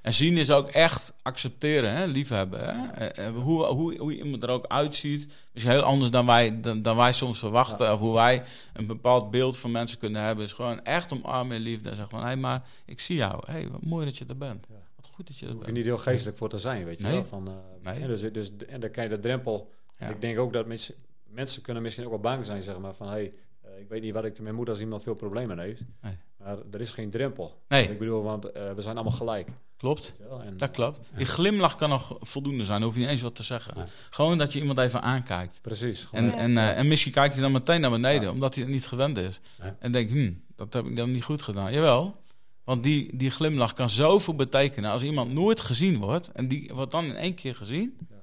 En 0.00 0.12
zien 0.12 0.36
is 0.36 0.50
ook 0.50 0.68
echt 0.68 1.12
accepteren, 1.22 1.92
hè? 1.96 2.04
liefhebben. 2.06 2.60
Hè? 2.60 2.86
Eh, 3.06 3.26
eh, 3.26 3.34
Hoe, 3.34 3.64
hoe, 3.66 3.96
hoe 3.98 4.16
iemand 4.16 4.42
er 4.42 4.48
ook 4.48 4.66
uitziet. 4.66 5.32
is 5.52 5.64
heel 5.64 5.82
anders 5.82 6.10
dan 6.10 6.26
wij, 6.26 6.60
dan, 6.60 6.82
dan 6.82 6.96
wij 6.96 7.12
soms 7.12 7.38
verwachten. 7.38 7.92
Of 7.92 7.98
hoe 7.98 8.14
wij 8.14 8.42
een 8.72 8.86
bepaald 8.86 9.30
beeld 9.30 9.58
van 9.58 9.70
mensen 9.70 9.98
kunnen 9.98 10.22
hebben. 10.22 10.44
Is 10.44 10.52
gewoon 10.52 10.84
echt 10.84 11.12
omarmen 11.12 11.56
in 11.56 11.62
liefde. 11.62 11.88
En 11.90 11.96
zeggen 11.96 12.18
van, 12.18 12.28
hé, 12.28 12.36
maar 12.36 12.62
ik 12.86 13.00
zie 13.00 13.16
jou. 13.16 13.42
Hé, 13.52 13.70
wat 13.70 13.82
mooi 13.84 14.04
dat 14.04 14.16
je 14.18 14.24
er 14.28 14.36
bent. 14.36 14.66
Ja. 14.68 14.74
Wat 14.96 15.10
goed 15.14 15.26
dat 15.26 15.38
je 15.38 15.46
er 15.46 15.50
hoef 15.52 15.60
je 15.60 15.64
bent. 15.66 15.76
niet 15.76 15.86
heel 15.86 15.98
geestelijk 15.98 16.36
voor 16.36 16.48
te 16.48 16.58
zijn, 16.58 16.84
weet 16.84 16.98
je 16.98 17.04
Nee. 17.04 17.12
wel. 17.14 17.24
Van, 17.24 17.48
eh, 17.48 17.92
Nee. 17.92 18.06
dus, 18.06 18.20
dus, 18.32 18.50
en 18.68 18.80
dan 18.80 18.90
kan 18.90 19.02
je 19.04 19.08
de 19.10 19.18
drempel... 19.18 19.70
Ja. 19.98 20.08
Ik 20.08 20.20
denk 20.20 20.38
ook 20.38 20.52
dat 20.52 20.66
mensen, 20.66 20.94
mensen 21.24 21.62
kunnen 21.62 21.82
misschien 21.82 22.04
ook 22.04 22.10
wel 22.10 22.20
bang 22.20 22.46
zijn, 22.46 22.62
zeg 22.62 22.78
maar. 22.78 22.94
Van, 22.94 23.08
hey, 23.08 23.32
ik 23.80 23.88
weet 23.88 24.02
niet 24.02 24.12
wat 24.14 24.24
ik 24.24 24.36
ermee 24.36 24.52
moet 24.52 24.68
als 24.68 24.80
iemand 24.80 25.02
veel 25.02 25.14
problemen 25.14 25.58
heeft. 25.58 25.82
Nee. 26.02 26.16
Maar 26.38 26.56
er 26.70 26.80
is 26.80 26.92
geen 26.92 27.10
drempel. 27.10 27.60
Nee, 27.68 27.88
Ik 27.88 27.98
bedoel, 27.98 28.22
want 28.22 28.44
eh, 28.52 28.72
we 28.72 28.82
zijn 28.82 28.94
allemaal 28.96 29.16
gelijk. 29.16 29.48
klopt. 29.76 30.16
En, 30.44 30.56
Dat 30.56 30.70
klopt. 30.70 31.00
Die 31.16 31.26
glimlach 31.26 31.76
kan 31.76 31.88
nog 31.88 32.16
voldoende 32.20 32.64
zijn. 32.64 32.82
Hoef 32.82 32.94
je 32.94 33.00
niet 33.00 33.08
eens 33.08 33.20
wat 33.20 33.34
te 33.34 33.42
zeggen. 33.42 33.88
Gewoon 34.10 34.38
dat 34.38 34.52
je 34.52 34.60
iemand 34.60 34.78
even 34.78 35.02
aankijkt. 35.02 35.58
Precies. 35.62 36.04
gewoon 36.04 36.24
En, 36.24 36.32
en, 36.38 36.56
eh, 36.56 36.78
en 36.78 36.88
misschien 36.88 37.12
kijkt 37.12 37.32
hij 37.34 37.42
dan 37.42 37.52
meteen 37.52 37.80
naar 37.80 37.90
beneden, 37.90 38.22
Ja. 38.22 38.30
omdat 38.30 38.54
hij 38.54 38.64
het 38.64 38.72
niet 38.72 38.86
gewend 38.86 39.18
is. 39.18 39.40
En 39.78 39.92
denkt, 39.92 40.12
hm, 40.12 40.32
dat 40.56 40.72
heb 40.72 40.86
ik 40.86 40.96
dan 40.96 41.10
niet 41.10 41.24
goed 41.24 41.42
gedaan. 41.42 41.72
Jawel, 41.72 42.16
want 42.64 42.82
die, 42.82 43.16
die 43.16 43.30
glimlach 43.30 43.72
kan 43.72 43.88
zoveel 43.88 44.34
betekenen. 44.34 44.90
Als 44.90 45.02
iemand 45.02 45.32
nooit 45.32 45.60
gezien 45.60 45.98
wordt 45.98 46.32
en 46.32 46.48
die 46.48 46.70
wordt 46.74 46.90
dan 46.90 47.04
in 47.04 47.16
één 47.16 47.34
keer 47.34 47.54
gezien, 47.54 47.98
Ja. 48.10 48.16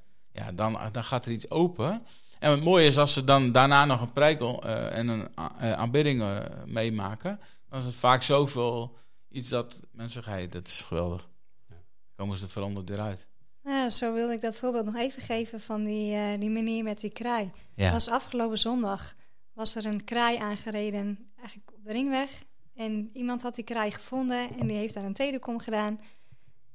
ja, 0.45 0.51
dan, 0.51 0.77
dan 0.91 1.03
gaat 1.03 1.25
er 1.25 1.31
iets 1.31 1.49
open. 1.49 2.01
En 2.39 2.51
het 2.51 2.63
mooie 2.63 2.85
is 2.85 2.97
als 2.97 3.13
ze 3.13 3.23
dan 3.23 3.51
daarna 3.51 3.85
nog 3.85 4.01
een 4.01 4.13
prekel 4.13 4.63
eh, 4.63 4.97
en 4.97 5.07
een 5.07 5.27
a- 5.39 5.55
eh, 5.59 5.73
aanbidding 5.73 6.21
eh, 6.21 6.37
meemaken, 6.65 7.39
dan 7.69 7.79
is 7.79 7.85
het 7.85 7.95
vaak 7.95 8.23
zoveel 8.23 8.95
iets 9.29 9.49
dat 9.49 9.79
mensen 9.91 10.11
zeggen, 10.23 10.31
hey, 10.33 10.47
dat 10.49 10.67
is 10.67 10.81
geweldig. 10.81 11.29
Ja. 11.69 11.75
Komen 12.15 12.37
ze 12.37 12.47
veranderd 12.47 12.89
eruit. 12.89 13.27
Ja, 13.63 13.89
zo 13.89 14.13
wilde 14.13 14.33
ik 14.33 14.41
dat 14.41 14.55
voorbeeld 14.55 14.85
nog 14.85 14.95
even 14.95 15.21
geven 15.21 15.61
van 15.61 15.83
die, 15.83 16.15
eh, 16.15 16.39
die 16.39 16.49
meneer 16.49 16.83
met 16.83 16.99
die 16.99 17.11
kraai. 17.11 17.51
Ja. 17.75 17.91
was 17.91 18.09
afgelopen 18.09 18.57
zondag 18.57 19.15
was 19.53 19.75
er 19.75 19.85
een 19.85 20.03
kraai 20.03 20.37
aangereden, 20.37 21.31
eigenlijk 21.37 21.71
op 21.75 21.83
de 21.85 21.91
ringweg. 21.91 22.29
En 22.75 23.09
iemand 23.13 23.41
had 23.41 23.55
die 23.55 23.63
kraai 23.63 23.91
gevonden 23.91 24.49
en 24.59 24.67
die 24.67 24.77
heeft 24.77 24.93
daar 24.93 25.03
een 25.03 25.13
telecom 25.13 25.59
gedaan. 25.59 25.99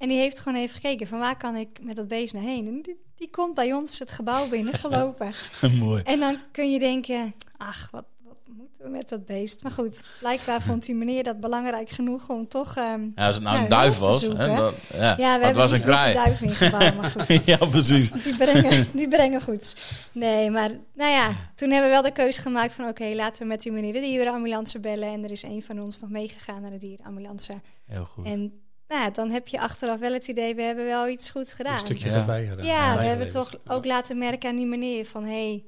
En 0.02 0.08
die 0.08 0.18
heeft 0.18 0.38
gewoon 0.40 0.58
even 0.58 0.74
gekeken 0.74 1.06
van 1.06 1.18
waar 1.18 1.36
kan 1.36 1.56
ik 1.56 1.68
met 1.82 1.96
dat 1.96 2.08
beest 2.08 2.34
naar 2.34 2.42
heen. 2.42 2.66
En 2.66 2.82
die, 2.82 2.96
die 3.16 3.30
komt 3.30 3.54
bij 3.54 3.72
ons 3.72 3.98
het 3.98 4.10
gebouw 4.10 4.48
binnengelopen. 4.48 5.32
Mooi. 5.78 6.02
en 6.02 6.20
dan 6.20 6.36
kun 6.52 6.72
je 6.72 6.78
denken, 6.78 7.34
ach, 7.56 7.88
wat, 7.90 8.04
wat 8.24 8.38
moeten 8.46 8.82
we 8.84 8.88
met 8.90 9.08
dat 9.08 9.26
beest? 9.26 9.62
Maar 9.62 9.72
goed, 9.72 10.02
blijkbaar 10.20 10.62
vond 10.68 10.86
die 10.86 10.94
meneer 10.94 11.22
dat 11.22 11.40
belangrijk 11.40 11.88
genoeg 11.88 12.28
om 12.28 12.48
toch... 12.48 12.76
ehm, 12.76 13.08
Ja, 13.14 13.26
als 13.26 13.34
het 13.34 13.44
nou 13.44 13.56
een 13.56 13.68
Nou, 13.68 13.82
duif 13.82 13.98
hulp 13.98 14.18
te 14.18 14.26
was, 14.28 14.38
hè, 14.38 14.56
dan, 14.56 14.72
ja, 14.92 15.00
ja, 15.00 15.16
we 15.16 15.22
het 15.22 15.42
hebben 15.44 15.54
was 15.54 15.70
een 15.70 15.76
dus 15.76 15.80
de 15.86 15.90
kraai. 15.90 16.14
duif 16.14 16.40
ingebouwd, 16.40 16.96
maar 16.96 17.10
goed. 17.10 17.44
ja, 17.44 17.56
precies. 17.56 18.10
Die 18.10 18.36
brengen, 18.36 18.86
die 18.92 19.08
brengen 19.08 19.42
goed. 19.42 19.76
Nee, 20.12 20.50
maar 20.50 20.70
nou 20.94 21.10
ja, 21.10 21.28
toen 21.54 21.70
hebben 21.70 21.88
we 21.90 21.94
wel 21.94 22.02
de 22.02 22.12
keuze 22.12 22.42
gemaakt 22.42 22.74
van... 22.74 22.88
oké, 22.88 23.04
laten 23.14 23.42
we 23.42 23.48
met 23.48 23.62
die 23.62 23.72
meneer 23.72 23.92
de 23.92 24.00
dierenambulance 24.00 24.80
bellen. 24.80 25.08
En 25.12 25.24
er 25.24 25.30
is 25.30 25.42
een 25.42 25.62
van 25.62 25.80
ons 25.80 26.00
nog 26.00 26.10
meegegaan 26.10 26.62
naar 26.62 26.70
de 26.70 26.78
dierenambulance. 26.78 27.60
Heel 27.86 28.04
goed. 28.04 28.24
En 28.26 28.60
nou 28.92 29.04
ja, 29.04 29.10
dan 29.10 29.30
heb 29.30 29.48
je 29.48 29.60
achteraf 29.60 29.98
wel 29.98 30.12
het 30.12 30.26
idee... 30.28 30.54
we 30.54 30.62
hebben 30.62 30.84
wel 30.84 31.08
iets 31.08 31.30
goeds 31.30 31.50
Een 31.50 31.56
gedaan. 31.56 31.78
stukje 31.78 32.08
Ja. 32.10 32.14
erbij 32.14 32.46
gedaan. 32.46 32.64
ja, 32.66 32.96
we 32.98 33.04
hebben 33.04 33.28
toch 33.28 33.52
ook 33.66 33.84
laten 33.84 34.18
merken 34.18 34.48
aan 34.50 34.56
die 34.56 34.66
meneer 34.66 35.06
van... 35.06 35.24
hé, 35.24 35.30
hey, 35.30 35.64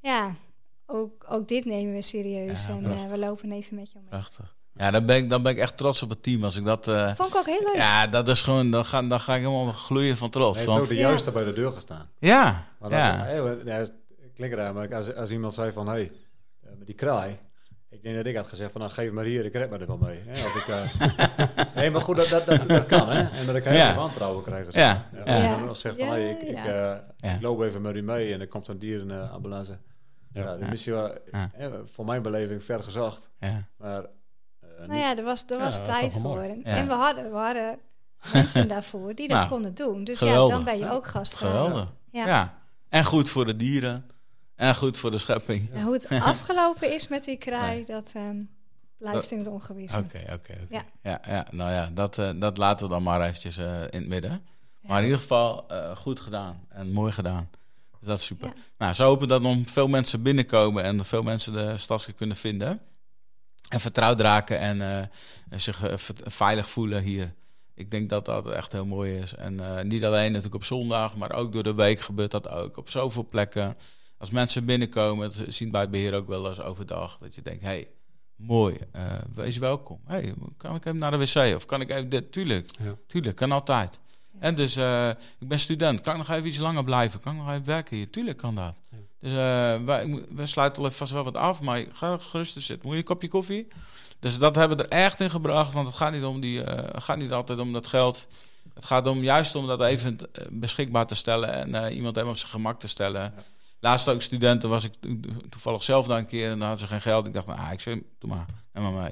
ja, 0.00 0.34
ook, 0.86 1.24
ook 1.28 1.48
dit 1.48 1.64
nemen 1.64 1.92
we 1.94 2.02
serieus. 2.02 2.64
Ja, 2.66 2.70
en 2.70 2.84
eh, 2.90 3.04
we 3.10 3.18
lopen 3.18 3.52
even 3.52 3.76
met 3.76 3.92
je 3.92 3.98
mee. 3.98 4.08
Prachtig. 4.08 4.54
Ja, 4.74 4.90
dan 4.90 5.06
ben, 5.06 5.16
ik, 5.16 5.30
dan 5.30 5.42
ben 5.42 5.52
ik 5.52 5.58
echt 5.58 5.76
trots 5.76 6.02
op 6.02 6.10
het 6.10 6.22
team. 6.22 6.44
Als 6.44 6.56
ik 6.56 6.64
dat... 6.64 6.88
eh, 6.88 7.14
Vond 7.14 7.28
ik 7.30 7.36
ook 7.36 7.46
heel 7.46 7.60
leuk. 7.64 7.74
ja, 7.74 8.06
dat 8.06 8.28
is 8.28 8.42
gewoon... 8.42 8.70
Dan 8.70 8.84
ga, 8.84 9.02
dan 9.02 9.20
ga 9.20 9.34
ik 9.34 9.40
helemaal 9.40 9.72
gloeien 9.72 10.16
van 10.16 10.28
Hij 10.30 10.40
trots. 10.40 10.56
heeft 10.58 10.70
Want, 10.70 10.82
ook 10.82 10.88
de 10.88 10.94
Ja. 10.94 11.00
juiste 11.08 11.30
bij 11.30 11.44
de 11.44 11.52
deur 11.52 11.72
gestaan. 11.72 12.10
ja, 12.18 12.66
Want 12.78 12.92
als, 12.92 13.04
ja. 13.04 13.16
hey, 13.24 13.88
klinkt 14.34 14.54
raar, 14.56 14.74
maar 14.74 14.94
als, 14.94 15.14
als 15.14 15.30
iemand 15.30 15.54
zei 15.54 15.72
van... 15.72 15.86
Hey, 15.88 16.10
eh, 16.62 16.70
met 16.78 16.86
die 16.86 16.94
kraai... 16.94 17.38
Ik 17.96 18.02
denk 18.02 18.16
dat 18.16 18.26
ik 18.26 18.36
had 18.36 18.48
gezegd 18.48 18.72
van... 18.72 18.80
Nou, 18.80 18.92
geef 18.92 19.10
maar 19.10 19.24
hier, 19.24 19.44
ik 19.44 19.52
red 19.52 19.70
me 19.70 19.78
er 19.78 19.86
wel 19.86 19.96
mee. 19.96 20.18
Hè? 20.26 20.30
Ik, 20.32 20.66
eh, 20.68 21.66
nee, 21.76 21.90
maar 21.90 22.00
goed, 22.00 22.16
dat, 22.16 22.28
dat, 22.28 22.44
dat, 22.46 22.68
dat 22.68 22.86
kan, 22.86 23.08
hè. 23.08 23.22
En 23.38 23.46
dat 23.46 23.54
ik 23.56 23.64
heel 23.64 23.72
Ja. 23.76 23.92
veel 23.92 24.00
wantrouwen 24.02 24.44
krijg. 24.44 24.72
Ja, 24.74 24.80
Ja, 24.80 25.04
ja. 25.12 25.32
Als 25.32 25.40
je 25.40 25.46
Ja. 25.46 25.54
dan 25.56 25.64
wel 25.64 25.74
zegt 25.74 25.96
van... 25.98 26.06
Ja, 26.06 26.12
Hey, 26.12 26.30
ik, 26.30 26.56
eh, 26.56 26.64
Ja. 26.64 27.04
ik 27.34 27.40
loop 27.40 27.62
even 27.62 27.82
met 27.82 27.94
u 27.96 28.02
mee 28.02 28.32
en 28.32 28.40
er 28.40 28.48
komt 28.48 28.68
een 28.68 28.78
dierenambulance. 28.78 29.78
Ja, 30.32 30.42
Ja. 30.42 30.56
dat 30.56 30.72
is 30.72 30.84
wel, 30.84 31.12
Ja. 31.32 31.50
hè, 31.52 31.70
voor 31.86 32.04
mijn 32.04 32.22
beleving 32.22 32.64
ver 32.64 32.82
gezocht. 32.82 33.30
ja. 33.40 33.66
Maar 33.78 34.02
eh, 34.60 34.86
Nou 34.86 34.98
ja, 35.00 35.16
er 35.16 35.24
was, 35.24 35.44
er 35.50 35.58
was 35.58 35.84
tijd 35.84 36.12
voor. 36.12 36.40
En, 36.40 36.60
Ja. 36.64 36.76
en 36.76 36.86
we 36.86 36.92
hadden, 36.92 37.30
we 37.30 37.36
hadden 37.36 37.78
mensen 38.32 38.68
daarvoor 38.68 39.14
die 39.14 39.28
dat 39.28 39.36
Nou, 39.38 39.50
konden 39.50 39.74
doen. 39.74 40.04
Dus 40.04 40.18
geweldig. 40.18 40.48
ja, 40.48 40.54
dan 40.54 40.64
ben 40.64 40.78
je 40.78 40.90
ook 40.92 41.06
gastvrouw. 41.06 41.50
Geweldig. 41.64 41.92
Ja. 42.10 42.26
Ja. 42.26 42.58
En 42.88 43.04
goed 43.04 43.28
voor 43.28 43.44
de 43.46 43.56
dieren. 43.56 44.06
En 44.56 44.74
goed 44.74 44.98
voor 44.98 45.10
de 45.10 45.18
schepping. 45.18 45.70
En 45.72 45.82
hoe 45.82 45.92
het 45.92 46.08
afgelopen 46.32 46.94
is 46.94 47.08
met 47.08 47.24
die 47.24 47.36
kraai, 47.36 47.84
dat 47.84 48.10
ehm, 48.14 48.42
blijft 48.98 49.30
in 49.30 49.38
het 49.38 49.46
ongewisse. 49.46 49.98
Oké, 49.98 50.24
oké. 50.32 50.66
Ja. 50.68 50.84
Ja, 51.02 51.20
ja, 51.26 51.46
nou 51.50 51.70
ja, 51.72 51.90
dat, 51.94 52.18
eh, 52.18 52.30
dat 52.36 52.56
laten 52.56 52.86
we 52.86 52.92
dan 52.92 53.02
maar 53.02 53.22
eventjes 53.22 53.56
eh, 53.56 53.82
in 53.82 54.00
het 54.00 54.08
midden. 54.08 54.46
Maar 54.80 54.98
in 54.98 55.04
ieder 55.04 55.20
geval 55.20 55.68
eh, 55.68 55.96
goed 55.96 56.20
gedaan 56.20 56.66
en 56.68 56.92
mooi 56.92 57.12
gedaan. 57.12 57.50
Dus 57.98 58.08
dat 58.08 58.18
is 58.18 58.26
super. 58.26 58.52
Nou, 58.78 58.92
zo 58.92 59.04
hopen 59.04 59.28
dat 59.28 59.42
nog 59.42 59.56
veel 59.64 59.88
mensen 59.88 60.22
binnenkomen 60.22 60.82
en 60.82 61.04
veel 61.04 61.22
mensen 61.22 61.52
de 61.52 61.76
stadskeer 61.76 62.14
kunnen 62.14 62.36
vinden. 62.36 62.80
En 63.68 63.80
vertrouwd 63.80 64.20
raken 64.20 64.58
en 64.58 65.10
zich 65.56 65.80
veilig 66.24 66.70
voelen 66.70 67.02
hier. 67.02 67.34
Ik 67.74 67.90
denk 67.90 68.08
dat 68.08 68.24
dat 68.24 68.50
echt 68.50 68.72
heel 68.72 68.86
mooi 68.86 69.16
is. 69.18 69.34
En 69.34 69.88
niet 69.88 70.04
alleen 70.04 70.28
natuurlijk 70.28 70.54
op 70.54 70.64
zondag, 70.64 71.16
maar 71.16 71.32
ook 71.32 71.52
door 71.52 71.62
de 71.62 71.74
week 71.74 72.00
gebeurt 72.00 72.30
dat 72.30 72.48
ook. 72.48 72.76
Op 72.76 72.90
zoveel 72.90 73.26
plekken. 73.26 73.76
Als 74.18 74.30
mensen 74.30 74.64
binnenkomen, 74.64 75.30
dat 75.36 75.44
zien 75.54 75.70
bij 75.70 75.80
het 75.80 75.90
beheer 75.90 76.14
ook 76.14 76.28
wel 76.28 76.48
eens 76.48 76.60
overdag. 76.60 77.16
Dat 77.16 77.34
je 77.34 77.42
denkt, 77.42 77.62
hé, 77.62 77.68
hey, 77.68 77.88
mooi, 78.36 78.76
eh, 78.92 79.02
wees 79.34 79.58
welkom. 79.58 80.00
Hey, 80.04 80.34
kan 80.56 80.74
ik 80.74 80.84
even 80.84 80.98
naar 80.98 81.10
de 81.10 81.18
wc? 81.18 81.54
Of 81.56 81.66
kan 81.66 81.80
ik 81.80 81.90
even 81.90 82.08
dit? 82.08 82.32
Tuurlijk, 82.32 82.70
Ja. 82.78 82.94
tuurlijk, 83.06 83.36
kan 83.36 83.52
altijd. 83.52 83.98
En 84.38 84.54
dus, 84.54 84.76
eh, 84.76 85.08
ik 85.38 85.48
ben 85.48 85.58
student. 85.58 86.00
Kan 86.00 86.12
ik 86.12 86.18
nog 86.18 86.30
even 86.36 86.46
iets 86.46 86.58
langer 86.58 86.84
blijven? 86.84 87.20
Kan 87.20 87.32
ik 87.32 87.38
nog 87.38 87.50
even 87.50 87.64
werken 87.64 87.96
hier? 87.96 88.10
Tuurlijk 88.10 88.36
kan 88.38 88.54
dat. 88.54 88.80
Ja. 88.90 88.98
Dus 89.20 89.30
eh, 89.30 89.84
wij, 89.84 90.24
we 90.30 90.46
sluiten 90.46 90.78
al 90.82 90.86
even 90.88 90.98
vast 90.98 91.12
wel 91.12 91.24
wat 91.24 91.34
af, 91.34 91.60
maar 91.60 91.84
ga 91.92 92.16
gerust 92.16 92.52
zitten. 92.52 92.78
Moet 92.82 92.92
je 92.92 92.98
een 92.98 93.04
kopje 93.04 93.28
koffie? 93.28 93.68
Dus 94.18 94.38
dat 94.38 94.56
hebben 94.56 94.76
we 94.76 94.82
er 94.82 94.90
echt 94.90 95.20
in 95.20 95.30
gebracht, 95.30 95.72
want 95.72 95.86
het 95.86 95.96
gaat 95.96 96.12
niet, 96.12 96.24
om 96.24 96.40
die, 96.40 96.62
gaat 96.92 97.16
niet 97.18 97.32
altijd 97.32 97.58
om 97.58 97.72
dat 97.72 97.86
geld. 97.86 98.26
Het 98.74 98.84
gaat 98.84 99.06
om 99.06 99.22
juist 99.22 99.54
om 99.54 99.66
dat 99.66 99.82
even 99.82 100.18
beschikbaar 100.50 101.06
te 101.06 101.14
stellen 101.14 101.74
en 101.74 101.92
iemand 101.92 102.16
even 102.16 102.28
op 102.28 102.36
zijn 102.36 102.50
gemak 102.50 102.80
te 102.80 102.88
stellen. 102.88 103.34
Laatst 103.80 104.08
ook 104.08 104.22
studenten 104.22 104.68
was 104.68 104.84
ik 104.84 104.92
to- 105.00 105.10
toevallig 105.48 105.82
zelf 105.82 106.06
daar 106.06 106.18
een 106.18 106.26
keer 106.26 106.50
en 106.50 106.58
dan 106.58 106.68
hadden 106.68 106.86
ze 106.86 106.92
geen 106.92 107.00
geld. 107.00 107.26
Ik 107.26 107.32
dacht, 107.32 107.46
nou, 107.46 107.58
ah, 107.58 107.72
ik 107.72 107.80
zeg, 107.80 107.98
doe 108.18 108.30
maar, 108.30 108.46
maar 108.72 108.92
mee. 108.92 109.10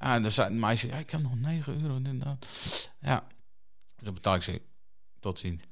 Ja, 0.00 0.14
en 0.14 0.22
dan 0.22 0.30
zei 0.30 0.48
een 0.50 0.58
meisje, 0.58 0.86
ja, 0.88 0.96
ik 0.96 1.10
heb 1.10 1.22
nog 1.22 1.34
9 1.34 1.82
euro. 1.82 1.94
En 2.04 2.18
dat. 2.18 2.46
Ja, 3.00 3.24
dus 3.96 4.04
dan 4.04 4.14
betaal 4.14 4.34
ik 4.34 4.42
ze, 4.42 4.60
tot 5.20 5.38
ziens. 5.38 5.62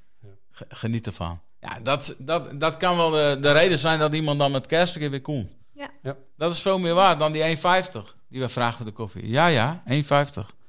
Geniet 0.69 1.07
ervan. 1.07 1.41
Ja, 1.61 1.81
dat, 1.81 2.17
dat, 2.19 2.61
dat 2.61 2.77
kan 2.77 2.97
wel 2.97 3.11
de, 3.11 3.39
de 3.41 3.53
reden 3.53 3.79
zijn 3.79 3.99
dat 3.99 4.15
iemand 4.15 4.39
dan 4.39 4.51
met 4.51 4.67
kerst 4.67 4.95
een 4.95 5.01
keer 5.01 5.11
weer 5.11 5.21
komt. 5.21 5.51
Ja. 5.73 5.91
Ja. 6.03 6.17
Dat 6.37 6.53
is 6.53 6.61
veel 6.63 6.79
meer 6.79 6.95
waard 6.95 7.19
dan 7.19 7.33
die 7.33 7.57
1,50 7.57 7.63
die 8.29 8.41
we 8.41 8.49
vragen 8.49 8.77
voor 8.77 8.87
de 8.87 8.93
koffie. 8.93 9.29
Ja, 9.29 9.47
ja, 9.47 9.83
1,50. 9.89 9.93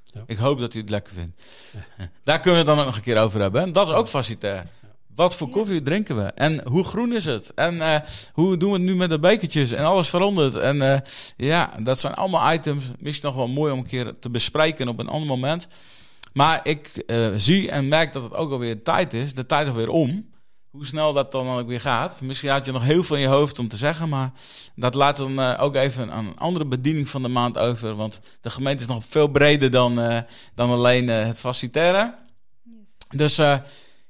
Ja. 0.03 0.23
Ik 0.25 0.37
hoop 0.37 0.59
dat 0.59 0.73
u 0.73 0.79
het 0.79 0.89
lekker 0.89 1.13
vindt. 1.13 1.41
Daar 2.23 2.39
kunnen 2.39 2.51
we 2.51 2.57
het 2.57 2.65
dan 2.75 2.79
ook 2.79 2.85
nog 2.85 2.95
een 2.95 3.01
keer 3.01 3.21
over 3.21 3.41
hebben. 3.41 3.61
hè. 3.63 3.71
Dat 3.71 3.87
is 3.87 3.93
ook 3.93 4.07
facilitair. 4.07 4.67
Wat 5.17 5.35
voor 5.35 5.49
koffie 5.49 5.81
drinken 5.81 6.15
we? 6.15 6.23
En 6.23 6.67
hoe 6.67 6.83
groen 6.83 7.13
is 7.13 7.25
het? 7.25 7.53
En 7.53 7.81
eh, 7.81 7.99
hoe 8.33 8.57
doen 8.57 8.71
we 8.71 8.77
het 8.77 8.85
nu 8.85 8.95
met 8.95 9.09
de 9.09 9.19
bekertjes? 9.19 9.71
En 9.71 9.85
alles 9.85 10.09
verandert. 10.09 10.55
En 10.55 10.81
eh, 10.81 10.99
ja, 11.37 11.73
dat 11.79 11.99
zijn 11.99 12.13
allemaal 12.13 12.53
items. 12.53 12.85
Misschien 12.99 13.27
nog 13.27 13.37
wel 13.37 13.47
mooi 13.47 13.71
om 13.71 13.79
een 13.79 13.87
keer 13.87 14.19
te 14.19 14.29
bespreken 14.29 14.87
op 14.87 14.99
een 14.99 15.07
ander 15.07 15.27
moment. 15.27 15.67
Maar 16.33 16.59
ik 16.63 16.87
eh, 16.87 17.27
zie 17.35 17.71
en 17.71 17.87
merk 17.87 18.13
dat 18.13 18.23
het 18.23 18.33
ook 18.33 18.51
alweer 18.51 18.83
tijd 18.83 19.13
is. 19.13 19.33
De 19.33 19.45
tijd 19.45 19.65
is 19.67 19.71
alweer 19.71 19.89
om. 19.89 20.29
hoe 20.71 20.85
snel 20.85 21.13
dat 21.13 21.31
dan 21.31 21.47
ook 21.47 21.67
weer 21.67 21.81
gaat. 21.81 22.21
Misschien 22.21 22.49
had 22.49 22.65
je 22.65 22.71
nog 22.71 22.83
heel 22.83 23.03
veel 23.03 23.15
in 23.15 23.21
je 23.21 23.27
hoofd 23.27 23.59
om 23.59 23.67
te 23.67 23.77
zeggen, 23.77 24.09
maar 24.09 24.31
dat 24.75 24.95
laat 24.95 25.17
dan 25.17 25.39
ook 25.39 25.75
even 25.75 26.11
aan 26.11 26.25
een 26.27 26.37
andere 26.37 26.65
bediening 26.65 27.09
van 27.09 27.21
de 27.21 27.29
maand 27.29 27.57
over. 27.57 27.95
Want 27.95 28.19
de 28.41 28.49
gemeente 28.49 28.81
is 28.81 28.87
nog 28.87 29.05
veel 29.05 29.27
breder 29.27 29.71
dan, 29.71 30.23
dan 30.55 30.69
alleen 30.69 31.07
het 31.07 31.39
faciliteren. 31.39 32.15
Yes. 33.09 33.35
Dus 33.35 33.39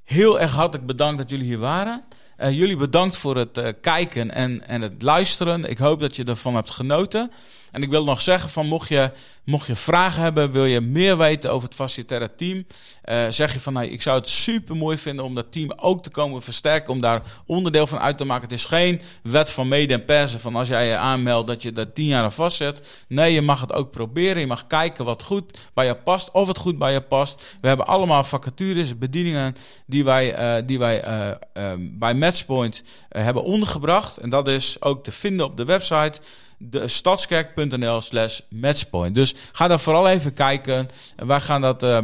heel 0.08 0.40
erg 0.40 0.54
hartelijk 0.54 0.88
bedankt 0.88 1.18
dat 1.18 1.30
jullie 1.30 1.46
hier 1.46 1.58
waren. 1.58 2.04
jullie 2.38 2.76
bedankt 2.76 3.18
voor 3.18 3.38
het 3.38 3.76
kijken 3.82 4.32
en, 4.32 4.68
en 4.68 4.82
het 4.82 5.02
luisteren. 5.02 5.66
Ik 5.66 5.78
hoop 5.78 6.00
dat 6.00 6.16
je 6.16 6.24
ervan 6.24 6.56
hebt 6.56 6.70
genoten. 6.70 7.32
En 7.72 7.82
ik 7.82 7.90
wil 7.90 8.04
nog 8.04 8.22
zeggen 8.22 8.50
van 8.50 8.68
mocht 8.68 8.90
je, 8.90 9.12
mocht 9.44 9.68
je 9.68 9.76
vragen 9.76 10.22
hebben, 10.22 10.52
wil 10.52 10.66
je 10.66 10.82
meer 10.82 11.18
weten 11.18 11.52
over 11.52 11.68
het 11.68 11.78
facilitaire 11.78 12.36
team, 12.36 12.66
uh, 13.06 13.26
zeg 13.30 13.54
je 13.54 13.60
van 13.60 13.74
nou, 13.74 13.86
ik 13.86 14.02
zou 14.02 14.20
het 14.20 14.30
super 14.30 14.76
mooi 14.76 14.98
vinden 14.98 15.26
om 15.26 15.36
dat 15.36 15.52
team 15.52 15.74
ook 15.76 16.04
te 16.04 16.10
komen 16.10 16.42
versterken, 16.42 16.94
om 16.94 17.02
daar 17.02 17.22
onderdeel 17.46 17.88
van 17.88 18.00
uit 18.00 18.18
te 18.18 18.26
maken. 18.26 18.44
Het 18.44 18.58
is 18.58 18.66
geen 18.66 19.02
wet 19.24 19.50
van 19.50 19.68
mede 19.68 19.94
en 19.94 20.06
persen 20.06 20.40
van 20.40 20.56
als 20.56 20.68
jij 20.68 20.88
je 20.88 20.96
aanmeldt 20.98 21.48
dat 21.48 21.62
je 21.62 21.72
dat 21.72 21.96
tien 21.96 22.06
jaar 22.06 22.24
aan 22.24 22.32
vastzet. 22.32 23.06
Nee, 23.08 23.34
je 23.34 23.42
mag 23.42 23.62
het 23.62 23.74
ook 23.74 23.92
proberen. 23.92 24.40
Je 24.40 24.48
mag 24.48 24.68
kijken 24.68 25.06
wat 25.06 25.24
goed 25.24 25.58
bij 25.74 25.86
je 25.86 25.96
past, 25.96 26.32
of 26.32 26.48
het 26.48 26.58
goed 26.58 26.78
bij 26.78 26.94
je 26.94 27.02
past. 27.02 27.58
We 27.62 27.68
hebben 27.68 27.88
allemaal 27.88 28.24
vacatures, 28.24 28.98
bedieningen 28.98 29.56
die 29.86 30.04
wij, 30.04 30.58
uh, 30.60 30.68
die 30.68 30.80
wij 30.80 31.08
uh, 31.08 31.72
bij 31.80 32.14
Matchpoint 32.14 32.84
hebben 33.10 33.44
ondergebracht. 33.44 34.18
En 34.18 34.30
dat 34.30 34.48
is 34.48 34.82
ook 34.82 35.04
te 35.04 35.12
vinden 35.12 35.46
op 35.46 35.58
de 35.58 35.66
website 35.66 36.20
de 36.58 36.88
stadskerk.nl 36.88 38.02
slash 38.02 38.40
matchpoint. 38.50 39.16
Dus 39.16 39.36
ga 39.52 39.68
daar 39.68 39.80
vooral 39.80 40.08
even 40.08 40.34
kijken. 40.34 40.90
Wij 41.16 41.40
gaan 41.40 41.62
dat, 41.62 41.84
uh, 41.84 41.90
uh, 41.92 42.02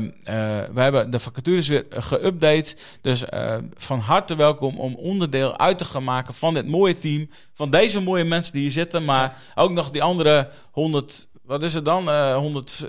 we 0.73 0.81
hebben 0.81 1.11
de 1.11 1.19
vacatures 1.19 1.67
weer 1.67 1.85
geüpdate. 1.89 2.75
Dus 3.01 3.23
uh, 3.33 3.55
van 3.73 3.99
harte 3.99 4.35
welkom 4.35 4.79
om 4.79 4.95
onderdeel 4.95 5.57
uit 5.57 5.77
te 5.77 5.85
gaan 5.85 6.03
maken 6.03 6.33
van 6.33 6.53
dit 6.53 6.67
mooie 6.67 6.99
team. 6.99 7.29
Van 7.53 7.69
deze 7.69 8.01
mooie 8.01 8.23
mensen 8.23 8.53
die 8.53 8.61
hier 8.61 8.71
zitten. 8.71 9.05
Maar 9.05 9.37
ook 9.55 9.71
nog 9.71 9.91
die 9.91 10.03
andere 10.03 10.49
100 10.71 11.27
wat 11.43 11.63
is 11.63 11.73
het 11.73 11.85
dan? 11.85 12.09
Uh, 12.09 12.35
100, 12.35 12.85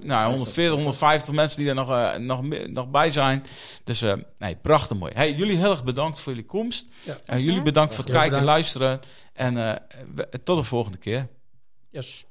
nou, 0.00 0.30
140, 0.30 0.74
150 0.74 1.34
mensen 1.34 1.58
die 1.58 1.68
er 1.68 1.74
nog, 1.74 1.90
uh, 1.90 2.14
nog, 2.14 2.42
nog 2.66 2.90
bij 2.90 3.10
zijn. 3.10 3.42
Dus 3.84 4.02
uh, 4.02 4.12
nee, 4.38 4.56
prachtig 4.56 4.96
mooi. 4.96 5.12
Hey, 5.14 5.32
jullie 5.32 5.56
heel 5.56 5.70
erg 5.70 5.84
bedankt 5.84 6.20
voor 6.20 6.32
jullie 6.32 6.48
komst. 6.48 6.86
Ja. 7.24 7.38
jullie 7.38 7.62
bedankt 7.62 7.94
voor 7.94 8.04
het 8.04 8.12
kijken 8.12 8.38
en 8.38 8.44
luisteren. 8.44 9.00
En 9.34 9.82
tot 10.44 10.56
de 10.56 10.64
volgende 10.64 10.98
keer. 10.98 11.28
Yes. 11.90 12.26